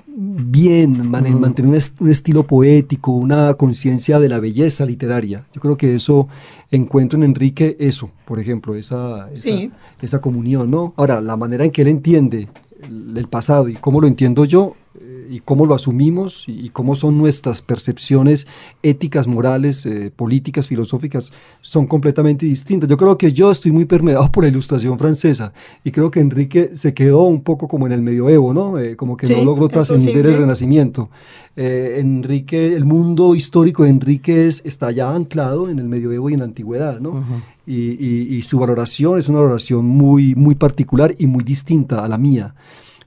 bien, 0.07 1.11
man- 1.11 1.41
mantener 1.41 1.71
un, 1.71 1.77
est- 1.77 1.99
un 2.01 2.11
estilo 2.11 2.47
poético, 2.47 3.13
una 3.13 3.55
conciencia 3.55 4.21
de 4.21 4.29
la 4.29 4.39
belleza 4.39 4.85
literaria. 4.85 5.47
Yo 5.55 5.61
creo 5.63 5.77
que 5.79 5.95
eso 5.95 6.29
encuentro 6.71 7.17
en 7.19 7.23
Enrique 7.25 7.77
eso, 7.79 8.11
por 8.25 8.39
ejemplo, 8.41 8.75
esa, 8.75 9.31
esa, 9.33 9.43
Sí. 9.43 9.71
esa 10.03 10.21
comunión, 10.21 10.71
¿no? 10.71 10.95
Ahora, 10.97 11.21
la 11.21 11.37
manera 11.37 11.65
en 11.65 11.71
que 11.71 11.83
él 11.83 11.89
entiende 11.89 12.49
el, 12.83 13.17
el 13.17 13.29
pasado 13.29 13.69
y 13.69 13.75
cómo 13.75 14.01
lo 14.01 14.07
entiendo 14.07 14.45
yo 14.45 14.75
y 15.31 15.41
cómo 15.41 15.67
lo 15.67 15.75
asumimos 15.75 16.45
y, 16.47 16.71
cómo 16.71 16.95
son 16.97 17.19
nuestras 17.19 17.63
percepciones 17.63 18.47
éticas, 18.83 19.27
morales, 19.27 19.85
eh, 19.87 20.11
políticas, 20.15 20.67
filosóficas, 20.69 21.33
son 21.61 21.87
completamente 21.87 22.47
distintas. 22.47 22.89
Yo 22.89 22.97
creo 22.97 23.17
que 23.19 23.33
yo 23.33 23.51
estoy 23.51 23.73
muy 23.73 23.85
permeado 23.85 24.31
por 24.33 24.45
la 24.45 24.49
ilustración 24.51 24.99
francesa 24.99 25.53
y 25.85 25.91
creo 25.91 26.11
que 26.11 26.21
Enrique 26.21 26.71
se 26.75 26.95
quedó 26.95 27.23
un 27.25 27.43
poco 27.43 27.69
como 27.69 27.87
en 27.87 27.93
el 27.93 28.03
medioevo, 28.03 28.53
¿no? 28.55 28.79
Eh, 28.79 28.97
como 28.97 29.17
que 29.17 29.27
Sí, 29.27 29.35
no 29.35 29.45
logró 29.45 29.69
trascender 29.69 30.27
el 30.27 30.33
renacimiento. 30.39 31.11
Eh, 31.57 31.97
Enrique, 32.01 32.75
el 32.75 32.85
mundo 32.85 33.35
histórico 33.35 33.85
de 33.85 33.91
Enrique 33.91 34.47
es- 34.47 34.63
está 34.65 34.91
ya 34.91 35.15
anclado 35.15 35.71
en 35.71 35.79
el 35.79 35.89
medioevo 35.89 36.29
y 36.29 36.35
en 36.35 36.41
la 36.41 36.45
antigüedad, 36.45 37.01
¿no? 37.01 37.25
y, 37.67 37.75
y- 37.75 38.37
y 38.37 38.43
su 38.43 38.59
valoración 38.61 39.19
es 39.19 39.29
una 39.29 39.39
valoración 39.41 39.85
muy, 39.87 40.35
muy 40.37 40.55
particular 40.55 41.15
y 41.19 41.27
muy 41.27 41.43
distinta 41.43 42.05
a 42.05 42.09
la 42.09 42.17
mía. 42.19 42.55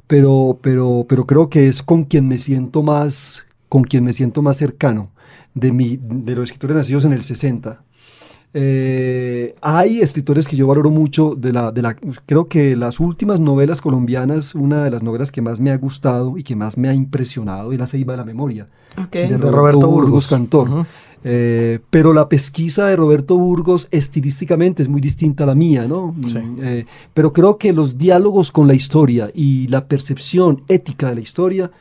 Pero, 0.10 0.58
pero, 0.60 1.06
pero 1.08 1.26
creo 1.28 1.50
que 1.52 1.68
es 1.68 1.84
con 1.84 2.04
quien 2.04 2.28
me 2.28 2.40
siento 2.40 2.82
más, 2.82 3.46
con 3.70 3.84
quien 3.84 4.04
me 4.04 4.12
siento 4.12 4.42
más 4.42 4.58
cercano 4.58 5.12
de, 5.54 5.72
mi, 5.72 6.00
de 6.02 6.34
los 6.36 6.46
escritores 6.46 6.76
nacidos 6.78 7.06
en 7.06 7.14
el 7.14 7.22
60. 7.22 7.84
Eh, 8.56 9.54
hay 9.62 10.02
escritores 10.02 10.48
que 10.48 10.56
yo 10.56 10.66
valoro 10.66 10.90
mucho 10.90 11.36
de 11.36 11.54
la, 11.54 11.72
de 11.72 11.84
la, 11.84 11.94
creo 12.26 12.48
que 12.48 12.76
las 12.76 13.00
últimas 13.00 13.40
novelas 13.40 13.82
colombianas, 13.82 14.56
una 14.56 14.84
de 14.84 14.90
las 14.90 15.04
novelas 15.04 15.32
que 15.32 15.44
más 15.44 15.60
me 15.60 15.70
ha 15.70 15.78
gustado 15.78 16.36
y 16.40 16.42
que 16.44 16.56
más 16.56 16.76
me 16.76 16.90
ha 16.90 16.96
impresionado 16.96 17.72
es 17.72 17.78
La 17.78 17.86
Ceiba 17.86 18.14
de 18.14 18.18
la 18.18 18.26
Memoria, 18.26 18.68
Ok. 18.98 19.12
de, 19.12 19.28
De 19.28 19.38
Roberto, 19.38 19.52
Roberto 19.52 19.88
Burgos, 19.88 20.02
Burgos. 20.10 20.28
Cantor. 20.28 20.70
Ujú. 20.72 20.86
Eh, 21.24 21.80
pero 21.90 22.14
la 22.14 22.30
pesquisa 22.30 22.88
de 22.88 22.96
Roberto 22.96 23.38
Burgos 23.38 23.88
estilísticamente 23.92 24.82
es 24.82 24.88
muy 24.88 25.02
distinta 25.02 25.44
a 25.44 25.48
la 25.48 25.56
mía, 25.56 25.88
¿no? 25.88 26.16
Sí. 26.28 26.40
Mm, 26.40 26.58
eh, 26.62 26.86
pero 27.14 27.34
creo 27.34 27.58
que 27.58 27.74
los 27.74 27.98
diálogos 27.98 28.52
con 28.52 28.68
la 28.68 28.74
historia 28.74 29.30
y 29.34 29.68
la 29.68 29.88
percepción 29.88 30.64
ética 30.68 31.10
de 31.10 31.16
la 31.16 31.22
historia, 31.22 31.72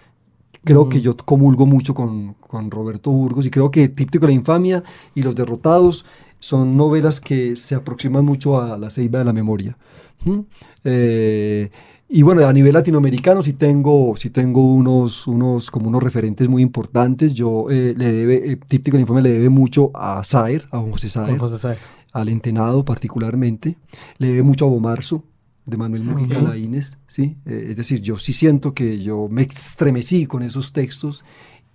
creo 0.65 0.89
que 0.89 1.01
yo 1.01 1.17
comulgo 1.17 1.67
mucho 1.67 1.95
con, 1.95 2.35
con 2.35 2.71
Roberto 2.71 3.11
Burgos 3.11 3.47
y 3.47 3.51
creo 3.51 3.71
que 3.71 3.89
Tríptico 3.89 4.27
de 4.27 4.33
la 4.33 4.39
Infamia 4.39 4.83
y 5.15 5.23
Los 5.23 5.35
Derrotados 5.35 6.05
son 6.41 6.73
novelas 6.73 7.21
que 7.21 7.57
se 7.57 7.75
aproximan 7.75 8.25
mucho 8.25 8.61
a 8.61 8.77
la 8.79 8.91
ceiba 8.91 9.21
de 9.21 9.25
la 9.25 9.33
memoria. 9.33 9.77
¿Mm? 10.25 10.41
Eh, 10.85 11.71
y 12.09 12.23
bueno, 12.23 12.47
a 12.47 12.53
nivel 12.53 12.73
latinoamericano 12.73 13.43
sí 13.43 13.53
tengo, 13.53 14.15
sí 14.17 14.31
tengo 14.31 14.73
unos, 14.75 15.27
unos, 15.27 15.71
como 15.71 15.89
unos 15.89 16.03
referentes 16.03 16.49
muy 16.49 16.63
importantes. 16.63 17.35
Yo 17.35 17.67
eh, 17.71 17.95
le 17.97 18.13
debe, 18.13 18.53
eh, 18.53 18.57
Tríptico 18.57 18.97
de 18.97 18.99
la 18.99 19.03
Infamia 19.03 19.23
le 19.23 19.31
debe 19.33 19.49
mucho 19.51 19.91
a 19.95 20.25
Saer, 20.25 20.67
a 20.71 20.79
José 20.81 21.09
Saer, 21.09 21.39
José 21.39 21.59
Saer. 21.59 21.79
al 22.13 22.29
Entenado 22.31 22.85
particularmente. 22.85 23.77
Le 24.19 24.29
debe 24.29 24.43
mucho 24.43 24.65
a 24.65 24.69
Bomarzo, 24.69 25.23
de 25.67 25.77
Manuel 25.77 26.03
Mujica 26.05 26.39
Ok. 26.39 26.45
Laínez, 26.49 26.97
¿sí? 27.07 27.37
Eh, 27.45 27.67
es 27.71 27.77
decir, 27.77 28.01
yo 28.01 28.17
sí 28.17 28.33
siento 28.33 28.73
que 28.73 29.01
yo 29.01 29.29
me 29.31 29.43
estremecí 29.43 30.25
con 30.25 30.43
esos 30.43 30.73
textos 30.73 31.25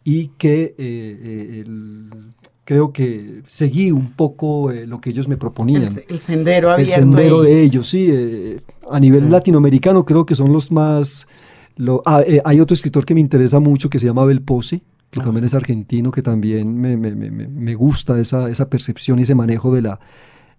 y 0.04 0.30
que 0.30 0.74
eh, 0.80 1.64
el- 1.64 2.34
creo 2.66 2.92
que 2.94 3.42
seguí 3.48 3.92
un 3.92 4.12
poco 4.14 4.72
eh, 4.72 4.88
lo 4.88 5.02
que 5.02 5.10
ellos 5.10 5.28
me 5.28 5.38
proponían 5.38 5.84
El, 5.84 6.06
el 6.08 6.20
sendero 6.22 6.70
el 6.70 6.74
abierto. 6.76 6.94
sendero 6.96 7.42
ahí. 7.42 7.48
de 7.48 7.64
ellos, 7.64 7.90
sí. 7.90 8.08
eh, 8.12 8.62
a 8.90 9.00
nivel 9.00 9.30
latinoamericano 9.30 10.06
creo 10.06 10.26
que 10.26 10.36
son 10.36 10.52
los 10.54 10.72
más... 10.72 11.28
lo- 11.76 12.02
ah, 12.06 12.22
eh, 12.26 12.42
hay 12.46 12.60
otro 12.60 12.74
escritor 12.74 13.06
que 13.06 13.14
me 13.14 13.20
interesa 13.22 13.60
mucho 13.60 13.90
que 13.90 14.00
se 14.00 14.06
llama 14.06 14.22
Abel 14.24 14.42
Pose, 14.42 14.82
que 15.10 15.20
Ah, 15.20 15.24
también 15.24 15.42
sí. 15.42 15.48
es 15.48 15.54
argentino, 15.54 16.12
que 16.12 16.22
también 16.22 16.76
me, 16.80 16.96
me- 16.98 17.14
me- 17.16 17.48
me- 17.48 17.76
gusta 17.76 18.20
esa, 18.20 18.50
esa 18.50 18.70
percepción 18.70 19.20
y 19.20 19.24
ese 19.24 19.36
manejo 19.36 19.74
de 19.76 19.82
la, 19.82 20.00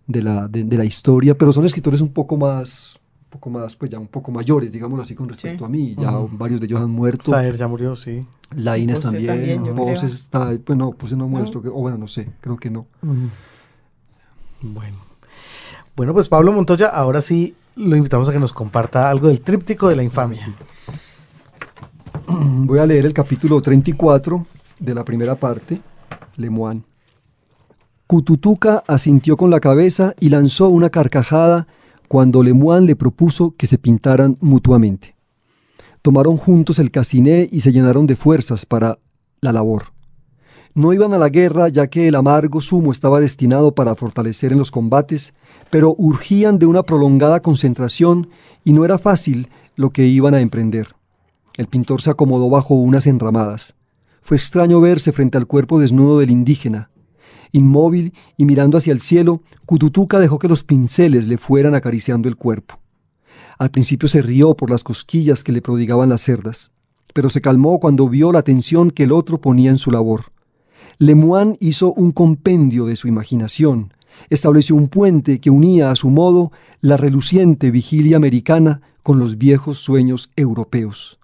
de, 0.06 0.22
la, 0.22 0.46
de, 0.48 0.62
de 0.64 0.76
la 0.76 0.84
historia, 0.84 1.36
pero 1.38 1.52
son 1.52 1.64
escritores 1.64 2.00
un 2.00 2.12
poco 2.12 2.36
más 2.36 3.00
poco 3.34 3.50
más, 3.50 3.74
pues 3.76 3.90
ya 3.90 3.98
un 3.98 4.06
poco 4.06 4.30
mayores, 4.30 4.70
digámoslo 4.72 5.02
así 5.02 5.14
con 5.14 5.28
respecto 5.28 5.58
Sí. 5.58 5.64
a 5.64 5.68
mí, 5.68 5.94
ya 5.98 6.12
varios 6.32 6.60
de 6.60 6.66
ellos 6.66 6.80
han 6.80 6.90
muerto. 6.90 7.30
Saer 7.30 7.56
ya 7.56 7.66
murió, 7.68 7.96
sí. 7.96 8.24
La 8.54 8.78
Inés 8.78 9.00
también, 9.00 9.64
también, 9.64 9.88
está, 10.04 10.50
pues 10.64 10.78
no, 10.78 10.92
Pose 10.92 11.16
no 11.16 11.26
muestro, 11.26 11.60
que- 11.60 11.68
o 11.68 11.72
bueno, 11.74 11.98
no 11.98 12.06
sé, 12.06 12.30
creo 12.40 12.56
que 12.56 12.70
no. 12.70 12.86
Bueno. 14.62 14.98
Bueno, 15.96 16.12
pues 16.12 16.28
Pablo 16.28 16.52
Montoya, 16.52 16.86
ahora 16.88 17.20
sí 17.20 17.54
lo 17.76 17.96
invitamos 17.96 18.28
a 18.28 18.32
que 18.32 18.38
nos 18.38 18.52
comparta 18.52 19.10
algo 19.10 19.26
del 19.28 19.40
tríptico 19.40 19.88
de 19.88 19.96
la 19.96 20.02
infamia. 20.04 20.40
Voy 22.28 22.78
a 22.78 22.86
leer 22.86 23.06
el 23.06 23.12
capítulo 23.14 23.60
34 23.60 24.46
de 24.78 24.94
la 24.94 25.04
primera 25.04 25.34
parte, 25.34 25.80
Lemoine. 26.36 26.82
Cututuca 28.06 28.84
asintió 28.86 29.36
con 29.36 29.50
la 29.50 29.60
cabeza 29.60 30.14
y 30.20 30.28
lanzó 30.28 30.68
una 30.68 30.90
carcajada 30.90 31.66
cuando 32.08 32.42
Lemoine 32.42 32.86
le 32.86 32.96
propuso 32.96 33.54
que 33.56 33.66
se 33.66 33.78
pintaran 33.78 34.36
mutuamente. 34.40 35.14
Tomaron 36.02 36.36
juntos 36.36 36.78
el 36.78 36.90
casiné 36.90 37.48
y 37.50 37.60
se 37.60 37.72
llenaron 37.72 38.06
de 38.06 38.16
fuerzas 38.16 38.66
para 38.66 38.98
la 39.40 39.52
labor. 39.52 39.94
No 40.74 40.92
iban 40.92 41.14
a 41.14 41.18
la 41.18 41.28
guerra 41.28 41.68
ya 41.68 41.86
que 41.86 42.08
el 42.08 42.16
amargo 42.16 42.60
zumo 42.60 42.90
estaba 42.90 43.20
destinado 43.20 43.74
para 43.74 43.94
fortalecer 43.94 44.52
en 44.52 44.58
los 44.58 44.72
combates, 44.72 45.32
pero 45.70 45.94
urgían 45.96 46.58
de 46.58 46.66
una 46.66 46.82
prolongada 46.82 47.40
concentración 47.40 48.28
y 48.64 48.72
no 48.72 48.84
era 48.84 48.98
fácil 48.98 49.48
lo 49.76 49.90
que 49.90 50.06
iban 50.06 50.34
a 50.34 50.40
emprender. 50.40 50.88
El 51.56 51.68
pintor 51.68 52.02
se 52.02 52.10
acomodó 52.10 52.50
bajo 52.50 52.74
unas 52.74 53.06
enramadas. 53.06 53.76
Fue 54.20 54.36
extraño 54.36 54.80
verse 54.80 55.12
frente 55.12 55.38
al 55.38 55.46
cuerpo 55.46 55.78
desnudo 55.78 56.18
del 56.18 56.30
indígena. 56.30 56.90
Inmóvil 57.54 58.12
y 58.36 58.46
mirando 58.46 58.76
hacia 58.76 58.92
el 58.92 58.98
cielo, 58.98 59.40
Cututuca 59.64 60.18
dejó 60.18 60.40
que 60.40 60.48
los 60.48 60.64
pinceles 60.64 61.28
le 61.28 61.38
fueran 61.38 61.76
acariciando 61.76 62.28
el 62.28 62.34
cuerpo. 62.34 62.80
Al 63.58 63.70
principio 63.70 64.08
se 64.08 64.22
rió 64.22 64.56
por 64.56 64.70
las 64.70 64.82
cosquillas 64.82 65.44
que 65.44 65.52
le 65.52 65.62
prodigaban 65.62 66.08
las 66.08 66.20
cerdas, 66.20 66.72
pero 67.14 67.30
se 67.30 67.40
calmó 67.40 67.78
cuando 67.78 68.08
vio 68.08 68.32
la 68.32 68.40
atención 68.40 68.90
que 68.90 69.04
el 69.04 69.12
otro 69.12 69.40
ponía 69.40 69.70
en 69.70 69.78
su 69.78 69.92
labor. 69.92 70.32
Lemoine 70.98 71.56
hizo 71.60 71.92
un 71.92 72.10
compendio 72.10 72.86
de 72.86 72.96
su 72.96 73.06
imaginación, 73.06 73.94
estableció 74.30 74.74
un 74.74 74.88
puente 74.88 75.40
que 75.40 75.50
unía 75.50 75.92
a 75.92 75.96
su 75.96 76.10
modo 76.10 76.50
la 76.80 76.96
reluciente 76.96 77.70
vigilia 77.70 78.16
americana 78.16 78.82
con 79.04 79.20
los 79.20 79.38
viejos 79.38 79.78
sueños 79.78 80.28
europeos. 80.34 81.20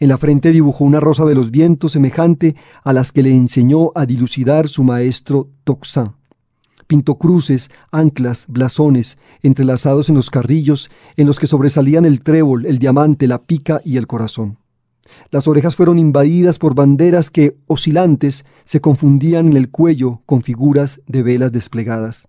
En 0.00 0.08
la 0.08 0.16
frente 0.16 0.50
dibujó 0.50 0.84
una 0.84 0.98
rosa 0.98 1.26
de 1.26 1.34
los 1.34 1.50
vientos 1.50 1.92
semejante 1.92 2.56
a 2.84 2.94
las 2.94 3.12
que 3.12 3.22
le 3.22 3.36
enseñó 3.36 3.92
a 3.94 4.06
dilucidar 4.06 4.70
su 4.70 4.82
maestro 4.82 5.50
Toxin. 5.62 6.12
Pintó 6.86 7.16
cruces, 7.18 7.70
anclas, 7.92 8.46
blasones, 8.48 9.18
entrelazados 9.42 10.08
en 10.08 10.14
los 10.14 10.30
carrillos, 10.30 10.90
en 11.18 11.26
los 11.26 11.38
que 11.38 11.46
sobresalían 11.46 12.06
el 12.06 12.22
trébol, 12.22 12.64
el 12.64 12.78
diamante, 12.78 13.26
la 13.26 13.42
pica 13.42 13.82
y 13.84 13.98
el 13.98 14.06
corazón. 14.06 14.56
Las 15.30 15.46
orejas 15.46 15.76
fueron 15.76 15.98
invadidas 15.98 16.58
por 16.58 16.74
banderas 16.74 17.28
que, 17.28 17.58
oscilantes, 17.66 18.46
se 18.64 18.80
confundían 18.80 19.48
en 19.48 19.56
el 19.58 19.68
cuello 19.68 20.22
con 20.24 20.40
figuras 20.40 21.02
de 21.08 21.22
velas 21.22 21.52
desplegadas. 21.52 22.26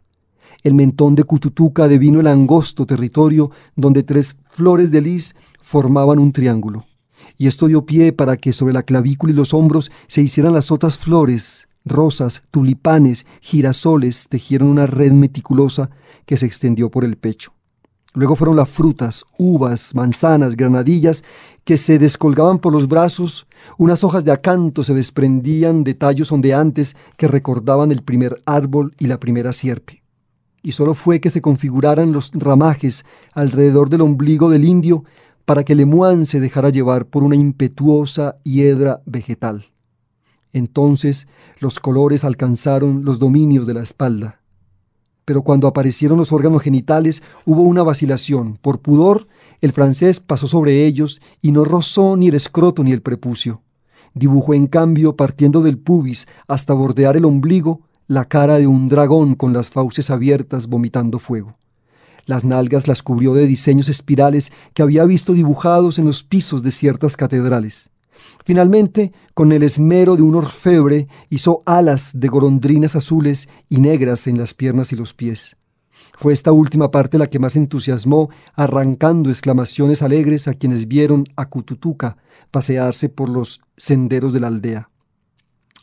El 0.61 0.73
mentón 0.73 1.15
de 1.15 1.23
Cututuca 1.23 1.87
devino 1.87 2.19
el 2.19 2.27
angosto 2.27 2.85
territorio 2.85 3.49
donde 3.77 4.03
tres 4.03 4.35
flores 4.49 4.91
de 4.91 5.01
lis 5.01 5.35
formaban 5.61 6.19
un 6.19 6.33
triángulo. 6.33 6.85
Y 7.37 7.47
esto 7.47 7.67
dio 7.67 7.85
pie 7.85 8.13
para 8.13 8.37
que 8.37 8.53
sobre 8.53 8.73
la 8.73 8.83
clavícula 8.83 9.33
y 9.33 9.35
los 9.35 9.53
hombros 9.53 9.91
se 10.07 10.21
hicieran 10.21 10.53
las 10.53 10.71
otras 10.71 10.97
flores, 10.97 11.67
rosas, 11.85 12.43
tulipanes, 12.51 13.25
girasoles, 13.41 14.27
tejieron 14.29 14.67
una 14.67 14.87
red 14.87 15.11
meticulosa 15.11 15.89
que 16.25 16.37
se 16.37 16.45
extendió 16.45 16.89
por 16.89 17.03
el 17.03 17.17
pecho. 17.17 17.53
Luego 18.13 18.35
fueron 18.35 18.57
las 18.57 18.67
frutas, 18.67 19.23
uvas, 19.37 19.95
manzanas, 19.95 20.57
granadillas, 20.57 21.23
que 21.63 21.77
se 21.77 21.97
descolgaban 21.97 22.59
por 22.59 22.73
los 22.73 22.89
brazos, 22.89 23.47
unas 23.77 24.03
hojas 24.03 24.25
de 24.25 24.33
acanto 24.33 24.83
se 24.83 24.93
desprendían 24.93 25.85
de 25.85 25.93
tallos 25.93 26.31
ondeantes 26.31 26.97
que 27.15 27.29
recordaban 27.29 27.91
el 27.91 28.03
primer 28.03 28.41
árbol 28.45 28.93
y 28.99 29.07
la 29.07 29.19
primera 29.19 29.53
sierpe. 29.53 30.03
Y 30.61 30.73
solo 30.73 30.93
fue 30.93 31.21
que 31.21 31.29
se 31.29 31.41
configuraran 31.41 32.11
los 32.11 32.31
ramajes 32.33 33.05
alrededor 33.33 33.89
del 33.89 34.01
ombligo 34.01 34.49
del 34.49 34.65
indio 34.65 35.05
para 35.45 35.63
que 35.63 35.75
Lemoine 35.75 36.25
se 36.25 36.39
dejara 36.39 36.69
llevar 36.69 37.05
por 37.05 37.23
una 37.23 37.35
impetuosa 37.35 38.37
hiedra 38.43 39.01
vegetal. 39.05 39.65
Entonces 40.53 41.27
los 41.59 41.79
colores 41.79 42.23
alcanzaron 42.23 43.03
los 43.05 43.19
dominios 43.19 43.67
de 43.67 43.73
la 43.73 43.83
espalda. 43.83 44.41
Pero 45.25 45.43
cuando 45.43 45.67
aparecieron 45.67 46.17
los 46.17 46.31
órganos 46.31 46.61
genitales 46.61 47.23
hubo 47.45 47.61
una 47.61 47.83
vacilación. 47.83 48.57
Por 48.61 48.79
pudor, 48.79 49.27
el 49.61 49.71
francés 49.71 50.19
pasó 50.19 50.47
sobre 50.47 50.85
ellos 50.85 51.21
y 51.41 51.51
no 51.51 51.63
rozó 51.63 52.17
ni 52.17 52.27
el 52.27 52.35
escroto 52.35 52.83
ni 52.83 52.91
el 52.91 53.01
prepucio. 53.01 53.61
Dibujó 54.13 54.53
en 54.53 54.67
cambio, 54.67 55.15
partiendo 55.15 55.61
del 55.61 55.77
pubis 55.77 56.27
hasta 56.47 56.73
bordear 56.73 57.15
el 57.15 57.25
ombligo, 57.25 57.81
la 58.07 58.25
cara 58.25 58.57
de 58.57 58.67
un 58.67 58.89
dragón 58.89 59.35
con 59.35 59.53
las 59.53 59.69
fauces 59.69 60.09
abiertas 60.09 60.67
vomitando 60.67 61.17
fuego. 61.17 61.55
Las 62.31 62.45
nalgas 62.45 62.87
las 62.87 63.03
cubrió 63.03 63.33
de 63.33 63.45
diseños 63.45 63.89
espirales 63.89 64.53
que 64.73 64.81
había 64.81 65.03
visto 65.03 65.33
dibujados 65.33 65.99
en 65.99 66.05
los 66.05 66.23
pisos 66.23 66.63
de 66.63 66.71
ciertas 66.71 67.17
catedrales. 67.17 67.89
Finalmente, 68.45 69.11
con 69.33 69.51
el 69.51 69.63
esmero 69.63 70.15
de 70.15 70.21
un 70.21 70.35
orfebre, 70.35 71.09
hizo 71.29 71.61
alas 71.65 72.11
de 72.13 72.29
golondrinas 72.29 72.95
azules 72.95 73.49
y 73.67 73.81
negras 73.81 74.27
en 74.27 74.37
las 74.37 74.53
piernas 74.53 74.93
y 74.93 74.95
los 74.95 75.13
pies. 75.13 75.57
Fue 76.17 76.31
esta 76.31 76.53
última 76.53 76.89
parte 76.89 77.17
la 77.17 77.27
que 77.27 77.37
más 77.37 77.57
entusiasmó, 77.57 78.29
arrancando 78.53 79.29
exclamaciones 79.29 80.01
alegres 80.01 80.47
a 80.47 80.53
quienes 80.53 80.87
vieron 80.87 81.25
a 81.35 81.49
Cututuca 81.49 82.15
pasearse 82.49 83.09
por 83.09 83.27
los 83.27 83.59
senderos 83.75 84.31
de 84.31 84.39
la 84.39 84.47
aldea. 84.47 84.89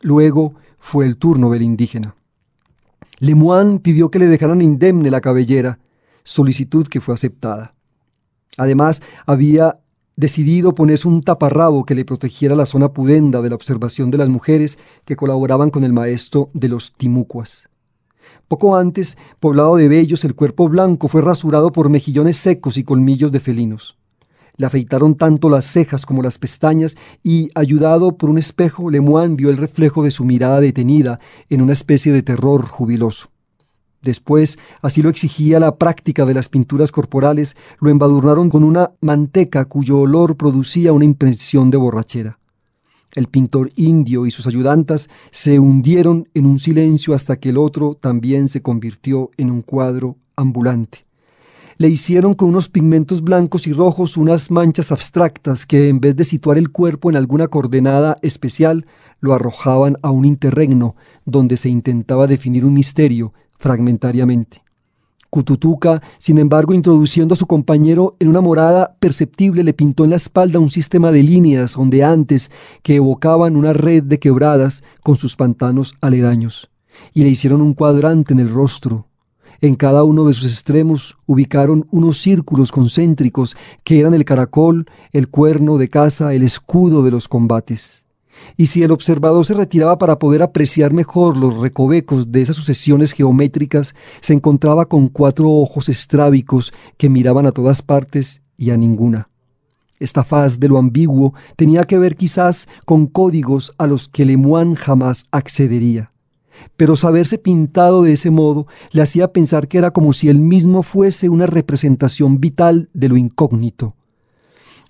Luego 0.01 0.55
fue 0.79 1.05
el 1.05 1.19
turno 1.19 1.51
del 1.51 1.61
indígena. 1.61 2.15
Lemoine 3.19 3.81
pidió 3.81 4.11
que 4.11 4.19
le 4.19 4.29
dejaran 4.29 4.63
indemne 4.63 5.11
la 5.11 5.21
cabellera, 5.21 5.79
solicitud 6.25 6.87
que 6.87 7.01
fue 7.01 7.15
aceptada. 7.15 7.75
Además, 8.57 9.03
había 9.27 9.79
decidido 10.17 10.75
ponerse 10.75 11.07
un 11.07 11.23
taparrabo 11.23 11.85
que 11.85 11.95
le 11.95 12.05
protegiera 12.05 12.57
la 12.57 12.67
zona 12.67 12.93
pudenda 12.93 13.41
de 13.41 13.51
la 13.51 13.55
observación 13.55 14.11
de 14.11 14.19
las 14.19 14.29
mujeres 14.29 14.77
que 15.05 15.15
colaboraban 15.15 15.71
con 15.71 15.85
el 15.85 15.93
maestro 15.93 16.51
de 16.55 16.69
los 16.69 16.93
timucuas. 16.93 17.69
Poco 18.49 18.77
antes, 18.77 19.17
poblado 19.39 19.77
de 19.77 19.89
vellos, 19.89 20.25
el 20.25 20.35
cuerpo 20.35 20.69
blanco 20.69 21.07
fue 21.07 21.23
rasurado 21.23 21.71
por 21.71 21.89
mejillones 21.89 22.37
secos 22.37 22.79
y 22.79 22.83
colmillos 22.83 23.31
de 23.31 23.39
felinos. 23.39 23.97
Le 24.57 24.67
afeitaron 24.67 25.15
tanto 25.15 25.49
las 25.49 25.67
cejas 25.67 26.05
como 26.05 26.21
las 26.21 26.37
pestañas 26.37 26.97
y, 27.23 27.51
ayudado 27.55 28.17
por 28.17 28.29
un 28.29 28.39
espejo, 28.39 28.91
Lemoine 28.91 29.37
vio 29.37 29.51
el 29.51 29.57
reflejo 29.57 30.03
de 30.03 30.11
su 30.11 30.25
mirada 30.25 30.61
detenida 30.61 31.21
en 31.49 31.63
una 31.63 31.75
especie 31.75 32.13
de 32.13 32.23
terror 32.23 32.67
jubiloso. 32.67 33.29
Después, 34.03 34.59
así 34.81 35.03
lo 35.03 35.11
exigía 35.11 35.59
la 35.59 35.77
práctica 35.77 36.25
de 36.25 36.35
las 36.35 36.49
pinturas 36.49 36.93
corporales, 36.93 37.57
lo 37.81 37.91
embadurnaron 37.91 38.49
con 38.49 38.63
una 38.63 38.93
manteca 39.01 39.65
cuyo 39.65 39.99
olor 39.99 40.37
producía 40.37 40.93
una 40.93 41.05
impresión 41.05 41.71
de 41.71 41.79
borrachera. 41.79 42.39
El 43.15 43.27
pintor 43.27 43.71
indio 43.75 44.27
y 44.27 44.31
sus 44.31 44.47
ayudantas 44.47 45.09
se 45.31 45.59
hundieron 45.59 46.29
en 46.35 46.47
un 46.47 46.59
silencio 46.59 47.15
hasta 47.15 47.41
que 47.41 47.49
el 47.49 47.57
otro 47.57 47.97
también 48.01 48.49
se 48.49 48.63
convirtió 48.63 49.31
en 49.37 49.51
un 49.51 49.63
cuadro 49.63 50.17
ambulante. 50.37 51.07
Le 51.79 51.89
hicieron 51.89 52.35
con 52.35 52.49
unos 52.49 52.69
pigmentos 52.69 53.23
blancos 53.23 53.67
y 53.67 53.73
rojos 53.73 54.17
unas 54.17 54.51
manchas 54.51 54.93
abstractas 54.93 55.65
que 55.65 55.89
en 55.89 56.01
vez 56.01 56.17
de 56.17 56.25
situar 56.25 56.59
el 56.59 56.71
cuerpo 56.71 57.09
en 57.09 57.17
alguna 57.17 57.49
coordenada 57.49 58.19
especial, 58.23 58.87
lo 59.21 59.33
arrojaban 59.33 59.97
a 60.03 60.11
un 60.11 60.25
interregno 60.25 60.97
donde 61.25 61.57
se 61.57 61.69
intentaba 61.69 62.27
definir 62.27 62.65
un 62.65 62.75
misterio 62.75 63.33
fragmentariamente. 63.59 64.63
Cututuca, 65.31 66.03
sin 66.19 66.39
embargo, 66.39 66.73
introduciendo 66.73 67.35
a 67.35 67.37
su 67.37 67.47
compañero 67.47 68.17
en 68.19 68.29
una 68.29 68.41
morada 68.41 68.97
perceptible, 68.99 69.63
le 69.63 69.75
pintó 69.75 70.05
en 70.05 70.11
la 70.11 70.17
espalda 70.17 70.59
un 70.59 70.71
sistema 70.71 71.13
de 71.13 71.23
líneas 71.23 71.77
ondeantes 71.77 72.51
que 72.83 72.97
evocaban 72.97 73.55
una 73.55 73.75
red 73.75 74.03
de 74.05 74.19
quebradas 74.19 74.83
con 75.03 75.17
sus 75.17 75.37
pantanos 75.37 75.95
aledaños, 76.01 76.71
y 77.13 77.25
le 77.25 77.29
hicieron 77.29 77.61
un 77.61 77.75
cuadrante 77.75 78.33
en 78.33 78.41
el 78.41 78.49
rostro. 78.49 79.07
En 79.61 79.75
cada 79.75 80.03
uno 80.05 80.25
de 80.25 80.33
sus 80.33 80.47
extremos 80.47 81.19
ubicaron 81.27 81.87
unos 81.91 82.19
círculos 82.19 82.73
concéntricos 82.73 83.55
que 83.85 84.01
eran 84.01 84.15
el 84.15 84.25
caracol, 84.25 84.87
el 85.13 85.29
cuerno 85.29 85.77
de 85.77 85.89
caza, 85.89 86.33
el 86.33 86.43
escudo 86.43 87.03
de 87.03 87.11
los 87.11 87.29
combates 87.29 88.08
y 88.57 88.67
si 88.67 88.83
el 88.83 88.91
observador 88.91 89.45
se 89.45 89.55
retiraba 89.55 89.99
para 89.99 90.19
poder 90.19 90.43
apreciar 90.43 90.93
mejor 90.93 91.37
los 91.37 91.59
recovecos 91.59 92.33
de 92.33 92.43
esas 92.43 92.57
sucesiones 92.57 93.13
geométricas, 93.13 93.95
se 94.21 94.33
encontraba 94.33 94.87
con 94.87 95.09
cuatro 95.09 95.51
ojos 95.51 95.89
estrábicos 95.89 96.73
que 96.97 97.09
miraban 97.09 97.47
a 97.47 97.53
todas 97.53 97.83
partes 97.83 98.43
y 98.57 98.71
a 98.71 98.77
ninguna. 98.77 99.29
Esta 100.01 100.23
faz 100.23 100.61
de 100.61 100.69
lo 100.69 100.79
ambiguo 100.79 101.35
tenía 101.57 101.85
que 101.85 101.99
ver 101.99 102.17
quizás 102.17 102.69
con 102.87 103.07
códigos 103.07 103.73
a 103.79 103.87
los 103.87 104.09
que 104.09 104.25
Lemoine 104.25 104.77
jamás 104.77 105.27
accedería. 105.33 106.13
Pero 106.77 106.97
saberse 106.97 107.39
pintado 107.39 108.03
de 108.03 108.13
ese 108.13 108.31
modo 108.31 108.67
le 108.91 109.03
hacía 109.03 109.33
pensar 109.33 109.69
que 109.69 109.79
era 109.79 109.93
como 109.93 110.13
si 110.13 110.29
él 110.29 110.41
mismo 110.41 110.83
fuese 110.83 111.29
una 111.29 111.47
representación 111.47 112.41
vital 112.41 112.89
de 112.95 113.09
lo 113.09 113.17
incógnito. 113.17 113.95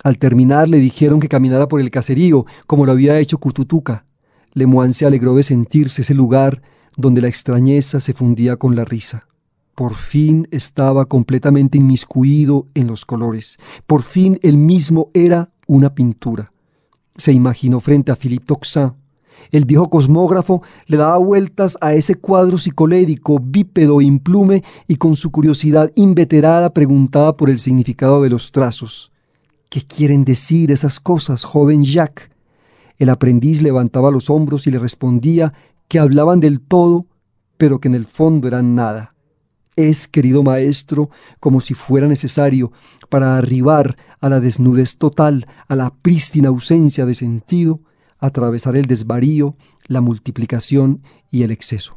Al 0.05 0.19
terminar 0.19 0.69
le 0.69 0.79
dijeron 0.79 1.21
que 1.21 1.29
caminara 1.29 1.69
por 1.69 1.81
el 1.81 1.91
caserío, 1.91 2.47
como 2.67 2.87
lo 2.87 2.93
había 2.93 3.19
hecho 3.19 3.39
Cututuca. 3.39 4.05
Lemoine 4.53 4.95
se 4.95 5.07
alegró 5.07 5.35
de 5.35 5.43
sentirse 5.43 6.03
ese 6.03 6.15
lugar 6.15 6.63
donde 6.97 7.21
la 7.21 7.29
extrañeza 7.29 8.01
se 8.01 8.15
fundía 8.15 8.57
con 8.57 8.75
la 8.75 8.85
risa. 8.85 9.27
Por 9.75 9.95
fin 9.95 10.49
estaba 10.51 11.07
completamente 11.07 11.79
inmiscuido 11.79 12.67
en 12.75 12.89
los 12.89 13.05
colores. 13.05 13.59
Por 13.87 14.03
fin 14.03 14.39
él 14.43 14.57
mismo 14.57 15.11
era 15.15 15.51
una 15.67 15.95
pintura. 15.95 16.53
Se 17.17 17.33
imaginó 17.33 17.79
frente 17.81 18.11
a 18.11 18.17
Philippe 18.17 18.47
Toxin. 18.47 18.93
El 19.53 19.65
viejo 19.65 19.89
cosmógrafo 19.89 20.63
le 20.87 20.97
daba 20.97 21.17
vueltas 21.19 21.79
a 21.81 21.95
ese 21.95 22.17
cuadro 22.17 22.59
psicolédico, 22.59 23.39
bípedo, 23.41 24.01
implume, 24.01 24.65
y 24.89 24.97
con 24.97 25.15
su 25.15 25.31
curiosidad 25.31 25.93
inveterada 25.95 26.75
preguntaba 26.75 27.37
por 27.37 27.49
el 27.49 27.59
significado 27.59 28.23
de 28.23 28.31
los 28.31 28.51
trazos. 28.51 29.13
¿Qué 29.69 29.83
quieren 29.83 30.25
decir 30.25 30.71
esas 30.71 31.01
cosas, 31.01 31.45
joven 31.45 31.85
Jacques? 31.85 32.31
El 32.97 33.11
aprendiz 33.11 33.63
levantaba 33.63 34.11
los 34.11 34.31
hombros 34.31 34.67
y 34.67 34.71
le 34.71 34.79
respondía 34.79 35.53
que 35.89 35.99
hablaban 35.99 36.41
del 36.41 36.61
todo, 36.61 37.07
pero 37.57 37.81
que 37.81 37.89
en 37.89 37.95
el 37.95 38.07
fondo 38.07 38.49
eran 38.49 38.75
nada 38.75 39.15
es, 39.79 40.09
querido 40.09 40.43
maestro, 40.43 41.09
como 41.39 41.61
si 41.61 41.75
fuera 41.75 42.09
necesario 42.09 42.73
para 43.09 43.39
arribar 43.39 43.97
a 44.21 44.29
la 44.29 44.41
desnudez 44.41 44.97
total, 44.97 45.47
a 45.69 45.77
la 45.77 45.95
prístina 45.95 46.49
ausencia 46.49 47.07
de 47.07 47.15
sentido, 47.15 47.81
atravesar 48.19 48.77
el 48.77 48.87
desvarío, 48.87 49.57
la 49.87 50.01
multiplicación 50.01 51.03
y 51.31 51.45
el 51.45 51.53
exceso. 51.53 51.97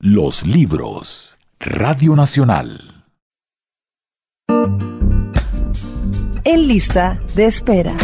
Los 0.00 0.46
libros. 0.46 1.36
Radio 1.60 2.16
Nacional. 2.16 3.04
En 6.48 6.68
lista 6.68 7.20
de 7.34 7.46
espera. 7.46 7.96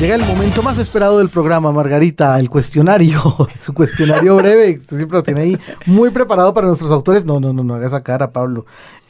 Llega 0.00 0.14
el 0.14 0.24
momento 0.24 0.62
más 0.62 0.78
esperado 0.78 1.18
del 1.18 1.28
programa, 1.28 1.70
Margarita, 1.70 2.40
el 2.40 2.48
cuestionario, 2.48 3.20
su 3.60 3.74
cuestionario 3.74 4.36
breve, 4.36 4.80
siempre 4.80 5.18
lo 5.18 5.22
tiene 5.22 5.42
ahí 5.42 5.58
muy 5.84 6.08
preparado 6.08 6.54
para 6.54 6.66
nuestros 6.66 6.90
autores. 6.90 7.26
No, 7.26 7.40
no, 7.40 7.52
no, 7.52 7.62
no 7.62 7.74
haga 7.74 7.86
esa 7.86 8.02
cara, 8.02 8.32
Pablo. 8.32 8.64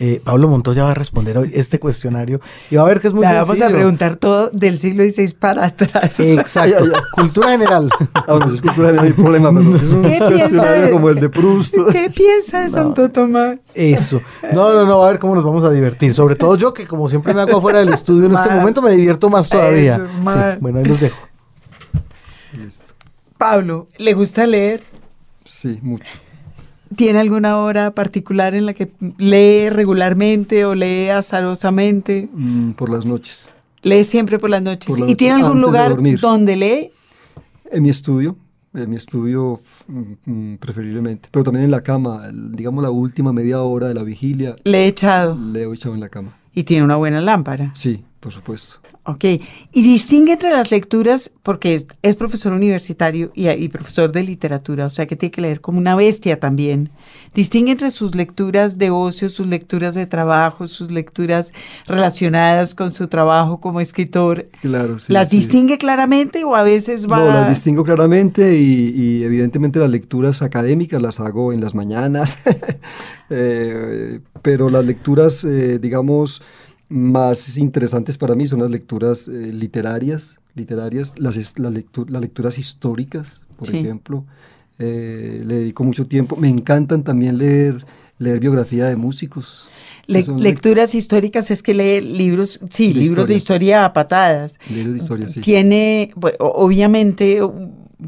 Eh, 0.05 0.21
Pablo 0.25 0.49
Montoya 0.49 0.83
va 0.83 0.91
a 0.91 0.95
responder 0.95 1.39
hoy 1.39 1.53
este 1.55 1.79
cuestionario 1.79 2.41
y 2.73 2.75
va 2.75 2.83
a 2.83 2.87
ver 2.87 3.01
que 3.01 3.07
es 3.07 3.13
muy 3.15 3.23
Le 3.25 3.29
sencillo. 3.29 3.47
vamos 3.47 3.63
a 3.63 3.69
preguntar 3.73 4.17
todo 4.17 4.51
del 4.51 4.77
siglo 4.77 5.05
XVI 5.05 5.33
para 5.35 5.65
atrás. 5.67 6.19
Exacto, 6.21 6.87
cultura 7.13 7.51
general. 7.51 7.89
Ah, 8.15 8.25
bueno, 8.35 8.49
si 8.49 8.57
es 8.57 8.63
cultura, 8.63 8.91
no 8.93 9.03
hay 9.03 9.13
problema, 9.13 9.53
pero 9.53 9.79
si 9.79 9.85
es 9.85 9.91
un 9.93 10.03
¿Qué 10.03 10.09
piensa 10.09 10.27
cuestionario 10.29 10.83
de- 10.87 10.91
como 10.91 11.09
el 11.11 11.21
de 11.21 11.29
Proust. 11.29 11.75
¿Qué 11.93 12.11
piensa 12.11 12.63
de 12.65 12.71
Santo 12.71 13.09
Tomás? 13.11 13.59
Eso. 13.77 14.21
No, 14.53 14.73
no, 14.75 14.87
no, 14.87 14.99
va 14.99 15.07
a 15.07 15.11
ver 15.13 15.21
cómo 15.21 15.35
nos 15.37 15.45
vamos 15.45 15.63
a 15.65 15.71
divertir. 15.71 16.13
Sobre 16.15 16.35
todo 16.35 16.57
yo, 16.57 16.75
que 16.75 16.87
como 16.89 17.09
siempre 17.09 17.33
me 17.33 17.41
hago 17.43 17.59
afuera 17.59 17.79
del 17.79 17.91
estudio 17.91 18.27
en 18.27 18.33
este 18.35 18.51
momento, 18.51 18.83
me 18.83 18.91
divierto 18.91 19.31
más 19.31 19.49
todavía. 19.49 19.97
Eso, 19.97 20.33
Sí, 20.33 20.39
bueno, 20.61 20.79
ahí 20.81 20.85
los 20.85 21.01
dejo. 21.01 21.29
Listo. 22.61 22.95
Pablo, 23.39 23.87
¿le 23.99 24.15
gusta 24.15 24.47
leer? 24.47 24.83
Sí, 25.45 25.79
mucho. 25.83 26.15
¿Tiene 26.97 27.21
alguna 27.21 27.59
hora 27.59 27.93
particular 27.95 28.55
en 28.55 28.67
la 28.67 28.75
que 28.75 28.91
lee 29.19 29.69
regularmente 29.71 30.65
o 30.65 30.75
lee 30.75 31.09
azarosamente? 31.09 32.29
Mm, 32.33 32.73
por 32.73 32.91
las 32.91 33.07
noches. 33.07 33.53
Lee 33.83 34.05
siempre 34.05 34.39
por 34.39 34.51
las 34.51 34.63
noches. 34.63 34.87
Por 34.89 35.01
la 35.01 35.11
¿Y 35.11 35.15
tiene 35.17 35.43
algún 35.43 35.61
lugar 35.61 35.97
donde 36.21 36.57
lee? 36.57 36.91
En 37.71 37.83
mi 37.83 37.91
estudio, 37.91 38.37
en 38.75 38.91
mi 38.91 38.97
estudio 38.97 39.61
mm, 39.89 40.31
mm, 40.31 40.57
preferiblemente, 40.59 41.29
pero 41.33 41.45
también 41.45 41.65
en 41.65 41.71
la 41.71 41.83
cama, 41.83 42.31
digamos 42.33 42.83
la 42.83 42.91
última 42.91 43.33
media 43.33 43.61
hora 43.63 43.89
de 43.89 43.95
la 43.95 44.03
vigilia, 44.03 44.57
Le 44.65 44.85
he 44.85 44.87
echado. 44.89 45.37
leo 45.37 45.73
echado 45.73 45.95
en 45.95 46.01
la 46.01 46.09
cama. 46.09 46.37
Y 46.55 46.65
tiene 46.65 46.85
una 46.85 46.97
buena 46.97 47.21
lámpara. 47.21 47.71
Sí, 47.75 48.05
por 48.23 48.33
supuesto. 48.33 48.77
Ok. 49.05 49.25
Y 49.73 49.83
distingue 49.83 50.35
entre 50.35 50.51
las 50.51 50.71
lecturas, 50.71 51.33
porque 51.43 51.75
es, 51.75 51.87
es 52.03 52.15
profesor 52.15 52.53
universitario 52.53 53.33
y, 53.35 53.49
y 53.49 53.69
profesor 53.69 54.13
de 54.13 54.23
literatura, 54.23 54.87
o 54.87 54.91
sea 54.91 55.07
que 55.07 55.17
tiene 55.17 55.33
que 55.33 55.41
leer 55.41 55.61
como 55.61 55.79
una 55.79 55.97
bestia 55.97 56.39
también. 56.39 56.91
Distingue 57.35 57.73
entre 57.73 57.91
sus 57.91 58.15
lecturas 58.15 58.79
de 58.79 58.91
ocio, 58.91 59.29
sus 59.29 59.49
lecturas 59.49 59.97
de 59.97 60.07
trabajo, 60.07 60.69
sus 60.69 60.93
lecturas 60.93 61.53
relacionadas 61.89 62.77
con 62.77 62.93
su 62.93 63.09
trabajo 63.09 63.61
como 63.61 63.81
escritor. 63.81 64.47
Claro, 64.61 65.01
sí. 65.01 65.13
¿Las 65.13 65.31
sí. 65.31 65.39
distingue 65.39 65.79
claramente 65.79 66.45
o 66.45 66.55
a 66.55 66.63
veces 66.63 67.11
va... 67.11 67.19
No, 67.19 67.27
las 67.27 67.49
distingo 67.49 67.83
claramente 67.83 68.57
y, 68.57 68.91
y 68.95 69.25
evidentemente 69.25 69.81
las 69.81 69.91
lecturas 69.91 70.43
académicas 70.43 71.03
las 71.03 71.19
hago 71.19 71.53
en 71.53 71.61
las 71.61 71.75
mañanas, 71.75 72.39
Eh, 73.35 74.21
pero 74.43 74.69
las 74.69 74.85
lecturas, 74.85 75.43
eh, 75.45 75.79
digamos, 75.79 76.43
más 76.93 77.57
interesantes 77.59 78.19
para 78.19 78.35
mí 78.35 78.47
son 78.47 78.61
las 78.61 78.71
lecturas 78.71 79.27
eh, 79.29 79.53
literarias, 79.53 80.39
literarias 80.55 81.15
las, 81.17 81.37
las, 81.37 81.73
lectu- 81.73 82.09
las 82.09 82.21
lecturas 82.21 82.59
históricas, 82.59 83.43
por 83.57 83.69
Sí. 83.69 83.79
ejemplo. 83.79 84.25
Eh, 84.79 85.43
le 85.47 85.55
dedico 85.61 85.85
mucho 85.85 86.07
tiempo. 86.07 86.37
Me 86.37 86.49
encantan 86.49 87.03
también 87.05 87.39
leer, 87.39 87.85
leer 88.19 88.41
biografía 88.41 88.87
de 88.87 88.97
músicos. 88.97 89.69
Le- 90.07 90.25
lecturas 90.39 90.95
históricas 90.95 91.51
es 91.51 91.63
que 91.63 91.73
lee 91.75 92.01
libros, 92.01 92.61
sí, 92.71 92.93
De 92.93 93.01
libros 93.01 93.29
de 93.29 93.35
historia 93.37 93.85
a 93.85 93.93
patadas. 93.93 94.59
libros 94.69 94.93
de 94.95 94.99
historia, 94.99 95.29
sí. 95.29 95.41
Tiene, 95.41 96.13
obviamente, 96.41 97.41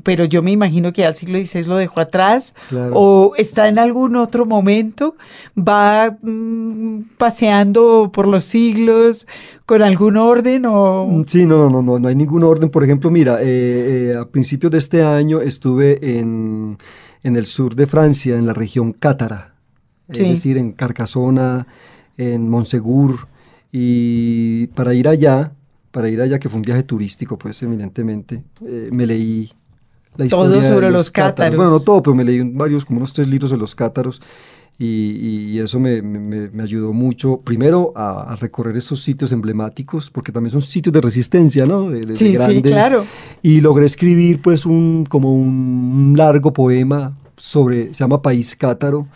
pero 0.03 0.25
yo 0.25 0.43
me 0.43 0.51
imagino 0.51 0.93
que 0.93 1.05
al 1.07 1.15
siglo 1.15 1.39
XVI 1.39 1.65
lo 1.69 1.77
dejó 1.77 2.01
atrás 2.01 2.55
Claro. 2.69 2.93
o 2.95 3.33
está 3.37 3.69
en 3.69 3.79
algún 3.79 4.17
otro 4.17 4.45
momento, 4.47 5.17
va 5.57 6.17
mm, 6.23 7.01
paseando 7.19 8.11
por 8.13 8.27
los 8.27 8.45
siglos 8.45 9.27
con 9.67 9.83
algún 9.83 10.17
orden 10.17 10.67
o... 10.67 11.07
Mm, 11.07 11.25
Sí, 11.27 11.47
no, 11.47 11.57
no, 11.59 11.71
no, 11.71 11.83
no, 11.83 11.99
no 11.99 12.09
hay 12.09 12.15
ningún 12.15 12.43
orden. 12.43 12.69
Por 12.71 12.85
ejemplo, 12.85 13.11
mira, 13.11 13.39
eh, 13.43 14.13
eh, 14.13 14.17
a 14.19 14.27
principios 14.27 14.73
de 14.73 14.79
este 14.79 15.03
año 15.03 15.41
estuve 15.41 16.19
en, 16.19 16.77
en 17.23 17.37
el 17.37 17.47
sur 17.47 17.75
de 17.75 17.87
Francia, 17.87 18.37
en 18.37 18.47
la 18.47 18.53
región 18.55 18.93
cátara, 18.93 19.55
Sí. 20.13 20.23
es 20.23 20.29
decir, 20.33 20.59
en 20.59 20.73
Carcasona, 20.73 21.67
en 22.19 22.49
Monsegur, 22.51 23.27
y 23.73 24.67
para 24.69 24.93
ir 24.95 25.09
allá, 25.09 25.53
para 25.91 26.09
ir 26.11 26.21
allá, 26.21 26.39
que 26.39 26.49
fue 26.49 26.57
un 26.59 26.63
viaje 26.63 26.83
turístico, 26.83 27.39
pues 27.39 27.63
eminentemente, 27.63 28.43
eh, 28.67 28.89
me 28.93 29.07
leí 29.07 29.51
la 30.17 30.29
Todo 30.29 30.45
historia 30.47 30.61
de 30.69 30.75
sobre 30.75 30.91
los 30.91 31.11
cátaros. 31.11 31.57
Bueno, 31.57 31.71
no 31.73 31.81
todo, 31.81 32.03
pero 32.03 32.15
me 32.15 32.25
leí 32.25 32.41
varios, 32.43 32.85
como 32.85 32.99
unos 32.99 33.13
tres 33.13 33.29
libros 33.29 33.51
de 33.51 33.57
los 33.57 33.75
cátaros. 33.75 34.21
Y, 34.77 35.51
y 35.53 35.59
eso 35.61 35.79
me, 35.79 36.03
me- 36.03 36.49
me- 36.51 36.63
ayudó 36.65 36.93
mucho, 36.93 37.41
primero, 37.41 37.93
a, 37.95 38.33
a 38.33 38.37
recorrer 38.37 38.77
estos 38.77 39.01
sitios 39.03 39.31
emblemáticos, 39.31 40.11
porque 40.11 40.33
también 40.33 40.51
son 40.51 40.63
sitios 40.63 40.93
de 40.93 41.01
resistencia, 41.01 41.65
¿no? 41.65 41.89
De- 41.91 42.01
de- 42.01 42.07
de 42.07 42.17
Sí, 42.17 42.27
sí, 42.31 42.33
grandes- 42.35 42.73
claro. 42.73 43.05
Y 43.41 43.61
logré 43.61 43.87
escribir, 43.87 44.43
pues, 44.43 44.67
un, 44.67 45.07
como 45.09 45.33
un 45.33 46.15
largo 46.17 46.53
poema 46.53 47.17
sobre, 47.37 47.89
se 47.95 48.03
llama 48.03 48.21
País 48.21 48.57
Cátaro. 48.57 49.07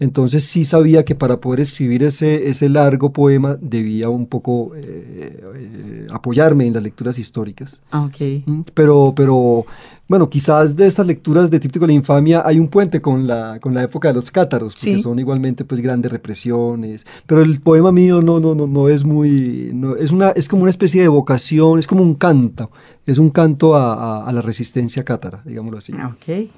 Entonces 0.00 0.44
sí 0.44 0.64
sabía 0.64 1.04
que 1.04 1.14
para 1.14 1.40
poder 1.40 1.60
escribir 1.60 2.02
ese, 2.02 2.48
ese 2.48 2.68
largo 2.68 3.12
poema 3.12 3.56
debía 3.60 4.08
un 4.08 4.26
poco 4.26 4.72
eh, 4.74 5.40
eh, 5.56 6.06
apoyarme 6.10 6.66
en 6.66 6.74
las 6.74 6.82
lecturas 6.82 7.18
históricas. 7.18 7.80
Ah, 7.92 8.02
Ok. 8.04 8.42
Mm, 8.46 8.62
Pero, 8.74 9.12
pero, 9.16 9.64
bueno, 10.08 10.28
quizás 10.28 10.74
de 10.76 10.86
estas 10.88 11.06
lecturas 11.06 11.48
de 11.50 11.60
Tríptico 11.60 11.84
de 11.86 11.92
la 11.92 11.96
Infamia 11.96 12.42
hay 12.44 12.58
un 12.58 12.66
puente 12.68 13.00
con 13.00 13.26
la, 13.28 13.58
con 13.60 13.72
la 13.72 13.84
época 13.84 14.08
de 14.08 14.14
los 14.14 14.30
cátaros, 14.32 14.74
porque 14.74 14.96
Sí. 14.96 15.02
son 15.02 15.18
igualmente 15.20 15.64
pues 15.64 15.80
grandes 15.80 16.10
represiones. 16.10 17.06
Pero 17.26 17.40
el 17.42 17.60
poema 17.60 17.92
mío 17.92 18.20
no, 18.20 18.40
no, 18.40 18.54
no, 18.56 18.66
no 18.66 18.88
es 18.88 19.04
muy, 19.04 19.70
no, 19.72 19.94
es, 19.96 20.10
una, 20.10 20.30
es 20.30 20.48
como 20.48 20.62
una 20.62 20.70
especie 20.70 21.02
de 21.02 21.08
vocación, 21.08 21.78
es 21.78 21.86
como 21.86 22.02
un 22.02 22.14
canto, 22.16 22.70
es 23.06 23.18
un 23.18 23.30
canto 23.30 23.76
a, 23.76 23.94
a- 23.94 24.26
a 24.28 24.32
la 24.32 24.42
resistencia 24.42 25.04
cátara, 25.04 25.40
digámoslo 25.44 25.78
así. 25.78 25.92
Ah, 25.96 26.08
Ok. 26.14 26.50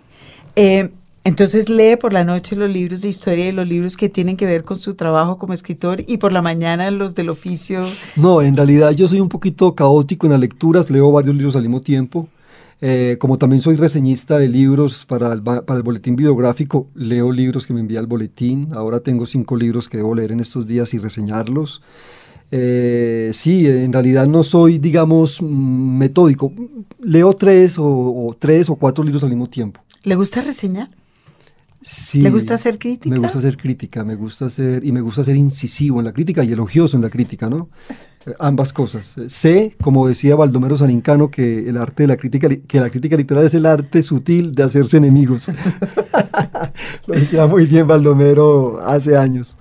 Eh, 0.56 0.90
entonces 1.26 1.68
lee 1.68 1.96
por 1.96 2.12
la 2.12 2.24
noche 2.24 2.56
los 2.56 2.70
libros 2.70 3.02
de 3.02 3.08
historia 3.08 3.48
y 3.48 3.52
los 3.52 3.66
libros 3.66 3.96
que 3.96 4.08
tienen 4.08 4.36
que 4.36 4.46
ver 4.46 4.64
con 4.64 4.78
su 4.78 4.94
trabajo 4.94 5.36
como 5.38 5.52
escritor 5.52 6.02
y 6.06 6.16
por 6.16 6.32
la 6.32 6.40
mañana 6.42 6.90
los 6.90 7.14
del 7.14 7.28
oficio. 7.28 7.84
No, 8.16 8.40
en 8.42 8.56
realidad 8.56 8.92
yo 8.92 9.06
soy 9.08 9.20
un 9.20 9.28
poquito 9.28 9.74
caótico 9.74 10.26
en 10.26 10.32
las 10.32 10.40
lecturas, 10.40 10.90
leo 10.90 11.10
varios 11.12 11.34
libros 11.34 11.56
al 11.56 11.62
mismo 11.62 11.80
tiempo. 11.80 12.28
Eh, 12.82 13.16
como 13.18 13.38
también 13.38 13.62
soy 13.62 13.76
reseñista 13.76 14.36
de 14.38 14.48
libros 14.48 15.06
para 15.06 15.32
el, 15.32 15.40
ba- 15.40 15.62
para 15.64 15.78
el 15.78 15.82
boletín 15.82 16.14
bibliográfico, 16.14 16.86
leo 16.94 17.32
libros 17.32 17.66
que 17.66 17.72
me 17.72 17.80
envía 17.80 18.00
el 18.00 18.06
boletín. 18.06 18.68
Ahora 18.74 19.00
tengo 19.00 19.24
cinco 19.24 19.56
libros 19.56 19.88
que 19.88 19.96
debo 19.96 20.14
leer 20.14 20.32
en 20.32 20.40
estos 20.40 20.66
días 20.66 20.92
y 20.92 20.98
reseñarlos. 20.98 21.80
Eh, 22.52 23.30
sí, 23.32 23.66
en 23.66 23.92
realidad 23.92 24.26
no 24.26 24.42
soy, 24.42 24.78
digamos, 24.78 25.40
metódico. 25.42 26.52
Leo 27.00 27.32
tres 27.32 27.78
o, 27.78 27.86
o 27.86 28.36
tres 28.38 28.68
o 28.68 28.76
cuatro 28.76 29.02
libros 29.02 29.22
al 29.24 29.30
mismo 29.30 29.48
tiempo. 29.48 29.80
¿Le 30.04 30.14
gusta 30.14 30.42
reseñar? 30.42 30.90
Sí, 31.88 32.20
¿Le 32.20 32.30
gusta 32.30 32.54
hacer 32.54 32.80
crítica? 32.80 33.14
Me 33.14 33.20
gusta 33.20 33.38
hacer 33.38 33.56
crítica, 33.56 34.02
me 34.02 34.16
gusta 34.16 34.50
ser 34.50 34.84
y 34.84 34.90
me 34.90 35.00
gusta 35.00 35.22
ser 35.22 35.36
incisivo 35.36 36.00
en 36.00 36.06
la 36.06 36.12
crítica 36.12 36.42
y 36.42 36.50
elogioso 36.50 36.96
en 36.96 37.02
la 37.04 37.10
crítica, 37.10 37.48
¿no? 37.48 37.68
Eh, 38.26 38.32
ambas 38.40 38.72
cosas. 38.72 39.16
Eh, 39.16 39.30
Sé, 39.30 39.76
como 39.80 40.08
decía 40.08 40.34
Baldomero 40.34 40.76
Sanincano, 40.76 41.30
que 41.30 41.68
el 41.68 41.76
arte 41.76 42.02
de 42.02 42.06
la 42.08 42.16
crítica, 42.16 42.48
que 42.48 42.80
la 42.80 42.90
crítica 42.90 43.16
literal 43.16 43.44
es 43.44 43.54
el 43.54 43.66
arte 43.66 44.02
sutil 44.02 44.52
de 44.52 44.64
hacerse 44.64 44.96
enemigos. 44.96 45.48
Lo 47.06 47.14
decía 47.14 47.46
muy 47.46 47.66
bien 47.66 47.86
Baldomero 47.86 48.80
hace 48.80 49.16
años. 49.16 49.56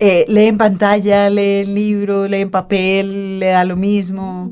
Eh, 0.00 0.24
¿Lee 0.26 0.46
en 0.46 0.58
pantalla, 0.58 1.30
lee 1.30 1.60
en 1.60 1.74
libro, 1.76 2.26
lee 2.26 2.40
en 2.40 2.50
papel, 2.50 3.38
le 3.38 3.46
da 3.46 3.64
lo 3.64 3.76
mismo? 3.76 4.50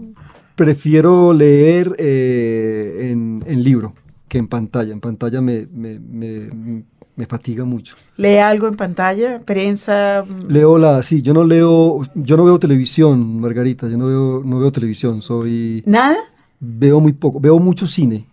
Prefiero 0.54 1.32
leer 1.32 1.92
eh, 1.98 3.08
en, 3.10 3.42
en 3.48 3.64
libro 3.64 3.94
que 4.30 4.38
en 4.38 4.46
pantalla. 4.46 4.92
En 4.92 5.00
pantalla 5.00 5.40
me, 5.40 5.66
me, 5.66 5.98
me, 5.98 6.84
me 7.20 7.26
fatiga 7.26 7.66
mucho. 7.66 7.96
¿Lee 8.16 8.38
algo 8.38 8.66
en 8.66 8.74
pantalla? 8.76 9.40
¿Prensa? 9.44 10.24
Leo 10.48 10.78
la, 10.78 11.02
sí, 11.02 11.20
yo 11.20 11.34
no 11.34 11.44
leo, 11.44 12.00
yo 12.14 12.36
no 12.38 12.44
veo 12.46 12.58
televisión, 12.58 13.40
Margarita, 13.40 13.86
yo 13.88 13.98
no 13.98 14.06
veo, 14.06 14.42
no 14.42 14.58
veo 14.58 14.72
televisión, 14.72 15.20
soy, 15.20 15.82
¿Nada? 15.84 16.16
veo 16.58 16.98
muy 16.98 17.12
poco, 17.12 17.38
veo 17.38 17.58
mucho 17.58 17.86
cine, 17.86 18.24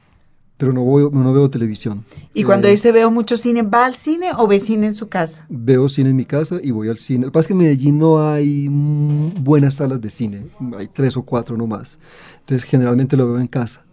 pero 0.56 0.72
no 0.72 0.86
veo, 0.86 1.10
no 1.12 1.34
veo 1.34 1.50
televisión. 1.50 2.06
Y 2.34 2.46
cuando 2.46 2.70
Eh, 2.70 2.72
dice 2.72 2.94
veo 2.94 3.12
mucho 3.12 3.36
cine, 3.36 3.62
¿va 3.62 3.86
al 3.88 3.96
cine 3.96 4.28
o 4.38 4.48
ve 4.48 4.58
cine 4.62 4.88
en 4.88 4.94
su 4.94 5.10
casa? 5.10 5.46
Veo 5.50 5.90
cine 5.90 6.12
en 6.12 6.16
mi 6.16 6.24
casa 6.26 6.60
y 6.64 6.72
voy 6.72 6.88
al 6.88 6.98
cine. 6.98 7.26
Lo 7.26 7.32
que 7.32 7.34
pasa 7.34 7.42
es 7.42 7.48
que 7.48 7.54
en 7.54 7.60
Medellín 7.60 7.98
no 7.98 8.26
hay 8.26 8.70
mm, 8.70 9.44
buenas 9.44 9.76
salas 9.76 10.00
de 10.00 10.10
cine, 10.10 10.46
hay 10.78 10.88
tres 10.88 11.18
o 11.18 11.24
cuatro 11.24 11.58
nomás. 11.58 12.00
Entonces 12.40 12.64
generalmente 12.64 13.18
lo 13.18 13.28
veo 13.28 13.40
en 13.42 13.48
casa. 13.48 13.84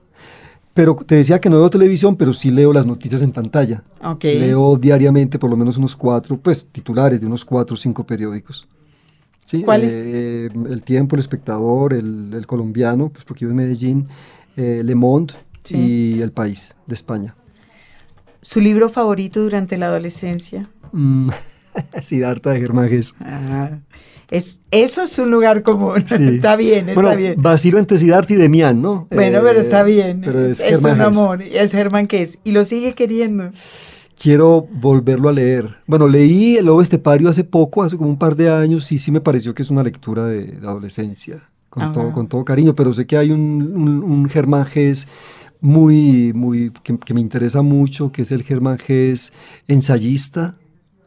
Pero 0.75 0.97
te 0.97 1.15
decía 1.15 1.41
que 1.41 1.49
no 1.49 1.59
veo 1.59 1.71
televisión, 1.71 2.17
pero 2.17 2.33
sí 2.33 2.51
leo 2.51 2.73
las 2.73 2.85
noticias 2.85 3.23
en 3.23 3.31
pantalla. 3.31 3.85
Ok. 4.03 4.25
Leo 4.25 4.77
diariamente 4.77 5.39
por 5.39 5.49
lo 5.49 5.57
menos 5.57 5.79
unos 5.79 5.95
cuatro, 5.95 6.37
pues 6.37 6.67
titulares 6.67 7.21
de 7.21 7.27
unos 7.29 7.45
cuatro 7.45 7.75
o 7.75 7.77
cinco 7.77 8.05
periódicos. 8.05 8.67
¿Sí? 9.47 9.63
¿Cuáles? 9.63 9.93
Eh, 9.95 10.49
el 10.69 10.83
Tiempo, 10.83 11.15
El 11.17 11.21
Espectador, 11.21 11.93
El, 11.93 12.33
El 12.35 12.47
Colombiano, 12.47 13.11
pues 13.11 13.25
porque 13.25 13.45
vivo 13.45 13.53
en 13.53 13.57
Medellín, 13.59 14.05
eh, 14.57 14.83
Le 14.85 14.95
Monde 14.95 15.35
Sí. 15.63 15.77
y 16.17 16.23
El 16.23 16.33
País 16.33 16.75
de 16.87 16.95
España. 16.95 17.37
¿Su 18.43 18.61
libro 18.61 18.89
favorito 18.89 19.43
durante 19.43 19.79
la 19.79 19.87
adolescencia? 19.87 20.69
Mm, 20.93 21.29
Siddhartha 22.03 22.51
de 22.51 22.61
Germán 22.61 22.89
Gess. 22.89 23.15
Ah, 23.21 23.79
es, 24.31 24.61
eso 24.71 25.03
es 25.03 25.19
un 25.19 25.31
lugar 25.31 25.63
común. 25.63 26.05
Sí. 26.09 26.23
está 26.37 26.57
bien, 26.57 26.89
está 26.89 27.01
bueno, 27.01 27.17
bien. 27.17 27.35
Basilo 27.41 27.79
entre 27.79 27.99
Siddhartha 27.99 28.35
y 28.35 28.37
Demián, 28.37 28.81
¿no? 28.83 29.07
Bueno, 29.11 29.39
Eh, 29.39 29.43
pero 29.45 29.61
está 29.61 29.83
bien. 29.83 30.23
Pero 30.25 30.45
es, 30.45 30.61
es 30.61 30.83
un 30.83 31.01
amor. 31.01 31.43
Es 31.43 31.73
Germán 31.73 32.07
que 32.07 32.23
es. 32.23 32.39
Y 32.45 32.53
lo 32.53 32.65
sigue 32.65 32.95
queriendo. 32.95 33.51
Quiero 34.21 34.67
volverlo 34.73 35.29
a 35.29 35.33
leer. 35.33 35.75
Bueno, 35.87 36.07
leí 36.09 36.57
El 36.57 36.67
Lobo 36.67 36.81
Estepario 36.81 37.29
hace 37.29 37.43
poco, 37.45 37.83
hace 37.83 37.97
como 37.97 38.09
un 38.11 38.19
par 38.19 38.37
de 38.37 38.49
años, 38.51 38.91
y 38.93 38.99
sí 38.99 39.11
me 39.11 39.21
pareció 39.21 39.55
que 39.55 39.63
es 39.63 39.71
una 39.71 39.83
lectura 39.83 40.25
de, 40.27 40.45
de 40.45 40.67
adolescencia, 40.67 41.43
con 41.69 41.83
Ajá. 41.83 41.93
todo, 41.93 42.13
con 42.13 42.29
todo 42.29 42.45
cariño, 42.45 42.75
pero 42.75 42.93
sé 42.93 43.07
que 43.07 43.17
hay 43.17 43.33
un, 43.33 43.41
un, 43.77 44.05
un 44.05 44.29
Germán 44.29 44.67
Gess 44.67 45.09
muy, 45.61 46.33
muy, 46.33 46.71
que, 46.85 46.97
que 46.97 47.13
me 47.13 47.21
interesa 47.21 47.63
mucho, 47.63 48.13
que 48.13 48.23
es 48.23 48.31
el 48.31 48.45
Germán 48.45 48.79
Gess 48.79 49.33
ensayista, 49.67 50.55
eh, 50.59 50.64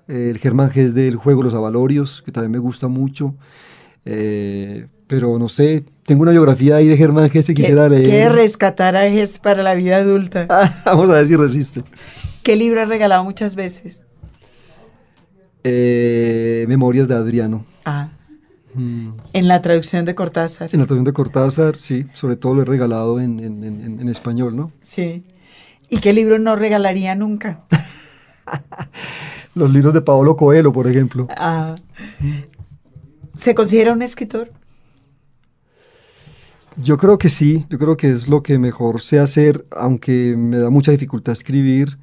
el 0.07 0.37
Germán 0.39 0.69
Gess 0.69 0.93
del 0.93 1.15
juego 1.15 1.43
Los 1.43 1.53
Avalorios, 1.53 2.21
que 2.21 2.31
también 2.31 2.51
me 2.51 2.59
gusta 2.59 2.87
mucho. 2.87 3.35
Eh, 4.05 4.87
pero 5.07 5.37
no 5.39 5.47
sé, 5.49 5.83
tengo 6.03 6.21
una 6.23 6.31
biografía 6.31 6.77
ahí 6.77 6.87
de 6.87 6.97
Germán 6.97 7.29
Gess 7.29 7.47
que 7.47 7.53
quisiera 7.53 7.83
¿Qué, 7.89 7.95
leer. 7.95 8.09
qué 8.09 8.29
rescatar 8.29 8.95
a 8.95 9.09
Ges 9.09 9.39
para 9.39 9.63
la 9.63 9.73
vida 9.75 9.97
adulta? 9.97 10.47
Vamos 10.85 11.09
a 11.09 11.13
ver 11.13 11.27
si 11.27 11.35
resiste. 11.35 11.83
¿Qué 12.43 12.55
libro 12.55 12.81
ha 12.81 12.85
regalado 12.85 13.23
muchas 13.23 13.55
veces? 13.55 14.03
Eh, 15.63 16.65
Memorias 16.67 17.07
de 17.07 17.15
Adriano. 17.15 17.65
Ah, 17.85 18.09
Mm. 18.73 19.13
en 19.33 19.47
la 19.47 19.61
traducción 19.63 20.05
de 20.05 20.13
Cortázar. 20.13 20.69
En 20.71 20.79
la 20.79 20.85
traducción 20.85 21.05
de 21.05 21.13
Cortázar, 21.13 21.75
sí, 21.77 22.05
sobre 22.13 22.35
todo 22.35 22.53
lo 22.53 22.61
he 22.61 22.65
regalado 22.65 23.19
en, 23.19 23.39
en- 23.39 23.63
en- 23.63 23.99
en 24.01 24.07
español, 24.09 24.55
¿no? 24.55 24.71
Sí. 24.83 25.23
¿Y 25.89 25.97
qué 25.97 26.13
libro 26.13 26.37
no 26.37 26.55
regalaría 26.55 27.15
nunca? 27.15 27.61
Los 29.57 29.71
libros 29.71 29.93
de 29.93 30.01
Paolo 30.01 30.35
Coelho, 30.37 30.71
por 30.71 30.87
ejemplo. 30.87 31.31
Ah, 31.35 31.75
¿Se 33.35 33.55
considera 33.55 33.93
un 33.93 34.01
escritor? 34.01 34.51
Yo 36.75 36.97
creo 36.97 37.17
que 37.17 37.29
sí, 37.29 37.65
yo 37.69 37.79
creo 37.79 37.97
que 37.97 38.11
es 38.11 38.27
lo 38.27 38.43
que 38.43 38.59
mejor 38.59 39.01
sé 39.01 39.19
hacer, 39.19 39.65
aunque 39.71 40.35
me 40.37 40.59
da 40.59 40.69
mucha 40.69 40.91
dificultad 40.91 41.33
escribir. 41.33 41.97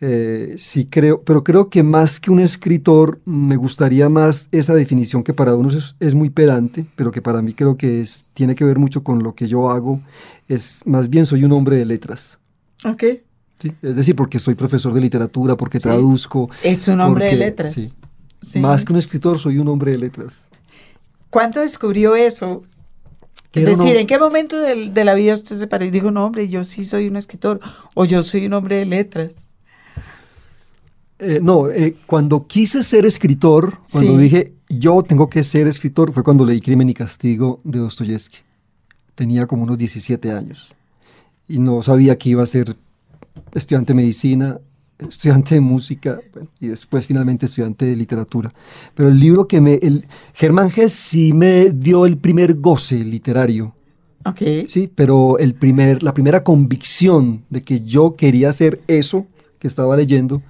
eh, 0.00 0.56
sí 0.58 0.86
creo, 0.86 1.22
pero 1.24 1.44
creo 1.44 1.70
que 1.70 1.82
más 1.82 2.20
que 2.20 2.30
un 2.30 2.40
escritor, 2.40 3.20
me 3.24 3.56
gustaría 3.56 4.08
más 4.10 4.48
esa 4.52 4.74
definición 4.74 5.22
que 5.24 5.34
para 5.34 5.54
unos 5.56 5.74
es, 5.74 5.96
es 6.00 6.14
muy 6.14 6.30
pedante, 6.30 6.86
pero 6.96 7.10
que 7.12 7.22
para 7.22 7.42
mí 7.42 7.54
creo 7.54 7.76
que 7.76 8.00
es, 8.02 8.26
tiene 8.34 8.54
que 8.54 8.64
ver 8.64 8.78
mucho 8.78 9.02
con 9.04 9.22
lo 9.22 9.34
que 9.34 9.46
yo 9.46 9.70
hago. 9.70 10.02
Es 10.48 10.82
más 10.86 11.08
bien 11.10 11.26
soy 11.26 11.44
un 11.44 11.52
hombre 11.52 11.76
de 11.76 11.86
letras. 11.86 12.40
Ok. 12.84 13.04
¿Sí? 13.64 13.74
Es 13.82 13.96
decir, 13.96 14.14
porque 14.14 14.38
soy 14.38 14.54
profesor 14.54 14.92
de 14.92 15.00
literatura, 15.00 15.56
porque 15.56 15.80
Sí. 15.80 15.84
traduzco. 15.84 16.50
Es 16.62 16.86
un 16.88 17.00
hombre 17.00 17.26
de 17.26 17.36
letras. 17.36 17.72
sí. 17.72 17.90
Sí. 18.42 18.60
Más 18.60 18.84
que 18.84 18.92
un 18.92 18.98
escritor, 18.98 19.38
soy 19.38 19.58
un 19.58 19.68
hombre 19.68 19.92
de 19.92 19.98
letras. 19.98 20.50
¿Cuánto 21.30 21.60
descubrió 21.60 22.14
eso? 22.14 22.62
Es 23.54 23.64
decir, 23.64 23.96
¿en 23.96 24.06
qué 24.06 24.18
momento 24.18 24.58
de, 24.60 25.04
la 25.04 25.14
vida 25.14 25.32
usted 25.32 25.56
se 25.56 25.66
paró 25.66 25.84
y 25.86 25.90
dijo, 25.90 26.10
no, 26.10 26.26
hombre, 26.26 26.48
yo 26.48 26.62
sí 26.62 26.84
soy 26.84 27.08
un 27.08 27.16
escritor 27.16 27.60
o 27.94 28.04
yo 28.04 28.22
soy 28.22 28.46
un 28.46 28.52
hombre 28.52 28.76
de 28.76 28.84
letras? 28.84 29.48
Eh, 31.18 31.38
no, 31.42 31.70
eh, 31.70 31.96
cuando 32.06 32.46
quise 32.46 32.82
ser 32.82 33.06
escritor, 33.06 33.78
cuando 33.90 34.12
Sí. 34.12 34.18
dije 34.18 34.52
yo 34.68 35.02
tengo 35.02 35.28
que 35.28 35.44
ser 35.44 35.68
escritor, 35.68 36.12
fue 36.12 36.22
cuando 36.24 36.44
leí 36.44 36.60
Crimen 36.60 36.88
y 36.88 36.94
Castigo 36.94 37.60
de 37.64 37.78
Dostoyevsky. 37.78 38.38
Tenía 39.14 39.46
como 39.46 39.62
unos 39.62 39.78
17 39.78 40.32
años 40.32 40.74
y 41.46 41.60
no 41.60 41.80
sabía 41.82 42.18
que 42.18 42.30
iba 42.30 42.42
a 42.42 42.46
ser 42.46 42.76
estudiante 43.54 43.92
de 43.92 43.96
medicina, 43.96 44.58
estudiante 44.98 45.56
de 45.56 45.60
música 45.60 46.20
bueno, 46.32 46.48
y 46.60 46.68
después 46.68 47.06
finalmente 47.06 47.46
estudiante 47.46 47.84
de 47.84 47.96
literatura. 47.96 48.52
Pero 48.94 49.08
el 49.08 49.18
libro 49.18 49.46
que 49.48 49.60
me... 49.60 49.74
El, 49.74 50.06
Germán 50.34 50.70
Gess 50.70 50.92
sí 50.92 51.32
me 51.32 51.70
dio 51.70 52.06
el 52.06 52.16
primer 52.18 52.54
goce 52.54 52.96
literario. 52.96 53.74
Ok. 54.24 54.40
Sí, 54.68 54.90
pero 54.94 55.38
el 55.38 55.54
primer, 55.54 56.02
la 56.02 56.14
primera 56.14 56.42
convicción 56.42 57.44
de 57.50 57.62
que 57.62 57.80
yo 57.80 58.16
quería 58.16 58.48
hacer 58.48 58.80
eso 58.86 59.26
que 59.58 59.66
estaba 59.66 59.96
leyendo, 59.96 60.42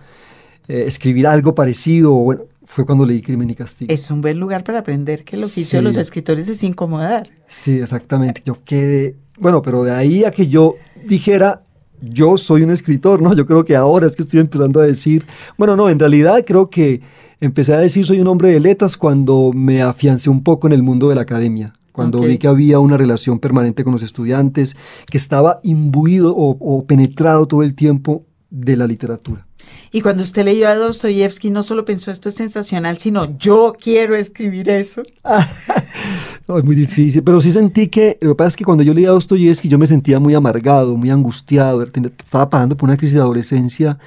eh, 0.68 0.85
escribir 0.87 1.26
algo 1.26 1.55
parecido, 1.55 2.12
bueno, 2.12 2.43
fue 2.66 2.87
cuando 2.87 3.05
leí 3.05 3.20
Crimen 3.20 3.51
y 3.51 3.55
Castigo. 3.55 3.93
Es 3.93 4.11
un 4.11 4.20
buen 4.20 4.39
lugar 4.39 4.64
para 4.64 4.78
aprender 4.78 5.24
que 5.24 5.37
el 5.37 5.45
oficio 5.45 5.78
de 5.78 5.82
Sí. 5.82 5.85
los 5.85 5.97
escritores 5.97 6.49
es 6.49 6.62
incomodar. 6.62 7.28
Sí, 7.49 7.78
exactamente. 7.80 8.43
Yo 8.45 8.62
quedé, 8.64 9.16
bueno, 9.39 9.61
pero 9.61 9.82
de 9.85 9.91
ahí 9.91 10.24
a 10.24 10.30
que 10.30 10.47
yo 10.47 10.76
dijera, 11.07 11.63
yo 12.05 12.36
soy 12.36 12.62
un 12.62 12.70
escritor, 12.70 13.22
¿no? 13.22 13.34
Yo 13.34 13.46
creo 13.46 13.64
que 13.64 13.76
ahora 13.76 14.07
es 14.07 14.16
que 14.16 14.22
estoy 14.22 14.40
empezando 14.40 14.80
a 14.80 14.84
decir, 14.84 15.26
bueno, 15.57 15.76
no, 15.76 15.88
en 15.88 15.98
realidad 15.98 16.44
creo 16.46 16.70
que 16.70 17.00
empecé 17.40 17.74
a 17.74 17.78
decir 17.78 18.07
soy 18.07 18.20
un 18.20 18.26
hombre 18.28 18.48
de 18.48 18.61
letras 18.61 18.96
cuando 18.96 19.52
me 19.55 19.82
afiancé 19.82 20.30
un 20.30 20.42
poco 20.42 20.66
en 20.66 20.72
el 20.72 20.82
mundo 20.82 21.09
de 21.09 21.14
la 21.14 21.22
academia. 21.22 21.74
Cuando 21.92 22.20
vi 22.22 22.38
que 22.38 22.48
había 22.48 22.80
una 22.80 22.96
relación 22.96 23.38
permanente 23.38 23.84
con 23.84 23.92
los 23.92 24.02
estudiantes, 24.02 24.76
que 25.09 25.16
estaba 25.16 25.61
imbuido 25.62 26.34
o, 26.36 26.57
o 26.59 26.84
penetrado 26.86 27.46
todo 27.46 27.62
el 27.62 27.76
tiempo 27.76 28.26
de 28.50 28.76
la 28.76 28.88
literatura. 28.88 29.46
Y 29.92 30.00
cuando 30.00 30.24
usted 30.24 30.44
leyó 30.44 30.68
a 30.68 30.74
Dostoyevsky, 30.74 31.50
no 31.50 31.62
solo 31.62 31.84
pensó 31.84 32.11
esto 32.11 32.28
es 32.28 32.34
sensacional, 32.34 32.98
sino 32.98 33.38
yo 33.38 33.74
quiero 33.80 34.16
escribir 34.16 34.68
eso. 34.68 35.02
No, 36.47 36.59
es 36.59 36.64
muy 36.64 36.76
difícil, 36.76 37.22
pero 37.22 37.40
sí 37.40 37.51
sentí 37.51 37.88
que, 37.88 38.18
lo 38.20 38.30
que 38.30 38.34
pasa 38.34 38.49
es 38.49 38.57
que 38.57 38.64
cuando 38.64 38.82
yo 38.82 38.92
leía 38.92 39.09
a 39.09 39.12
Dostoyevsky 39.12 39.68
yo 39.68 39.78
me 39.78 39.86
sentía 39.86 40.20
muy 40.20 40.34
amargado, 40.34 40.95
muy 40.95 41.09
angustiado, 41.09 41.82
estaba 41.82 42.51
pasando 42.51 42.76
por 42.76 42.88
una 42.88 42.99
crisis 42.99 43.14
de 43.14 43.20
adolescencia 43.20 43.99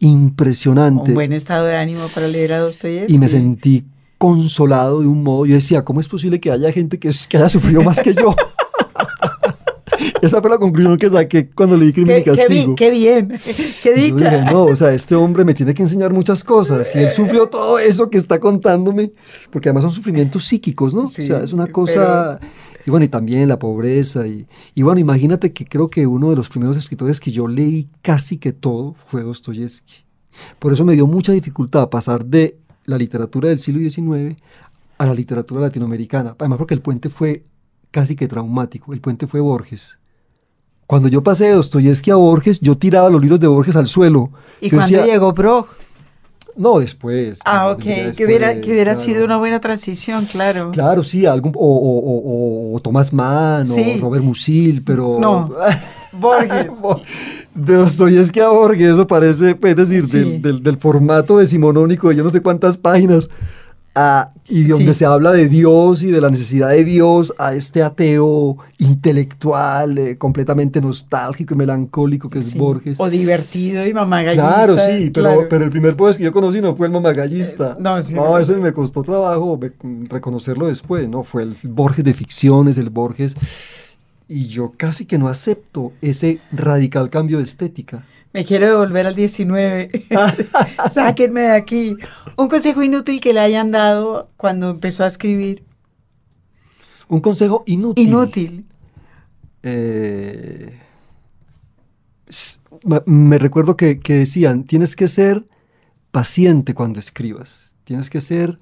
impresionante 0.00 1.10
Un 1.10 1.14
buen 1.14 1.32
estado 1.32 1.66
de 1.66 1.76
ánimo 1.76 2.08
para 2.12 2.26
leer 2.26 2.52
a 2.52 2.58
Dostoyevsky. 2.58 3.14
y 3.14 3.18
me 3.18 3.28
sentí 3.28 3.84
consolado 4.18 5.02
de 5.02 5.06
un 5.06 5.22
modo, 5.22 5.46
yo 5.46 5.54
decía, 5.54 5.84
¿cómo 5.84 6.00
es 6.00 6.08
posible 6.08 6.40
que 6.40 6.50
haya 6.50 6.72
gente 6.72 6.98
que, 6.98 7.10
que 7.28 7.36
haya 7.36 7.48
sufrido 7.48 7.82
más 7.82 8.00
que 8.00 8.12
yo? 8.12 8.34
Esa 10.22 10.40
fue 10.40 10.50
la 10.50 10.58
conclusión 10.58 10.96
que 10.96 11.10
saqué 11.10 11.50
cuando 11.50 11.76
leí 11.76 11.92
Crimen 11.92 12.20
y 12.20 12.24
Castigo. 12.24 12.74
qué 12.74 12.90
bien, 12.90 13.38
qué 13.82 13.94
dicha. 13.94 14.30
dije, 14.30 14.44
no, 14.50 14.64
o 14.64 14.76
sea, 14.76 14.92
este 14.92 15.14
hombre 15.14 15.44
me 15.44 15.54
tiene 15.54 15.74
que 15.74 15.82
enseñar 15.82 16.12
muchas 16.12 16.42
cosas. 16.44 16.94
Y 16.94 16.98
él 17.00 17.10
sufrió 17.10 17.46
todo 17.48 17.78
eso 17.78 18.10
que 18.10 18.18
está 18.18 18.38
contándome, 18.40 19.12
porque 19.50 19.68
además 19.68 19.84
son 19.84 19.92
sufrimientos 19.92 20.44
psíquicos, 20.44 20.94
¿no? 20.94 21.06
Sí, 21.06 21.22
o 21.22 21.26
sea, 21.26 21.42
es 21.44 21.52
una 21.52 21.64
pero- 21.64 21.74
cosa... 21.74 22.40
Y 22.86 22.90
bueno, 22.90 23.06
y 23.06 23.08
también 23.08 23.48
la 23.48 23.58
pobreza. 23.58 24.26
Y, 24.26 24.46
y 24.74 24.82
bueno, 24.82 25.00
imagínate 25.00 25.54
que 25.54 25.64
creo 25.64 25.88
que 25.88 26.06
uno 26.06 26.28
de 26.28 26.36
los 26.36 26.50
primeros 26.50 26.76
escritores 26.76 27.18
que 27.18 27.30
yo 27.30 27.48
leí 27.48 27.88
casi 28.02 28.36
que 28.36 28.52
todo 28.52 28.94
fue 29.06 29.22
Dostoyevsky. 29.22 30.04
Por 30.58 30.70
eso 30.72 30.84
me 30.84 30.94
dio 30.94 31.06
mucha 31.06 31.32
dificultad 31.32 31.88
pasar 31.88 32.26
de 32.26 32.58
la 32.84 32.98
literatura 32.98 33.48
del 33.48 33.58
siglo 33.58 33.80
XIX 33.88 34.36
a 34.98 35.06
la 35.06 35.14
literatura 35.14 35.62
latinoamericana. 35.62 36.36
Además, 36.38 36.58
porque 36.58 36.74
el 36.74 36.82
puente 36.82 37.08
fue 37.08 37.44
casi 37.94 38.16
que 38.16 38.26
traumático. 38.26 38.92
El 38.92 39.00
puente 39.00 39.28
fue 39.28 39.38
Borges. 39.40 39.98
Cuando 40.88 41.06
yo 41.08 41.22
pasé 41.22 41.44
de 41.46 41.52
Dostoyevsky 41.52 42.10
a 42.10 42.16
Borges, 42.16 42.58
yo 42.60 42.76
tiraba 42.76 43.08
los 43.08 43.20
libros 43.22 43.38
de 43.38 43.46
Borges 43.46 43.76
al 43.76 43.86
suelo. 43.86 44.30
¿Y 44.60 44.68
Yo 44.68 44.76
cuándo 44.78 44.96
decía, 44.98 45.06
llegó 45.06 45.32
Brock? 45.32 45.68
No, 46.56 46.80
después. 46.80 47.38
Ah, 47.44 47.70
ok, 47.70 47.82
después, 47.84 48.16
que 48.16 48.24
hubiera, 48.26 48.60
que 48.60 48.70
hubiera 48.72 48.94
claro. 48.94 49.06
sido 49.06 49.24
una 49.24 49.36
buena 49.38 49.60
transición, 49.60 50.24
claro. 50.26 50.72
Claro, 50.72 51.02
sí, 51.04 51.24
algún, 51.24 51.52
o, 51.54 51.58
o, 51.58 51.98
o, 51.98 52.72
o- 52.72 52.76
o 52.76 52.80
Tomás 52.80 53.12
Mann, 53.12 53.64
Sí. 53.66 53.94
o 53.98 54.00
Robert 54.02 54.24
Musil, 54.24 54.82
pero... 54.84 55.16
No, 55.20 55.52
Borges. 56.12 56.72
De 57.54 57.74
Dostoyevsky 57.76 58.40
a 58.40 58.48
Borges, 58.48 58.88
eso 58.92 59.06
parece, 59.06 59.56
es 59.62 59.76
decir, 59.76 60.04
Sí. 60.06 60.18
del, 60.18 60.42
del- 60.42 60.62
del 60.64 60.76
formato 60.78 61.38
decimonónico 61.38 62.08
de 62.08 62.16
yo 62.16 62.24
no 62.24 62.30
sé 62.30 62.40
cuántas 62.40 62.76
páginas 62.76 63.30
a- 63.94 64.30
y 64.48 64.64
donde 64.64 64.92
Sí. 64.92 64.98
se 65.00 65.04
habla 65.06 65.30
de 65.32 65.48
Dios 65.48 66.02
y 66.02 66.10
de 66.10 66.20
la 66.20 66.28
necesidad 66.28 66.70
de 66.70 66.84
Dios, 66.84 67.32
a 67.38 67.54
este 67.54 67.82
ateo 67.82 68.58
intelectual, 68.78 69.98
eh, 69.98 70.18
completamente 70.18 70.80
nostálgico 70.80 71.54
y 71.54 71.56
melancólico 71.56 72.28
que 72.28 72.40
es 72.40 72.46
Sí. 72.46 72.58
Borges. 72.58 72.98
O 73.00 73.08
divertido 73.08 73.86
y 73.86 73.94
mamagallista. 73.94 74.48
Claro, 74.56 74.76
sí, 74.76 75.10
pero, 75.12 75.26
claro. 75.28 75.46
pero 75.48 75.64
el 75.64 75.70
primer 75.70 75.94
Borges 75.94 76.18
que 76.18 76.24
yo 76.24 76.32
conocí 76.32 76.60
no 76.60 76.74
fue 76.74 76.86
el 76.88 76.92
mamagallista. 76.92 77.72
Eh, 77.72 77.82
no, 77.82 78.02
sí, 78.02 78.14
no, 78.14 78.22
¿verdad? 78.24 78.40
eso 78.42 78.56
me 78.60 78.72
costó 78.72 79.02
trabajo 79.02 79.58
reconocerlo 80.08 80.66
después, 80.66 81.08
¿no? 81.08 81.22
Fue 81.22 81.42
el 81.44 81.54
Borges 81.64 82.04
de 82.04 82.14
ficciones, 82.14 82.78
el 82.78 82.90
Borges... 82.90 83.34
Y 84.26 84.46
yo 84.46 84.72
casi 84.74 85.04
que 85.04 85.18
no 85.18 85.28
acepto 85.28 85.92
ese 86.00 86.38
radical 86.50 87.10
cambio 87.10 87.36
de 87.36 87.42
estética. 87.44 88.06
Me 88.34 88.44
quiero 88.44 88.66
devolver 88.66 89.06
al 89.06 89.14
19. 89.14 90.06
Sáquenme 90.92 91.42
de 91.42 91.50
aquí. 91.52 91.96
Un 92.36 92.48
consejo 92.48 92.82
inútil 92.82 93.20
que 93.20 93.32
le 93.32 93.38
hayan 93.38 93.70
dado 93.70 94.28
cuando 94.36 94.70
empezó 94.70 95.04
a 95.04 95.06
escribir. 95.06 95.62
Un 97.06 97.20
consejo 97.20 97.62
inútil. 97.66 98.08
Inútil. 98.08 98.66
Eh, 99.62 100.80
me 103.06 103.38
recuerdo 103.38 103.76
que, 103.76 104.00
que 104.00 104.14
decían, 104.14 104.64
tienes 104.64 104.96
que 104.96 105.06
ser 105.06 105.46
paciente 106.10 106.74
cuando 106.74 106.98
escribas, 106.98 107.76
tienes 107.84 108.10
que 108.10 108.20
ser, 108.20 108.58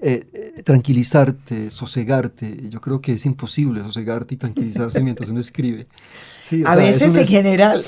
eh, 0.00 0.26
eh, 0.32 0.62
tranquilizarte, 0.64 1.70
sosegarte. 1.70 2.68
Yo 2.70 2.80
creo 2.80 3.00
que 3.00 3.12
es 3.14 3.26
imposible 3.26 3.82
sosegarte 3.82 4.34
y 4.34 4.38
tranquilizarse 4.38 5.00
mientras 5.02 5.28
uno 5.28 5.40
escribe. 5.40 5.86
Sí, 6.42 6.62
A 6.64 6.74
sea, 6.74 6.76
veces 6.76 7.14
en 7.14 7.20
es- 7.20 7.28
general. 7.28 7.84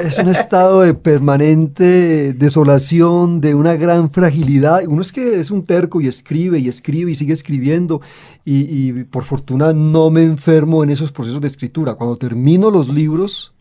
es 0.00 0.18
un 0.18 0.28
estado 0.28 0.80
de 0.82 0.94
permanente 0.94 2.32
desolación, 2.32 3.40
de 3.40 3.54
una 3.54 3.74
gran 3.76 4.10
fragilidad. 4.10 4.80
Uno 4.86 5.02
es 5.02 5.12
que 5.12 5.38
es 5.38 5.50
un 5.50 5.64
terco 5.64 6.00
y 6.00 6.08
escribe 6.08 6.58
y 6.58 6.68
escribe 6.68 7.12
y 7.12 7.14
sigue 7.14 7.32
escribiendo. 7.32 8.00
Y, 8.44 8.88
y 8.90 9.04
por 9.04 9.24
fortuna 9.24 9.72
no 9.72 10.10
me 10.10 10.22
enfermo 10.24 10.82
en 10.84 10.90
esos 10.90 11.12
procesos 11.12 11.40
de 11.40 11.46
escritura. 11.46 11.94
Cuando 11.94 12.16
termino 12.16 12.70
los 12.70 12.88
libros, 12.88 13.53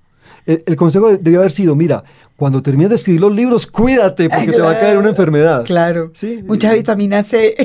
el, 0.45 0.63
el 0.65 0.75
consejo 0.75 1.09
de- 1.09 1.17
debió 1.17 1.39
haber 1.39 1.51
sido, 1.51 1.75
mira, 1.75 2.03
cuando 2.35 2.61
termines 2.61 2.89
de 2.89 2.95
escribir 2.95 3.21
los 3.21 3.33
libros, 3.33 3.67
cuídate 3.67 4.29
porque 4.29 4.51
te 4.51 4.59
va 4.61 4.71
a 4.71 4.79
caer 4.79 4.97
una 4.97 5.09
enfermedad. 5.09 5.63
Claro. 5.65 6.11
Sí. 6.13 6.39
Mucha 6.45 6.73
vitamina 6.73 7.23
C. 7.23 7.55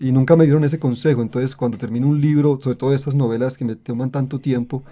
Y 0.00 0.10
nunca 0.10 0.34
me 0.34 0.44
dieron 0.44 0.64
ese 0.64 0.78
consejo. 0.80 1.22
Entonces, 1.22 1.54
cuando 1.54 1.78
termino 1.78 2.08
un 2.08 2.20
libro, 2.20 2.58
sobre 2.60 2.76
todo 2.76 2.92
estas 2.94 3.14
novelas 3.14 3.56
que 3.56 3.64
me 3.64 3.76
toman 3.76 4.10
tanto 4.10 4.40
tiempo. 4.40 4.82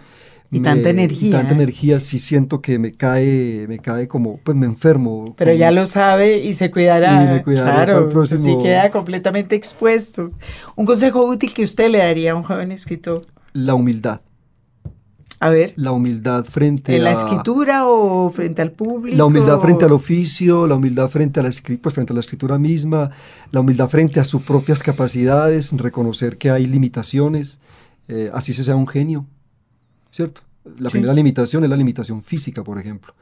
Y 0.53 0.61
tanta 0.61 0.91
energía. 0.91 1.29
Y 1.29 1.33
tanta 1.33 1.55
energía, 1.55 1.99
sí 2.01 2.19
siento 2.19 2.61
que 2.61 2.79
me 2.79 2.93
cae, 2.93 3.67
me 3.69 3.79
cae 3.79 4.07
como, 4.09 4.37
pues 4.39 4.57
me 4.57 4.67
enfermo. 4.67 5.35
Pero 5.37 5.51
como- 5.53 5.59
ya 5.59 5.71
lo 5.71 5.87
sabe 5.87 6.39
y 6.39 6.53
se 6.53 6.71
cuidará. 6.71 7.25
Y 7.25 7.29
me 7.35 7.43
cuidaré 7.43 7.71
para 7.71 7.81
el 7.83 7.87
claro, 7.87 8.09
próximo- 8.09 8.41
sí 8.45 8.57
queda 8.63 8.91
completamente 8.91 9.55
expuesto. 9.57 10.31
Un 10.77 10.87
consejo 10.87 11.25
útil 11.25 11.55
que 11.55 11.63
usted 11.65 11.89
le 11.91 11.99
daría 11.99 12.33
a 12.33 12.35
un 12.35 12.43
joven 12.43 12.71
escritor. 12.73 13.23
La 13.53 13.75
humildad. 13.75 14.21
A 15.43 15.49
ver, 15.49 15.73
La 15.77 15.93
humildad 15.93 16.45
frente 16.45 16.95
¿en 16.95 17.03
la 17.05 17.11
a... 17.11 17.13
escritura 17.15 17.87
o 17.87 18.29
frente 18.29 18.61
al 18.61 18.73
público? 18.73 19.17
La 19.17 19.25
humildad 19.25 19.59
frente 19.59 19.87
al 19.87 19.93
oficio, 19.93 20.67
la 20.67 20.75
humildad 20.75 21.09
frente 21.09 21.41
a 21.41 21.43
la, 21.43 21.51
pues, 21.81 21.95
frente 21.95 22.13
a 22.13 22.15
la 22.15 22.21
escritura 22.21 22.59
misma, 22.59 23.11
la 23.51 23.61
humildad 23.61 23.89
frente 23.89 24.21
a 24.21 24.25
sus 24.25 24.43
propias 24.43 24.83
capacidades, 24.83 25.73
reconocer 25.73 26.37
que 26.37 26.51
hay 26.51 26.67
limitaciones, 26.67 27.59
eh, 28.09 28.31
así 28.35 28.53
se 28.53 28.65
sea 28.65 28.77
un 28.77 28.87
genio, 28.87 29.25
¿cierto? 30.11 30.43
La 30.79 30.91
Sí. 30.91 30.95
primera 30.95 31.15
limitación 31.15 31.65
es 31.65 31.71
la 31.71 31.77
limitación 31.77 32.23
física, 32.23 32.63
por 32.63 32.79
ejemplo. 32.79 33.15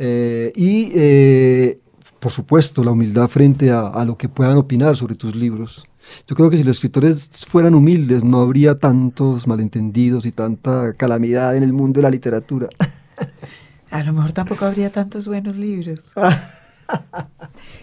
Eh, 0.00 0.52
y, 0.56 0.90
eh, 0.96 1.78
por 2.18 2.32
supuesto, 2.32 2.82
la 2.82 2.90
humildad 2.90 3.28
frente 3.28 3.70
a, 3.70 3.86
a 3.86 4.04
lo 4.04 4.18
que 4.18 4.28
puedan 4.28 4.56
opinar 4.56 4.96
sobre 4.96 5.14
tus 5.14 5.36
libros. 5.36 5.84
Yo 6.26 6.36
creo 6.36 6.50
que 6.50 6.56
si 6.56 6.64
los 6.64 6.76
escritores 6.76 7.30
fueran 7.46 7.74
humildes, 7.74 8.24
no 8.24 8.40
habría 8.40 8.78
tantos 8.78 9.46
malentendidos 9.46 10.26
y 10.26 10.32
tanta 10.32 10.94
calamidad 10.94 11.56
en 11.56 11.62
el 11.62 11.72
mundo 11.72 11.98
de 11.98 12.02
la 12.02 12.10
literatura. 12.10 12.68
A 13.90 14.02
lo 14.02 14.12
mejor 14.14 14.32
tampoco 14.32 14.64
habría 14.64 14.90
tantos 14.90 15.28
buenos 15.28 15.56
libros. 15.56 16.12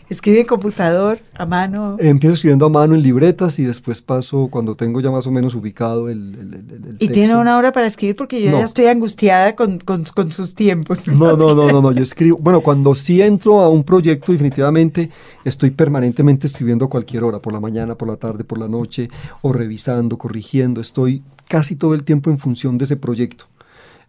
Escribe 0.09 0.39
en 0.41 0.47
computador, 0.47 1.19
a 1.37 1.45
mano. 1.45 1.95
Empiezo 1.99 2.33
escribiendo 2.33 2.65
a 2.65 2.69
mano 2.69 2.95
en 2.95 3.03
libretas 3.03 3.59
y 3.59 3.63
después 3.63 4.01
paso 4.01 4.47
cuando 4.51 4.75
tengo 4.75 4.99
ya 5.01 5.11
más 5.11 5.27
o 5.27 5.31
menos 5.31 5.53
ubicado 5.53 6.09
el, 6.09 6.33
el, 6.35 6.53
el- 6.53 6.53
el 6.71 6.95
y 6.95 6.97
texto. 6.97 7.13
tiene 7.13 7.35
una 7.37 7.57
hora 7.57 7.71
para 7.71 7.85
escribir 7.85 8.15
porque 8.15 8.41
yo 8.41 8.49
No. 8.51 8.59
ya 8.59 8.65
estoy 8.65 8.85
angustiada 8.87 9.55
con, 9.55 9.77
con- 9.79 10.03
con 10.05 10.31
sus 10.31 10.55
tiempos. 10.55 11.07
No, 11.07 11.37
no, 11.37 11.53
no, 11.53 11.71
no, 11.71 11.81
no, 11.81 11.91
yo 11.91 12.01
escribo. 12.03 12.37
Bueno, 12.41 12.61
cuando 12.61 12.95
sí 12.95 13.21
entro 13.21 13.59
a 13.61 13.69
un 13.69 13.83
proyecto, 13.83 14.31
definitivamente 14.31 15.11
estoy 15.45 15.69
permanentemente 15.69 16.47
escribiendo 16.47 16.85
a 16.85 16.89
cualquier 16.89 17.23
hora, 17.23 17.39
por 17.39 17.53
la 17.53 17.59
mañana, 17.59 17.93
por 17.95 18.07
la 18.07 18.15
tarde, 18.17 18.43
por 18.43 18.57
la 18.57 18.67
noche, 18.67 19.09
o 19.43 19.53
revisando, 19.53 20.17
corrigiendo. 20.17 20.81
Estoy 20.81 21.21
casi 21.47 21.75
todo 21.75 21.93
el 21.93 22.03
tiempo 22.03 22.29
en 22.31 22.39
función 22.39 22.77
de 22.79 22.85
ese 22.85 22.95
proyecto. 22.97 23.45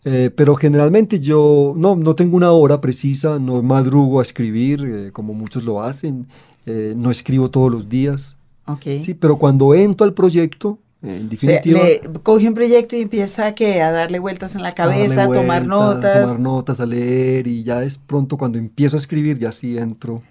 Eh, 0.05 0.31
pero 0.35 0.55
generalmente 0.55 1.21
yo 1.21 1.75
no, 1.77 1.95
no 1.95 2.15
tengo 2.15 2.37
una 2.37 2.53
hora 2.53 2.81
precisa, 2.81 3.39
no 3.39 3.63
madrugo 3.63 4.21
a 4.21 4.23
escribir 4.23 4.85
eh, 4.85 5.13
como 5.13 5.35
muchos 5.35 5.65
lo 5.65 5.83
hacen, 5.83 6.27
eh, 6.67 6.95
no 6.97 7.11
escribo 7.11 7.51
todos 7.51 7.71
los 7.71 7.89
días. 7.89 8.39
Ok. 8.67 8.83
Sí, 9.01 9.15
pero 9.15 9.37
cuando 9.37 9.75
entro 9.75 10.07
al 10.07 10.15
proyecto, 10.15 10.79
eh, 11.03 11.17
en 11.17 11.27
O 11.27 11.37
sea, 11.37 11.55
definitiva... 11.55 11.85
le 11.85 12.01
coge 12.23 12.49
un 12.49 12.55
proyecto 12.55 12.97
y 12.97 13.03
empieza 13.03 13.55
que 13.55 13.83
a 13.83 13.91
darle 13.91 14.19
vueltas 14.19 14.55
en 14.55 14.63
la 14.63 14.69
a 14.69 14.73
cabeza, 14.73 15.25
a 15.25 15.29
tomar 15.29 15.67
notas. 15.67 16.23
tomar 16.23 16.41
notas, 16.41 16.81
a 16.81 16.87
leer 16.87 17.47
y 17.47 17.63
ya 17.63 17.83
es 17.83 17.99
pronto 17.99 18.37
cuando 18.37 18.59
empiezo 18.59 18.97
a 18.97 19.01
escribir, 19.01 19.39
ya 19.39 19.53
sí 19.53 19.77
entro. 19.77 20.23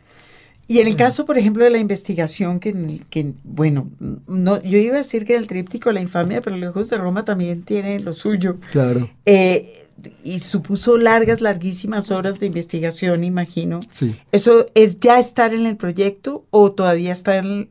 Y 0.69 0.79
en 0.81 0.87
el 0.87 0.95
caso, 0.95 1.25
por 1.25 1.37
ejemplo, 1.39 1.63
de 1.63 1.71
la 1.71 1.79
investigación, 1.79 2.59
que, 2.59 3.01
que 3.09 3.33
bueno, 3.43 3.89
no, 4.27 4.61
yo 4.61 4.77
iba 4.77 4.93
a 4.93 4.97
decir 4.99 5.25
que 5.25 5.35
el 5.35 5.47
tríptico 5.47 5.91
La 5.91 5.99
infamia, 5.99 6.41
pero 6.41 6.55
Lejos 6.57 6.89
de 6.91 6.97
Roma 6.99 7.25
también 7.25 7.63
tiene 7.63 7.99
lo 7.99 8.13
suyo. 8.13 8.57
Claro, 8.71 9.09
Eh, 9.25 9.87
y 10.23 10.39
supuso 10.39 10.97
largas, 10.99 11.41
larguísimas 11.41 12.11
horas 12.11 12.39
de 12.39 12.45
investigación, 12.45 13.23
imagino. 13.23 13.79
sí. 13.89 14.15
¿Eso 14.31 14.67
es 14.75 14.99
ya 14.99 15.17
estar 15.19 15.55
en 15.55 15.65
el 15.65 15.75
proyecto 15.75 16.45
o 16.51 16.71
todavía 16.71 17.13
está 17.13 17.37
en, 17.37 17.69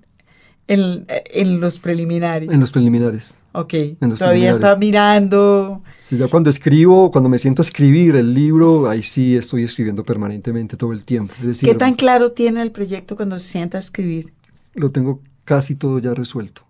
en, 0.67 1.07
en 1.09 1.61
los 1.61 1.79
preliminares? 1.79 2.51
En 2.51 2.59
los 2.61 2.73
preliminares. 2.73 3.39
Ok, 3.61 3.75
todavía 3.99 4.53
está 4.53 4.77
preliminares. 4.77 4.79
mirando. 4.79 5.83
Sí, 5.99 6.17
ya 6.17 6.29
cuando 6.29 6.49
escribo, 6.49 7.11
cuando 7.11 7.29
me 7.29 7.39
siento 7.39 7.61
a 7.61 7.65
escribir 7.65 8.15
el 8.15 8.33
libro, 8.33 8.89
ahí 8.89 9.03
sí 9.03 9.37
estoy 9.37 9.65
escribiendo 9.65 10.05
permanentemente 10.05 10.77
todo 10.77 10.93
el 10.93 11.05
tiempo. 11.05 11.35
Es 11.41 11.47
decir, 11.47 11.69
¿Qué 11.69 11.75
tan 11.75 11.95
claro 11.95 12.31
tiene 12.31 12.63
el 12.63 12.71
proyecto 12.71 13.17
cuando 13.17 13.37
se 13.37 13.49
sienta 13.49 13.79
a 13.79 13.81
escribir? 13.81 14.33
lo 14.75 14.93
tengo 14.93 15.21
casi 15.45 15.75
todo 15.75 15.99
ya 15.99 16.15
resuelto. 16.15 16.63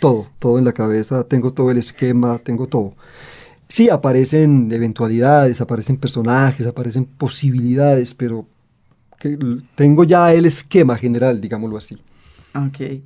Todo, 0.00 0.26
todo 0.38 0.58
en 0.58 0.66
la 0.66 0.72
cabeza, 0.72 1.24
tengo 1.24 1.54
todo 1.54 1.70
el 1.70 1.78
esquema, 1.78 2.38
tengo 2.38 2.66
todo. 2.66 2.94
Sí, 3.68 3.88
aparecen 3.88 4.70
eventualidades, 4.70 5.62
aparecen 5.62 5.96
personajes, 5.96 6.66
aparecen 6.66 7.06
posibilidades, 7.06 8.12
pero 8.12 8.44
tengo 9.76 10.04
ya 10.04 10.34
el 10.34 10.44
esquema 10.44 10.98
general, 10.98 11.40
digámoslo 11.40 11.78
así. 11.78 11.96
Ok. 12.54 13.02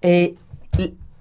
Eh, 0.00 0.34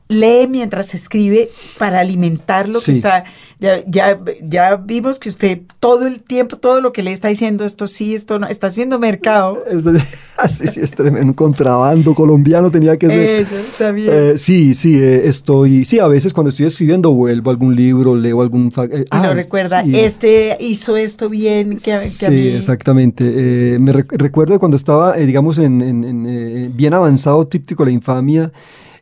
lee 0.09 0.47
mientras 0.47 0.93
escribe 0.93 1.49
para 1.77 1.99
alimentar 1.99 2.69
lo 2.69 2.79
que 2.79 2.85
Sí. 2.85 2.91
está. 2.93 3.25
Ya, 3.59 3.83
ya, 3.87 4.19
ya 4.43 4.75
vimos 4.75 5.17
que 5.19 5.29
usted 5.29 5.61
todo 5.79 6.05
el 6.07 6.21
tiempo, 6.21 6.57
todo 6.57 6.79
lo 6.79 6.93
que 6.93 7.01
le 7.03 7.11
está 7.11 7.27
diciendo, 7.27 7.65
esto 7.65 7.87
sí, 7.87 8.13
esto 8.13 8.37
no, 8.39 8.47
está 8.47 8.67
haciendo 8.67 8.99
mercado. 8.99 9.63
Eso- 9.69 9.91
Así 10.37 10.67
sí, 10.67 10.79
es 10.81 10.91
tremendo, 10.91 11.27
un 11.29 11.33
contrabando 11.33 12.13
colombiano 12.13 12.69
tenía 12.69 12.95
que 12.97 13.09
ser. 13.09 13.19
Eso, 13.41 13.57
está 13.57 13.91
bien. 13.91 14.09
Eh, 14.13 14.33
sí, 14.37 14.75
sí, 14.75 14.95
eh, 15.01 15.27
estoy, 15.27 15.83
sí, 15.83 15.97
a 15.99 16.07
veces 16.07 16.31
cuando 16.33 16.49
estoy 16.49 16.67
escribiendo 16.67 17.11
vuelvo 17.11 17.49
a 17.49 17.53
algún 17.53 17.75
libro, 17.75 18.15
leo 18.15 18.41
algún... 18.43 18.71
eh, 18.91 19.01
y 19.01 19.05
ah, 19.09 19.25
lo 19.27 19.33
recuerda, 19.33 19.83
y- 19.83 19.95
este 19.95 20.55
hizo 20.59 20.95
esto 20.95 21.27
bien, 21.27 21.77
que, 21.77 21.91
que 21.91 21.97
sí, 21.97 22.25
a 22.25 22.29
mí. 22.29 22.47
exactamente. 22.49 23.23
Eh, 23.25 23.79
me 23.79 23.91
rec- 23.91 24.15
recuerdo 24.15 24.59
cuando 24.59 24.77
estaba, 24.77 25.15
digamos, 25.17 25.57
en, 25.57 25.81
en- 25.81 26.03
en, 26.03 26.77
bien 26.77 26.93
avanzado 26.93 27.47
tríptico 27.47 27.83
La 27.83 27.89
Infamia, 27.91 28.51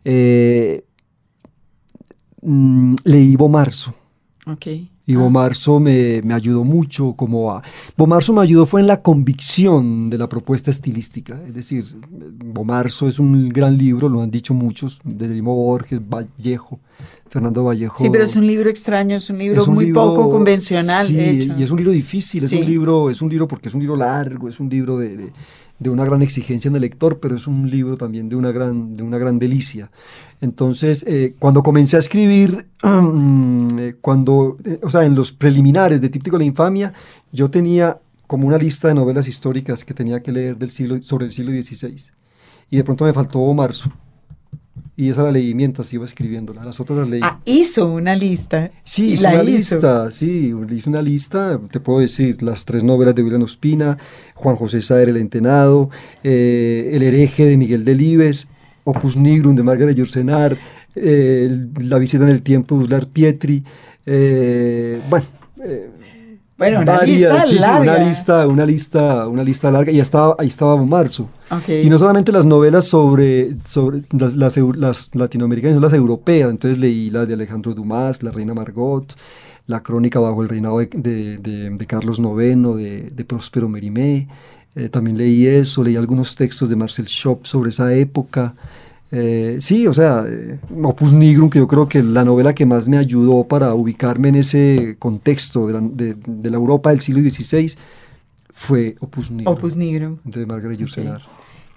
eh, 0.06 0.84
mm, 2.46 2.96
leí 3.04 3.36
Bomarzo. 3.36 3.94
Ok. 4.48 4.68
Y 5.08 5.14
Ah, 5.14 5.20
Bomarzo 5.20 5.80
me, 5.80 6.22
me 6.24 6.34
ayudó 6.34 6.64
mucho 6.64 7.14
como 7.14 7.52
a... 7.52 7.62
Bomarzo 7.96 8.34
me 8.34 8.42
ayudó 8.42 8.66
fue 8.66 8.82
en 8.82 8.88
la 8.88 9.02
convicción 9.04 10.10
de 10.10 10.18
la 10.18 10.28
propuesta 10.30 10.72
estilística. 10.72 11.40
Es 11.48 11.54
decir, 11.54 11.84
Bomarzo 12.44 13.08
es 13.08 13.20
un 13.20 13.50
gran 13.50 13.78
libro, 13.78 14.10
lo 14.10 14.22
han 14.22 14.32
dicho 14.32 14.54
muchos, 14.54 15.00
de 15.04 15.28
Limo 15.28 15.56
Borges, 15.56 16.00
Vallejo, 16.08 16.80
Fernando 17.30 17.64
Vallejo. 17.64 17.98
Sí, 18.04 18.10
pero 18.12 18.24
es 18.24 18.36
un 18.36 18.48
libro 18.48 18.70
extraño, 18.70 19.16
es 19.16 19.30
un 19.30 19.38
libro 19.38 19.62
Es 19.62 19.68
un 19.68 19.76
muy 19.76 19.86
libro- 19.86 20.14
poco 20.16 20.32
convencional, 20.32 21.06
sí, 21.08 21.14
de 21.14 21.30
hecho. 21.32 21.56
y 21.60 21.64
es 21.64 21.70
un 21.72 21.78
libro 21.78 21.92
difícil, 21.92 22.44
es 22.44 22.50
Sí. 22.50 22.58
un 22.58 22.66
libro, 22.66 23.10
es 23.12 23.22
un 23.22 23.30
libro 23.30 23.48
porque 23.48 23.70
es 23.70 23.76
un 23.76 23.82
libro 23.82 23.96
largo, 23.96 24.48
es 24.50 24.60
un 24.60 24.70
libro 24.70 24.98
de, 24.98 25.16
de- 25.18 25.34
de 25.80 25.90
una 25.90 26.06
gran 26.06 26.22
exigencia 26.22 26.70
en 26.70 26.76
el 26.76 26.82
lector, 26.82 27.20
pero 27.20 27.36
es 27.36 27.48
un 27.48 27.70
libro 27.70 27.98
también 27.98 28.30
de 28.30 28.36
una 28.36 28.52
gran, 28.52 28.96
de 28.96 29.04
una 29.04 29.18
gran 29.18 29.40
delicia. 29.40 29.92
Entonces, 30.42 31.04
eh, 31.08 31.36
cuando 31.38 31.64
comencé 31.64 31.98
a 31.98 32.00
escribir, 32.00 32.68
eh, 32.84 33.96
cuando, 34.02 34.58
eh, 34.64 34.80
o 34.82 34.90
sea, 34.90 35.04
en 35.04 35.16
los 35.16 35.32
preliminares 35.32 36.02
de 36.02 36.10
Tríptico 36.10 36.38
de 36.38 36.44
la 36.44 36.48
Infamia, 36.48 36.94
yo 37.32 37.50
tenía 37.50 38.00
como 38.28 38.48
una 38.48 38.58
lista 38.58 38.88
de 38.88 38.96
novelas 38.96 39.28
históricas 39.28 39.84
que 39.84 39.94
tenía 39.94 40.22
que 40.22 40.32
leer 40.32 40.58
del 40.58 40.72
siglo, 40.72 41.02
sobre 41.02 41.26
el 41.26 41.32
siglo 41.32 41.52
XVI. 41.52 41.96
Y 42.70 42.78
de 42.78 42.84
pronto 42.84 43.06
me 43.06 43.14
faltó 43.14 43.54
Marzo. 43.54 43.92
Y 44.98 45.10
esa 45.10 45.24
la 45.24 45.32
leí 45.32 45.54
mientras 45.54 45.92
iba 45.94 46.06
escribiéndola. 46.06 46.64
Las 46.64 46.80
otras 46.80 47.00
las 47.00 47.10
leí. 47.10 47.20
Ah, 47.24 47.40
hizo 47.44 47.92
una 47.92 48.16
lista. 48.16 48.72
Sí, 48.84 49.18
la 49.18 49.32
una 49.32 49.44
hizo. 49.44 49.76
lista, 49.76 50.12
sí, 50.12 50.54
hice 50.72 50.90
una 50.90 51.02
lista, 51.02 51.60
te 51.70 51.80
puedo 51.82 52.00
decir, 52.00 52.42
las 52.42 52.64
tres 52.64 52.84
novelas 52.84 53.14
de 53.14 53.24
William 53.24 53.44
Ospina, 53.44 53.98
Juan 54.36 54.56
José 54.56 54.82
Saer 54.82 55.10
El 55.10 55.18
Entenado, 55.18 55.90
eh, 56.24 56.92
El 56.94 57.04
hereje 57.04 57.46
de 57.46 57.58
Miguel 57.58 57.84
Delibes, 57.84 58.48
Opus 58.86 59.18
Nigrum 59.18 59.56
de 59.56 59.64
Margaret 59.64 59.98
Yourcenar, 59.98 60.58
eh, 60.96 61.68
La 61.82 61.98
visita 61.98 62.24
en 62.24 62.30
el 62.30 62.42
tiempo 62.42 62.78
de 62.78 62.84
Uslar 62.86 63.08
Pietri, 63.08 63.64
eh, 64.06 65.02
bueno, 65.10 65.26
eh, 65.64 65.90
Bueno, 66.58 66.80
una 66.82 66.94
varias, 67.00 67.32
lista 67.34 67.48
sí, 67.48 67.56
sí, 67.56 67.60
larga. 67.62 67.80
una 67.98 68.08
lista, 68.08 68.48
una 68.48 68.66
lista, 68.66 69.28
una 69.28 69.44
lista 69.44 69.72
larga, 69.72 69.92
y 69.92 70.00
estaba, 70.00 70.36
ahí 70.40 70.48
estaba 70.48 70.78
Marzo. 70.86 71.28
Ok. 71.52 71.68
Y 71.84 71.90
no 71.90 72.00
solamente 72.00 72.32
las 72.32 72.46
novelas 72.46 72.86
sobre, 72.86 73.58
sobre 73.62 74.04
las, 74.12 74.36
las, 74.36 75.10
latinoamericanas, 75.14 75.76
sino 75.76 75.82
las 75.86 75.94
europeas. 75.94 76.50
Entonces 76.50 76.80
leí 76.80 77.10
las 77.10 77.28
de 77.28 77.34
Alejandro 77.34 77.74
Dumas, 77.74 78.24
La 78.24 78.32
Reina 78.32 78.54
Margot, 78.54 79.14
La 79.68 79.82
Crónica 79.84 80.20
bajo 80.20 80.42
el 80.44 80.48
reinado 80.50 80.80
de, 80.80 80.86
de- 80.96 81.38
de- 81.40 81.70
de 81.72 81.86
Carlos 81.88 82.20
IX, 82.20 82.76
de, 82.78 83.12
de 83.14 83.26
Próspero 83.26 83.68
Merimé. 83.68 84.30
Eh, 84.76 84.88
también 84.90 85.18
leí 85.18 85.46
eso, 85.48 85.84
leí 85.84 85.98
algunos 85.98 86.36
textos 86.38 86.70
de 86.70 86.76
Marcel 86.78 87.08
Schott 87.08 87.46
sobre 87.46 87.70
esa 87.72 87.94
época. 87.94 88.56
Eh, 89.12 89.58
sí, 89.62 89.88
o 89.88 89.94
sea, 89.94 90.26
eh, 90.28 90.60
Opus 90.84 91.14
Nigrum, 91.14 91.50
que 91.50 91.60
yo 91.60 91.68
creo 91.68 91.88
que 91.88 92.02
la 92.04 92.26
novela 92.26 92.54
que 92.54 92.66
más 92.66 92.88
me 92.88 92.98
ayudó 92.98 93.44
para 93.46 93.74
ubicarme 93.74 94.30
en 94.30 94.36
ese 94.36 94.96
contexto 95.00 95.68
de 95.68 95.74
la, 95.74 95.80
de- 95.82 96.16
de 96.26 96.50
la 96.50 96.58
Europa 96.58 96.90
del 96.90 97.00
siglo 97.00 97.22
XVI 97.30 97.74
fue 98.54 98.96
Opus 99.00 99.32
Nigrum, 99.32 99.54
Opus 99.54 99.76
Nigrum, 99.76 100.18
de 100.24 100.46
Margaret 100.46 100.80
Yourcenar. 100.80 101.22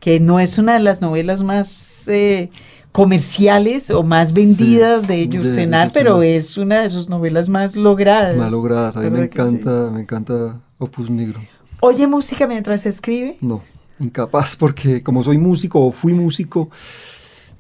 que 0.00 0.20
no 0.20 0.40
es 0.40 0.58
una 0.58 0.74
de 0.74 0.80
las 0.80 1.00
novelas 1.00 1.42
más 1.42 2.08
eh, 2.08 2.50
comerciales 2.92 3.90
o 3.90 4.02
más 4.02 4.32
vendidas 4.32 5.06
de 5.06 5.16
de- 5.18 5.28
Yurcenar, 5.28 5.90
pero 5.92 6.16
Yourcenar. 6.22 6.36
es 6.36 6.56
una 6.58 6.82
de 6.82 6.88
sus 6.88 7.08
novelas 7.08 7.48
más 7.48 7.76
logradas. 7.76 8.36
Mal 8.36 8.50
logradas, 8.52 8.96
a 8.96 9.00
mí 9.00 9.06
me 9.10 9.20
¿Verdad 9.20 9.28
que 9.30 9.36
sí? 9.42 9.48
encanta, 9.56 9.90
me 9.92 10.00
encanta 10.00 10.60
Opus 10.78 11.10
Nigrum. 11.10 11.44
¿Oye 11.80 12.06
música 12.06 12.46
mientras 12.46 12.86
escribe? 12.86 13.36
No, 13.40 13.60
incapaz 14.00 14.56
porque 14.56 15.02
como 15.02 15.22
soy 15.22 15.38
músico 15.38 15.80
o 15.84 15.92
fui 15.92 16.12
músico, 16.14 16.70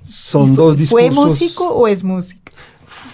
son 0.02 0.52
¿Y 0.52 0.56
fu- 0.56 0.56
dos 0.56 0.76
discursos. 0.76 1.14
¿Fue 1.14 1.24
músico 1.24 1.68
o 1.68 1.86
es 1.88 2.02
músico? 2.04 2.42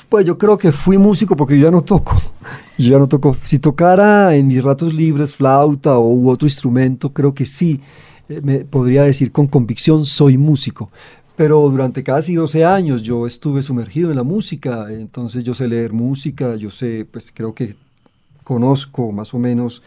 Pues 0.09 0.24
yo 0.26 0.39
creo 0.39 0.57
que 0.57 0.70
fui 0.72 0.97
músico 0.99 1.35
porque 1.37 1.59
yo 1.59 1.64
ya 1.66 1.70
no 1.70 1.82
toco. 1.82 2.14
Yo 2.78 2.91
ya 2.91 2.99
no 2.99 3.09
toco. 3.09 3.37
Si 3.43 3.61
tocara 3.61 4.35
en 4.35 4.49
mis 4.49 4.62
ratos 4.62 4.93
libres 4.93 5.35
flauta 5.37 5.97
o 5.97 6.09
u 6.12 6.28
otro 6.28 6.47
instrumento, 6.49 7.12
creo 7.12 7.32
que 7.32 7.47
sí. 7.47 7.80
eh, 8.28 8.41
me 8.43 8.61
podría 8.64 9.05
decir 9.05 9.30
con 9.30 9.47
convicción 9.47 10.05
soy 10.05 10.37
músico. 10.39 10.91
Pero 11.37 11.61
durante 11.68 12.03
casi 12.03 12.35
12 12.35 12.64
años 12.64 13.03
yo 13.03 13.26
estuve 13.28 13.62
sumergido 13.62 14.11
en 14.11 14.16
la 14.16 14.22
música, 14.24 14.93
entonces 14.93 15.43
yo 15.45 15.55
sé 15.55 15.66
leer 15.68 15.93
música, 15.93 16.57
yo 16.57 16.70
sé, 16.70 17.07
pues 17.11 17.32
creo 17.35 17.55
que 17.55 17.76
conozco 18.45 19.11
más 19.12 19.35
o 19.35 19.39
menos 19.39 19.82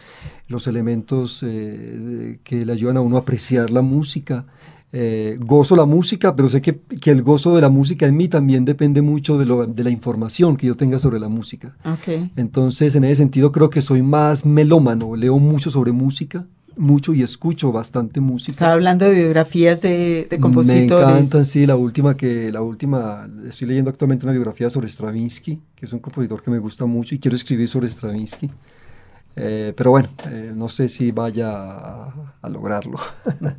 los 0.48 0.66
elementos 0.66 1.42
eh, 1.46 2.38
que 2.44 2.64
le 2.66 2.72
ayudan 2.72 2.96
a 2.96 3.00
uno 3.02 3.16
a 3.16 3.20
apreciar 3.20 3.70
la 3.70 3.82
música. 3.82 4.44
Eh, 4.92 5.36
gozo 5.40 5.76
la 5.76 5.84
música, 5.84 6.34
pero 6.34 6.48
sé 6.48 6.62
que, 6.62 6.78
que 6.78 7.10
el 7.10 7.22
gozo 7.22 7.54
de 7.54 7.60
la 7.60 7.68
música 7.68 8.06
en 8.06 8.16
mí 8.16 8.26
también 8.28 8.64
depende 8.64 9.02
mucho 9.02 9.36
de, 9.36 9.44
lo- 9.44 9.66
de 9.66 9.84
la 9.84 9.90
información 9.90 10.56
que 10.56 10.66
yo 10.66 10.76
tenga 10.76 10.98
sobre 10.98 11.20
la 11.20 11.28
música. 11.28 11.76
Entonces, 12.36 12.94
en 12.94 13.04
ese 13.04 13.16
sentido, 13.16 13.52
creo 13.52 13.68
que 13.68 13.82
soy 13.82 14.02
más 14.02 14.46
melómano, 14.46 15.14
leo 15.14 15.38
mucho 15.38 15.70
sobre 15.70 15.92
música, 15.92 16.46
mucho 16.76 17.12
y 17.12 17.22
escucho 17.22 17.70
bastante 17.72 18.20
música. 18.20 18.52
Estaba 18.52 18.72
hablando 18.72 19.04
de 19.04 19.14
biografías 19.14 19.82
de, 19.82 20.26
de 20.30 20.38
Me 20.38 20.40
compositores. 20.40 21.06
encantan, 21.08 21.44
sí, 21.44 21.66
la 21.66 21.76
última 21.76 22.16
que, 22.16 22.50
la 22.52 22.62
última, 22.62 23.28
estoy 23.46 23.68
leyendo 23.68 23.90
actualmente 23.90 24.24
una 24.24 24.32
biografía 24.32 24.70
sobre 24.70 24.88
Stravinsky, 24.88 25.60
que 25.74 25.86
es 25.86 25.92
un 25.92 25.98
compositor 25.98 26.40
que 26.42 26.50
me 26.50 26.58
gusta 26.60 26.86
mucho 26.86 27.14
y 27.14 27.18
quiero 27.18 27.36
escribir 27.36 27.68
sobre 27.68 27.88
Stravinsky. 27.88 28.48
Eh, 29.40 29.72
pero 29.76 29.92
bueno, 29.92 30.08
eh, 30.30 30.52
no 30.54 30.68
sé 30.68 30.88
si 30.88 31.12
vaya 31.12 31.48
a, 31.52 32.34
a 32.42 32.48
lograrlo. 32.48 32.98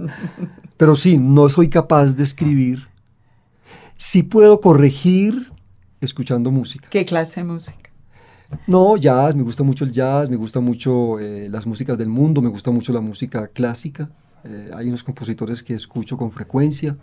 pero 0.78 0.96
sí, 0.98 1.18
no 1.18 1.48
soy 1.48 1.70
capaz 1.70 2.16
de 2.16 2.24
escribir. 2.24 2.88
Sí 3.96 4.24
puedo 4.24 4.60
corregir 4.60 5.54
escuchando 6.02 6.52
música. 6.52 6.90
¿Qué 6.90 7.06
clase 7.06 7.40
de 7.40 7.46
música? 7.46 7.90
No, 8.68 8.98
jazz, 8.98 9.36
me 9.36 9.44
gusta 9.44 9.64
mucho 9.64 9.86
el 9.86 9.92
jazz, 9.92 10.30
me 10.30 10.36
gusta 10.36 10.60
mucho 10.60 11.18
eh, 11.20 11.48
las 11.50 11.66
músicas 11.66 11.98
del 11.98 12.10
mundo, 12.10 12.42
me 12.42 12.50
gusta 12.50 12.72
mucho 12.72 12.92
la 12.92 13.02
música 13.02 13.48
clásica. 13.48 14.10
Hay 14.74 14.88
unos 14.88 15.04
compositores 15.04 15.62
que 15.62 15.74
escucho 15.74 16.16
con 16.16 16.32
frecuencia. 16.32 16.98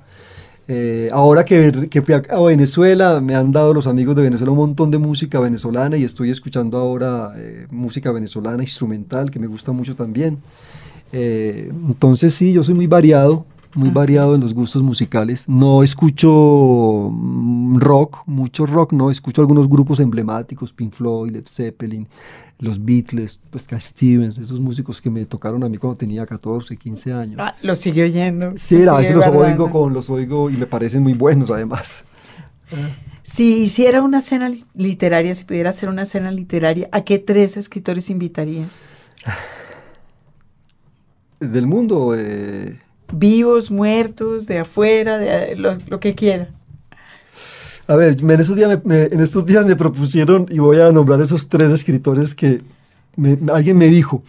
Eh, 0.68 1.08
ahora 1.12 1.44
que, 1.44 1.88
que 1.88 2.02
fui 2.02 2.14
a, 2.14 2.40
Venezuela, 2.40 3.20
me 3.20 3.36
han 3.36 3.52
dado 3.52 3.72
los 3.72 3.86
amigos 3.86 4.16
de 4.16 4.22
Venezuela 4.22 4.50
un 4.50 4.58
montón 4.58 4.90
de 4.90 4.98
música 4.98 5.38
venezolana 5.38 5.96
y 5.96 6.02
estoy 6.02 6.30
escuchando 6.30 6.76
ahora 6.76 7.34
eh, 7.36 7.66
música 7.70 8.10
venezolana 8.10 8.62
instrumental, 8.62 9.30
que 9.30 9.38
me 9.38 9.46
gusta 9.46 9.72
mucho 9.72 9.94
también. 9.94 10.38
Eh, 11.12 11.70
entonces 11.70 12.34
sí, 12.34 12.52
yo 12.52 12.64
soy 12.64 12.74
muy 12.74 12.88
variado, 12.88 13.46
muy 13.76 13.90
variado 13.90 14.34
en 14.34 14.40
los 14.40 14.54
gustos 14.54 14.82
musicales. 14.82 15.48
No 15.48 15.82
escucho 15.82 17.10
mm, 17.12 17.76
rock, 17.78 18.22
mucho 18.26 18.66
rock, 18.66 18.92
no. 18.92 19.10
Escucho 19.10 19.40
algunos 19.42 19.68
grupos 19.68 20.00
emblemáticos, 20.00 20.72
Pink 20.72 20.92
Floyd, 20.92 21.30
Led 21.32 21.46
Zeppelin, 21.46 22.08
los 22.58 22.82
Beatles, 22.84 23.38
pues 23.50 23.66
Cat 23.68 23.80
Stevens, 23.80 24.38
esos 24.38 24.60
músicos 24.60 25.00
que 25.00 25.10
me 25.10 25.24
tocaron 25.26 25.62
a 25.62 25.68
mí 25.68 25.76
cuando 25.76 25.96
tenía 25.98 26.26
14, 26.26 26.76
15 26.76 27.12
años. 27.12 27.36
Ah, 27.38 27.54
lo 27.62 27.74
sigue 27.76 28.02
oyendo. 28.04 28.52
sí, 28.56 28.82
a 28.86 28.94
veces 28.94 29.14
los 29.14 29.26
oigo, 29.26 29.70
con, 29.70 29.92
los 29.92 30.08
oigo 30.10 30.48
y 30.50 30.56
me 30.56 30.66
parecen 30.66 31.02
muy 31.02 31.12
buenos 31.12 31.50
además. 31.50 32.04
Si 33.22 33.58
hiciera 33.62 34.02
una 34.02 34.20
cena 34.22 34.48
li- 34.48 34.64
literaria, 34.74 35.34
si 35.34 35.44
pudiera 35.44 35.70
hacer 35.70 35.88
una 35.88 36.04
cena 36.06 36.30
literaria, 36.30 36.88
¿a 36.92 37.02
qué 37.02 37.18
tres 37.18 37.56
escritores 37.56 38.08
invitaría? 38.10 38.66
Del 41.40 41.66
mundo, 41.66 42.14
eh, 42.16 42.80
Vivos, 43.12 43.70
muertos, 43.70 44.46
de 44.46 44.58
afuera, 44.58 45.18
de 45.18 45.56
lo, 45.56 45.74
lo 45.88 46.00
que 46.00 46.14
quiera. 46.14 46.48
A 47.88 47.94
ver, 47.94 48.16
en 48.20 48.30
estos, 48.40 48.56
días 48.56 48.68
me, 48.68 48.80
me- 48.96 49.04
en 49.04 49.20
estos 49.20 49.46
días 49.46 49.64
me 49.64 49.76
propusieron, 49.76 50.46
y 50.50 50.58
voy 50.58 50.80
a 50.80 50.90
nombrar 50.90 51.20
esos 51.20 51.48
tres 51.48 51.70
escritores 51.72 52.34
que 52.34 52.60
me- 53.16 53.38
alguien 53.52 53.78
me 53.78 53.86
dijo, 53.86 54.24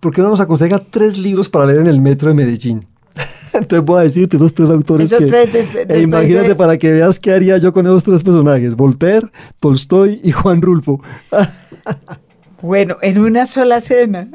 ¿por 0.00 0.12
qué 0.12 0.22
no 0.22 0.28
nos 0.30 0.40
aconseja 0.40 0.80
tres 0.90 1.16
libros 1.16 1.48
para 1.48 1.66
leer 1.66 1.78
en 1.80 1.86
el 1.86 2.00
metro 2.00 2.28
de 2.28 2.34
Medellín? 2.34 2.84
Entonces 3.52 3.84
voy 3.86 4.00
a 4.00 4.02
decirte 4.02 4.36
esos 4.36 4.52
tres 4.52 4.68
autores 4.70 5.10
Esos 5.12 5.24
que... 5.24 5.30
tres 5.30 5.52
des- 5.52 5.70
e 5.88 6.02
imagínate 6.02 6.48
de- 6.48 6.54
para 6.56 6.76
que 6.76 6.92
veas 6.92 7.18
qué 7.20 7.30
haría 7.32 7.56
yo 7.58 7.72
con 7.72 7.86
esos 7.86 8.02
tres 8.02 8.22
personajes, 8.24 8.74
Voltaire, 8.74 9.28
Tolstoy 9.60 10.20
y 10.24 10.32
Juan 10.32 10.60
Rulfo. 10.62 11.00
Bueno, 12.62 12.96
en 13.02 13.18
una 13.18 13.44
sola 13.46 13.80
cena. 13.82 14.28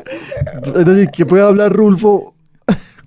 Es 0.63 0.85
decir, 0.85 1.09
que 1.09 1.25
puede 1.25 1.41
hablar 1.43 1.73
Rulfo 1.73 2.35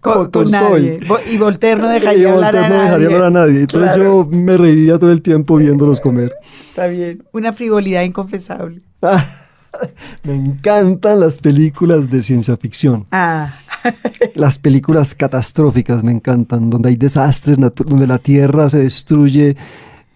Con, 0.05 0.14
con 0.14 0.30
Tolstoy. 0.30 0.82
nadie. 0.82 0.98
Y 1.32 1.36
Voltaire 1.38 1.80
no 1.80 1.90
y 1.90 1.94
dejaría 1.98 2.32
hablar 2.32 2.55
Voltaire 2.55 2.66
a 2.66 2.68
no 2.68 2.74
nadie. 2.76 2.84
dejaría 2.84 3.07
hablar 3.07 3.22
a 3.24 3.30
nadie. 3.30 3.61
Entonces 3.62 3.90
Claro, 3.92 4.05
yo 4.05 4.28
me 4.36 4.57
reiría 4.57 4.98
todo 4.98 5.11
el 5.11 5.22
tiempo 5.22 5.57
viéndolos 5.57 6.00
comer. 6.00 6.32
Está 6.61 6.86
bien. 6.86 7.24
Una 7.32 7.52
frivolidad 7.52 8.02
inconfesable. 8.02 8.82
Me 10.22 10.34
encantan 10.34 11.18
las 11.20 11.38
películas 11.38 12.09
de 12.11 12.22
ciencia 12.22 12.57
ficción. 12.57 13.07
Ah, 13.11 13.55
Las 14.34 14.57
películas 14.59 15.14
catastróficas 15.14 16.02
me 16.05 16.12
encantan, 16.12 16.70
donde 16.70 16.90
hay 16.90 16.96
desastres, 16.96 17.59
donde 17.59 18.07
la 18.07 18.18
tierra 18.18 18.70
se 18.70 18.78
destruye. 18.78 19.57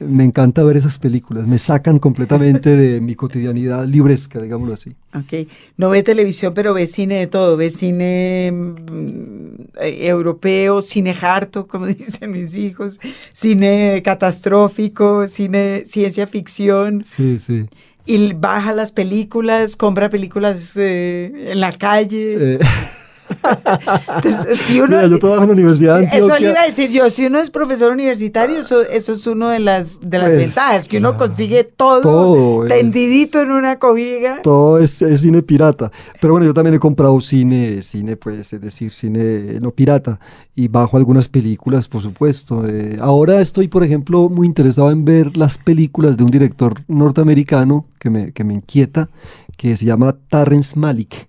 Me 0.01 0.25
encanta 0.25 0.63
ver 0.63 0.77
esas 0.77 0.99
películas, 0.99 1.49
me 1.49 1.59
sacan 1.59 1.99
completamente 1.99 2.77
de 2.77 3.01
mi 3.01 3.17
cotidianidad 3.17 3.85
libresca, 3.85 4.41
digámoslo 4.41 4.75
así. 4.75 4.95
ok. 5.13 5.49
No 5.77 5.91
ve 5.91 6.05
televisión, 6.05 6.55
pero 6.55 6.73
ve 6.73 6.87
cine 6.87 7.17
de 7.17 7.27
todo. 7.27 7.57
Ve 7.57 7.69
cine 7.69 8.53
mm, 8.53 9.55
eh, 9.81 10.07
europeo, 10.07 10.83
cine 10.83 11.17
harto, 11.21 11.67
como 11.67 11.87
dicen 11.89 12.31
mis 12.31 12.55
hijos, 12.55 13.01
cine 13.33 14.01
catastrófico, 14.05 15.27
cine 15.27 15.83
ciencia 15.85 16.29
ficción. 16.29 17.03
Sí, 17.05 17.41
sí. 17.41 17.67
Y 18.07 18.33
baja 18.35 18.73
las 18.75 18.93
películas, 18.93 19.75
compra 19.75 20.09
películas 20.09 20.77
eh, 20.77 21.51
en 21.51 21.61
la 21.61 21.73
calle. 21.73 22.55
Eh, 22.55 22.59
Entonces, 23.43 24.59
si 24.61 24.80
uno, 24.80 24.97
mira, 24.97 25.07
yo 25.07 25.18
trabajo 25.18 25.43
en 25.43 25.49
la 25.49 25.55
Universidad 25.55 25.99
de 25.99 26.05
Eso 26.05 26.39
le 26.39 26.51
iba 26.51 26.61
a 26.61 26.66
decir 26.66 26.91
yo, 26.91 27.09
si 27.11 27.26
uno 27.26 27.39
es 27.39 27.51
profesor 27.51 27.93
universitario, 27.93 28.59
eso, 28.59 28.82
eso 28.82 29.12
es 29.12 29.26
uno 29.26 29.49
de 29.49 29.59
las, 29.61 30.01
de 30.01 30.18
las 30.18 30.30
Pues, 30.30 30.39
ventajas, 30.39 30.89
que 30.89 30.99
uno 30.99 31.16
consigue 31.16 31.64
todo, 31.64 32.03
todo, 32.03 32.66
eh. 32.66 32.68
tendidito 32.68 33.41
en 33.41 33.51
una 33.51 33.78
cobija. 33.78 34.43
Todo 34.43 34.78
es, 34.78 35.03
es 35.03 35.22
cine 35.22 35.43
pirata. 35.43 35.91
Pero 36.20 36.34
bueno, 36.34 36.47
yo 36.47 36.55
también 36.55 36.74
he 36.74 36.78
comprado 36.78 37.20
cine, 37.20 37.82
cine, 37.82 38.16
pues, 38.16 38.53
es 38.53 38.61
decir, 38.61 38.93
cine 38.93 39.61
no 39.61 39.70
pirata. 39.70 40.18
Y 40.55 40.68
bajo 40.68 40.97
algunas 40.97 41.28
películas, 41.28 41.86
por 41.86 42.03
supuesto. 42.03 42.66
Eh, 42.66 42.99
ahora 43.01 43.41
estoy, 43.41 43.68
por 43.68 43.84
ejemplo, 43.84 44.28
muy 44.28 44.47
interesado 44.47 44.91
en 44.91 45.05
ver 45.05 45.36
las 45.36 45.57
películas 45.59 46.16
de 46.16 46.24
un 46.24 46.30
director 46.30 46.74
norteamericano 46.89 47.86
que 48.01 48.11
me, 48.11 48.32
que 48.32 48.45
me 48.45 48.55
inquieta, 48.55 49.09
que 49.57 49.76
se 49.76 49.84
llama 49.84 50.16
Terrence 50.28 50.78
Malick. 50.78 51.28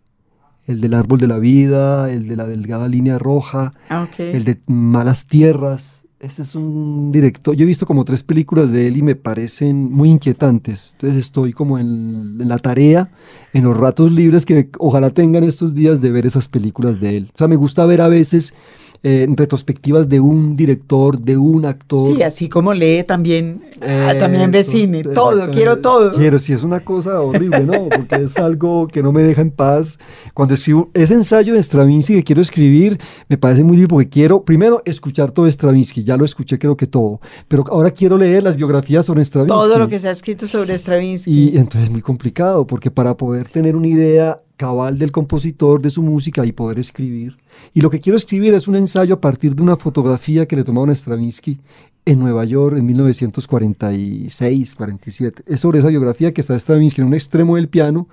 El 0.70 0.82
del 0.82 0.94
árbol 0.94 1.18
de 1.18 1.26
la 1.26 1.40
vida, 1.40 2.12
el 2.12 2.28
de 2.28 2.36
la 2.36 2.46
delgada 2.46 2.88
línea 2.88 3.18
roja, 3.18 3.72
Ah, 3.90 4.08
el 4.20 4.44
de 4.44 4.60
Malas 4.68 5.26
Tierras. 5.26 6.04
Ese 6.20 6.44
es 6.44 6.54
un 6.54 7.12
director. 7.12 7.56
Yo 7.56 7.64
he 7.64 7.66
visto 7.66 7.88
como 7.88 8.06
tres 8.06 8.22
películas 8.22 8.72
de 8.72 8.86
él 8.86 8.98
y 8.98 9.02
me 9.02 9.16
parecen 9.16 9.92
muy 9.92 10.12
inquietantes. 10.12 10.92
Entonces 10.92 11.18
estoy 11.18 11.54
como 11.54 11.80
en, 11.80 12.38
en, 12.40 12.48
la 12.48 12.60
tarea, 12.60 13.10
en 13.52 13.64
los 13.64 13.76
ratos 13.76 14.12
libres 14.12 14.46
que 14.46 14.70
ojalá 14.78 15.10
tengan 15.10 15.44
estos 15.44 15.74
días 15.74 16.02
de 16.02 16.12
ver 16.12 16.28
esas 16.28 16.48
películas 16.48 17.00
de 17.00 17.18
él. 17.18 17.32
O 17.34 17.38
sea, 17.40 17.48
me 17.48 17.56
gusta 17.56 17.88
ver 17.88 18.02
a 18.02 18.08
veces 18.08 18.54
eh, 19.02 19.28
retrospectivas 19.30 20.10
de 20.10 20.20
un 20.20 20.58
director, 20.58 21.18
de 21.18 21.38
un 21.38 21.66
actor. 21.66 22.14
Sí, 22.14 22.22
así 22.22 22.50
como 22.50 22.74
lee 22.74 23.04
también, 23.04 23.62
ah, 23.82 24.14
también 24.20 24.52
ve 24.52 24.64
cine, 24.64 25.04
todo, 25.04 25.50
quiero 25.52 25.78
todo. 25.78 26.12
Quiero, 26.12 26.38
si 26.38 26.52
es 26.52 26.64
una 26.64 26.82
cosa 26.82 27.22
horrible, 27.22 27.62
¿no? 27.62 27.88
Porque 27.88 28.16
es 28.16 28.38
algo 28.38 28.88
que 28.88 29.02
no 29.02 29.14
me 29.14 29.24
deja 29.24 29.42
en 29.42 29.52
paz. 29.52 30.00
Cuando 30.34 30.54
escribo 30.54 30.90
ese 30.94 31.14
ensayo 31.14 31.54
de 31.54 31.64
Stravinsky 31.64 32.16
que 32.16 32.24
quiero 32.24 32.42
escribir, 32.42 33.00
me 33.30 33.38
parece 33.38 33.64
muy 33.64 33.78
bien 33.78 33.88
porque 33.88 34.10
quiero, 34.10 34.44
primero, 34.44 34.82
escuchar 34.84 35.32
todo 35.32 35.48
Stravinsky, 35.50 36.04
ya 36.04 36.18
lo 36.18 36.26
escuché 36.26 36.60
creo 36.60 36.76
que 36.76 36.88
todo, 36.88 37.22
pero 37.48 37.64
ahora 37.70 37.92
quiero 37.92 38.18
leer 38.18 38.44
las 38.44 38.58
biografías 38.58 39.06
sobre 39.06 39.24
Stravinsky. 39.24 39.58
Todo 39.58 39.80
lo 39.80 39.88
que 39.88 40.00
se 40.00 40.10
ha 40.10 40.12
escrito 40.12 40.46
sobre 40.46 40.78
Stravinsky. 40.78 41.32
Y 41.32 41.58
entonces 41.58 41.84
es 41.84 41.90
muy 41.90 42.02
complicado, 42.02 42.68
porque 42.68 42.92
para 42.92 43.16
poder 43.16 43.48
tener 43.48 43.78
una 43.78 43.88
idea 43.88 44.40
cabal 44.60 44.98
del 45.00 45.14
compositor, 45.14 45.82
de 45.82 45.90
su 45.90 46.04
música 46.04 46.46
y 46.46 46.52
poder 46.52 46.80
escribir. 46.80 47.38
Y 47.74 47.80
lo 47.80 47.90
que 47.90 48.02
quiero 48.02 48.18
escribir 48.18 48.54
es 48.54 48.68
un 48.68 48.76
ensayo 48.76 49.16
a 49.16 49.22
partir 49.22 49.56
de 49.56 49.64
una 49.64 49.78
fotografía 49.78 50.46
que 50.46 50.58
le 50.58 50.66
tomaron 50.66 50.90
a 50.90 50.96
Stravinsky 50.96 51.62
en 52.06 52.20
Nueva 52.20 52.44
York 52.44 52.76
en 52.78 52.86
1946, 52.86 54.76
47. 54.76 55.44
Es 55.48 55.62
sobre 55.62 55.80
esa 55.80 55.88
biografía 55.88 56.34
que 56.34 56.42
está 56.42 56.60
Stravinsky 56.60 57.00
en 57.00 57.08
un 57.08 57.14
extremo 57.14 57.56
del 57.56 57.70
piano 57.70 58.10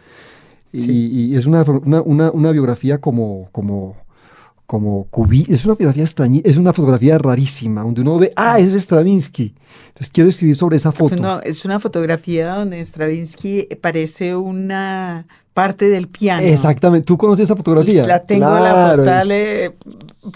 y, 0.72 1.32
y, 1.32 1.36
es 1.36 1.46
una, 1.46 1.62
una, 1.64 2.30
una, 2.30 2.52
biografía 2.52 3.00
como, 3.00 3.48
como, 3.50 3.96
como 4.66 5.06
cubí, 5.10 5.46
es 5.48 5.64
una 5.64 5.74
biografía 5.74 6.04
extraña, 6.04 6.42
es 6.44 6.58
una 6.58 6.72
fotografía 6.72 7.18
rarísima, 7.18 7.82
donde 7.82 8.02
uno 8.02 8.18
ve, 8.18 8.32
ah, 8.36 8.60
es 8.60 8.72
Stravinsky. 8.74 9.52
Entonces 9.88 10.10
quiero 10.12 10.30
escribir 10.30 10.54
sobre 10.54 10.76
esa 10.76 10.92
foto. 10.92 11.16
No, 11.16 11.40
es 11.40 11.64
una 11.64 11.80
fotografía 11.80 12.54
donde 12.54 12.84
Stravinsky 12.84 13.68
parece 13.80 14.36
una 14.36 15.26
parte 15.56 15.88
del 15.88 16.08
piano. 16.08 16.42
Exactamente. 16.42 17.06
¿Tú 17.06 17.16
conoces 17.16 17.44
esa 17.44 17.56
fotografía? 17.56 18.06
La 18.06 18.22
tengo 18.22 18.54
en 18.58 18.62
la 18.62 18.92
postal 18.94 19.28
eh, 19.32 19.74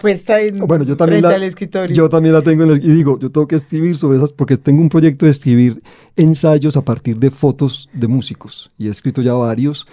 puesta 0.00 0.40
en 0.40 0.56
bueno, 0.66 0.82
yo 0.84 0.96
también 0.96 1.20
frente 1.20 1.28
la, 1.28 1.34
al 1.34 1.42
escritorio. 1.42 1.94
Yo 1.94 2.08
también 2.08 2.32
la 2.32 2.40
tengo 2.40 2.64
en 2.64 2.70
el, 2.70 2.78
y 2.82 2.88
digo, 2.94 3.18
yo 3.18 3.30
tengo 3.30 3.46
que 3.46 3.56
escribir 3.56 3.94
sobre 3.96 4.16
esas 4.16 4.32
porque 4.32 4.56
tengo 4.56 4.80
un 4.80 4.88
proyecto 4.88 5.26
de 5.26 5.32
escribir 5.32 5.82
ensayos 6.16 6.74
a 6.78 6.86
partir 6.86 7.18
de 7.18 7.30
fotos 7.30 7.90
de 7.92 8.08
músicos 8.08 8.72
y 8.78 8.86
he 8.86 8.90
escrito 8.90 9.20
ya 9.20 9.34
varios 9.34 9.86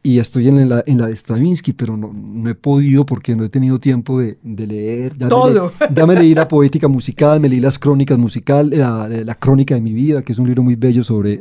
y 0.00 0.20
estoy 0.20 0.46
en 0.46 0.68
la, 0.68 0.84
en 0.86 0.98
la 0.98 1.08
de 1.08 1.16
Stravinsky, 1.16 1.72
pero 1.72 1.96
no, 1.96 2.12
no 2.14 2.48
he 2.48 2.54
podido 2.54 3.04
porque 3.04 3.34
no 3.34 3.44
he 3.44 3.48
tenido 3.48 3.80
tiempo 3.80 4.20
de, 4.20 4.38
de 4.44 4.64
leer. 4.68 5.18
Ya 5.18 5.26
Todo. 5.26 5.72
Me 5.80 5.88
ya 5.92 6.06
me 6.06 6.14
leí 6.14 6.36
la 6.36 6.46
poética 6.46 6.86
musical, 6.86 7.40
me 7.40 7.48
leí 7.48 7.58
las 7.58 7.80
crónicas 7.80 8.16
musicales, 8.16 8.78
la, 8.78 9.08
la 9.08 9.34
crónica 9.34 9.74
de 9.74 9.80
mi 9.80 9.92
vida, 9.92 10.22
que 10.22 10.30
es 10.30 10.38
un 10.38 10.46
libro 10.46 10.62
muy 10.62 10.76
bello 10.76 11.02
sobre 11.02 11.40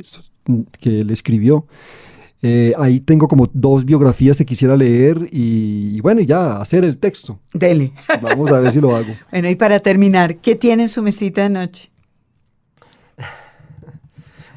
que 0.79 1.01
él 1.01 1.11
escribió. 1.11 1.67
Eh, 2.43 2.73
ahí 2.77 2.99
tengo 2.99 3.27
como 3.27 3.49
dos 3.51 3.83
biografías 3.83 4.37
que 4.37 4.45
quisiera 4.45 4.77
leer 4.77 5.27
y, 5.31 5.95
y, 5.95 6.01
bueno, 6.01 6.21
ya 6.21 6.57
hacer 6.57 6.85
el 6.85 6.97
texto. 6.97 7.39
Dele. 7.53 7.93
Vamos 8.21 8.51
a 8.51 8.59
ver 8.59 8.71
si 8.71 8.79
lo 8.79 8.95
hago. 8.95 9.13
Bueno, 9.31 9.49
y 9.49 9.55
para 9.55 9.79
terminar, 9.79 10.37
¿qué 10.37 10.55
tiene 10.55 10.83
en 10.83 10.89
su 10.89 11.01
mesita 11.01 11.41
de 11.41 11.49
noche? 11.49 11.89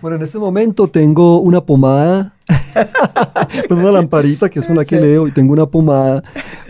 Bueno, 0.01 0.17
en 0.17 0.23
este 0.23 0.39
momento 0.39 0.89
tengo 0.89 1.41
una 1.41 1.61
pomada, 1.61 2.35
una 3.71 3.91
lamparita 3.91 4.49
que 4.49 4.59
es 4.59 4.69
una 4.69 4.83
que 4.83 4.97
sí. 4.97 5.03
leo 5.03 5.29
y 5.29 5.31
tengo 5.31 5.53
una 5.53 5.67
pomada 5.67 6.23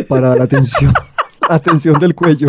para 0.08 0.34
la 0.34 0.48
tensión, 0.48 0.92
la 1.48 1.60
tensión 1.60 1.98
del 2.00 2.14
cuello. 2.14 2.48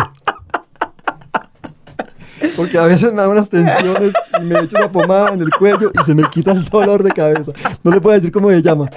Porque 2.56 2.78
a 2.78 2.84
veces 2.84 3.12
me 3.12 3.22
dan 3.22 3.30
unas 3.30 3.48
tensiones 3.48 4.12
y 4.40 4.44
me 4.44 4.60
echo 4.60 4.76
una 4.78 4.90
pomada 4.90 5.30
en 5.30 5.40
el 5.40 5.50
cuello 5.50 5.90
y 5.98 6.04
se 6.04 6.14
me 6.14 6.24
quita 6.24 6.52
el 6.52 6.64
dolor 6.64 7.02
de 7.02 7.10
cabeza. 7.10 7.52
No 7.82 7.90
le 7.90 8.00
puedo 8.00 8.14
decir 8.14 8.32
cómo 8.32 8.50
se 8.50 8.62
llama. 8.62 8.90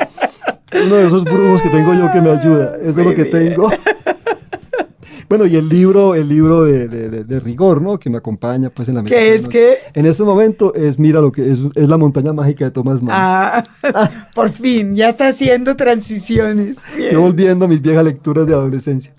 Uno 0.74 0.96
de 0.96 1.08
esos 1.08 1.24
brujos 1.24 1.62
que 1.62 1.70
tengo 1.70 1.94
yo 1.94 2.12
que 2.12 2.22
me 2.22 2.32
ayuda. 2.32 2.78
Eso 2.82 3.02
es 3.02 3.08
lo 3.08 3.16
que 3.16 3.26
tengo. 3.26 3.70
Bueno, 5.28 5.48
y 5.48 5.56
el 5.56 5.68
libro, 5.68 6.14
el 6.14 6.30
libro 6.30 6.66
de, 6.66 6.88
de, 6.88 7.24
de, 7.24 7.40
rigor, 7.40 7.82
¿no? 7.82 7.98
Que 7.98 8.12
me 8.12 8.18
acompaña 8.18 8.70
pues 8.70 8.90
en 8.90 8.96
la 8.96 9.04
¿Qué 9.04 9.34
es 9.34 9.48
que? 9.48 9.78
En 9.96 10.06
este 10.06 10.24
momento 10.24 10.74
es, 10.76 11.00
mira 11.00 11.20
lo 11.20 11.32
que 11.32 11.50
es, 11.52 11.60
es 11.74 11.90
la 11.90 11.98
montaña 11.98 12.32
mágica 12.32 12.66
de 12.66 12.72
Thomas 12.72 13.02
Mann. 13.02 13.16
Ah, 13.18 13.64
por 14.36 14.52
fin, 14.52 14.96
ya 14.96 15.10
está 15.10 15.30
haciendo 15.30 15.76
transiciones. 15.76 16.86
Bien. 16.96 17.08
Estoy 17.10 17.22
volviendo 17.22 17.66
a 17.66 17.68
mis 17.68 17.82
viejas 17.82 18.06
lecturas 18.06 18.46
de 18.46 18.54
adolescencia. 18.54 19.16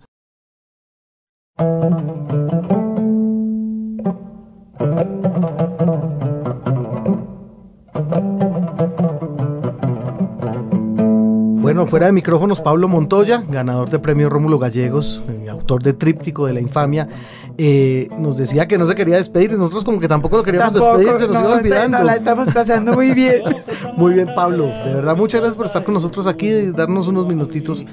Bueno, 11.66 11.86
fuera 11.88 12.06
de 12.06 12.12
micrófonos, 12.12 12.60
Pablo 12.60 12.86
Montoya, 12.86 13.42
ganador 13.48 13.90
de 13.90 13.98
premio 13.98 14.30
Rómulo 14.30 14.58
Gallegos, 14.60 15.22
autor 15.48 15.82
de 15.82 15.92
Tríptico 15.92 16.46
de 16.46 16.54
la 16.54 16.60
Infamia, 16.60 17.08
eh, 17.58 18.08
nos 18.18 18.36
decía 18.36 18.68
que 18.68 18.76
no 18.76 18.86
se 18.86 18.94
quería 18.94 19.16
despedir 19.16 19.52
y 19.52 19.54
nosotros 19.54 19.84
como 19.84 19.98
que 19.98 20.08
tampoco 20.08 20.36
lo 20.36 20.42
queríamos 20.42 20.74
tampoco, 20.74 20.98
despedir, 20.98 21.20
se 21.20 21.26
nos 21.26 21.36
no, 21.36 21.48
iba 21.48 21.56
olvidando. 21.56 21.98
No, 21.98 22.04
la 22.04 22.14
estamos 22.14 22.48
pasando 22.52 22.92
muy 22.92 23.12
bien. 23.12 23.42
muy 23.96 24.14
bien, 24.14 24.28
Pablo. 24.34 24.66
De 24.66 24.94
verdad, 24.94 25.16
muchas 25.16 25.40
gracias 25.40 25.56
por 25.56 25.66
estar 25.66 25.84
con 25.84 25.94
nosotros 25.94 26.26
aquí 26.26 26.48
y 26.48 26.70
darnos 26.70 27.08
unos 27.08 27.26
minutitos 27.26 27.84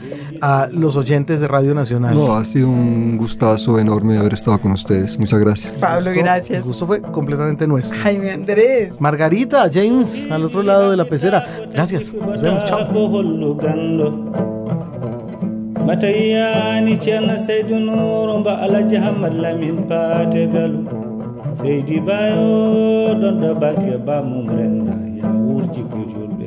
a 0.41 0.67
los 0.71 0.95
oyentes 0.95 1.39
de 1.39 1.47
Radio 1.47 1.73
Nacional. 1.73 2.13
No, 2.13 2.35
ha 2.35 2.43
sido 2.43 2.67
un 2.69 3.17
gustazo 3.17 3.79
enorme 3.79 4.17
haber 4.17 4.33
estado 4.33 4.59
con 4.59 4.71
ustedes. 4.73 5.17
Muchas 5.17 5.39
gracias. 5.39 5.73
Pablo, 5.75 6.09
el 6.09 6.15
gusto, 6.15 6.23
gracias. 6.23 6.57
El 6.57 6.63
gusto 6.63 6.87
fue 6.87 7.01
completamente 7.01 7.67
nuestro. 7.67 8.01
Jaime 8.01 8.31
Andrés. 8.31 8.99
Margarita, 8.99 9.69
James, 9.71 10.29
al 10.29 10.45
otro 10.45 10.61
lado 10.63 10.91
de 10.91 10.97
la 10.97 11.05
pecera. 11.05 11.47
Gracias. 11.71 12.13
Nos 12.13 12.41
vemos. 12.41 12.65
Chao. 12.65 14.52
matayani 15.87 16.93
ceerno 17.03 17.35
seydou 17.45 17.79
nouro 17.87 18.39
mba 18.39 18.53
alaji 18.65 18.95
hammad 19.05 19.33
lamin 19.43 19.77
paate 19.89 20.47
galu 20.53 20.79
seydi 21.59 21.97
bayo 22.07 22.47
ɗon 23.21 23.35
ɗo 23.41 23.49
barke 23.61 23.93
bamum 24.07 24.47
renda 24.57 24.95
ya 25.19 25.27
wurji 25.45 25.81
ko 25.91 25.97
julɓe 26.11 26.42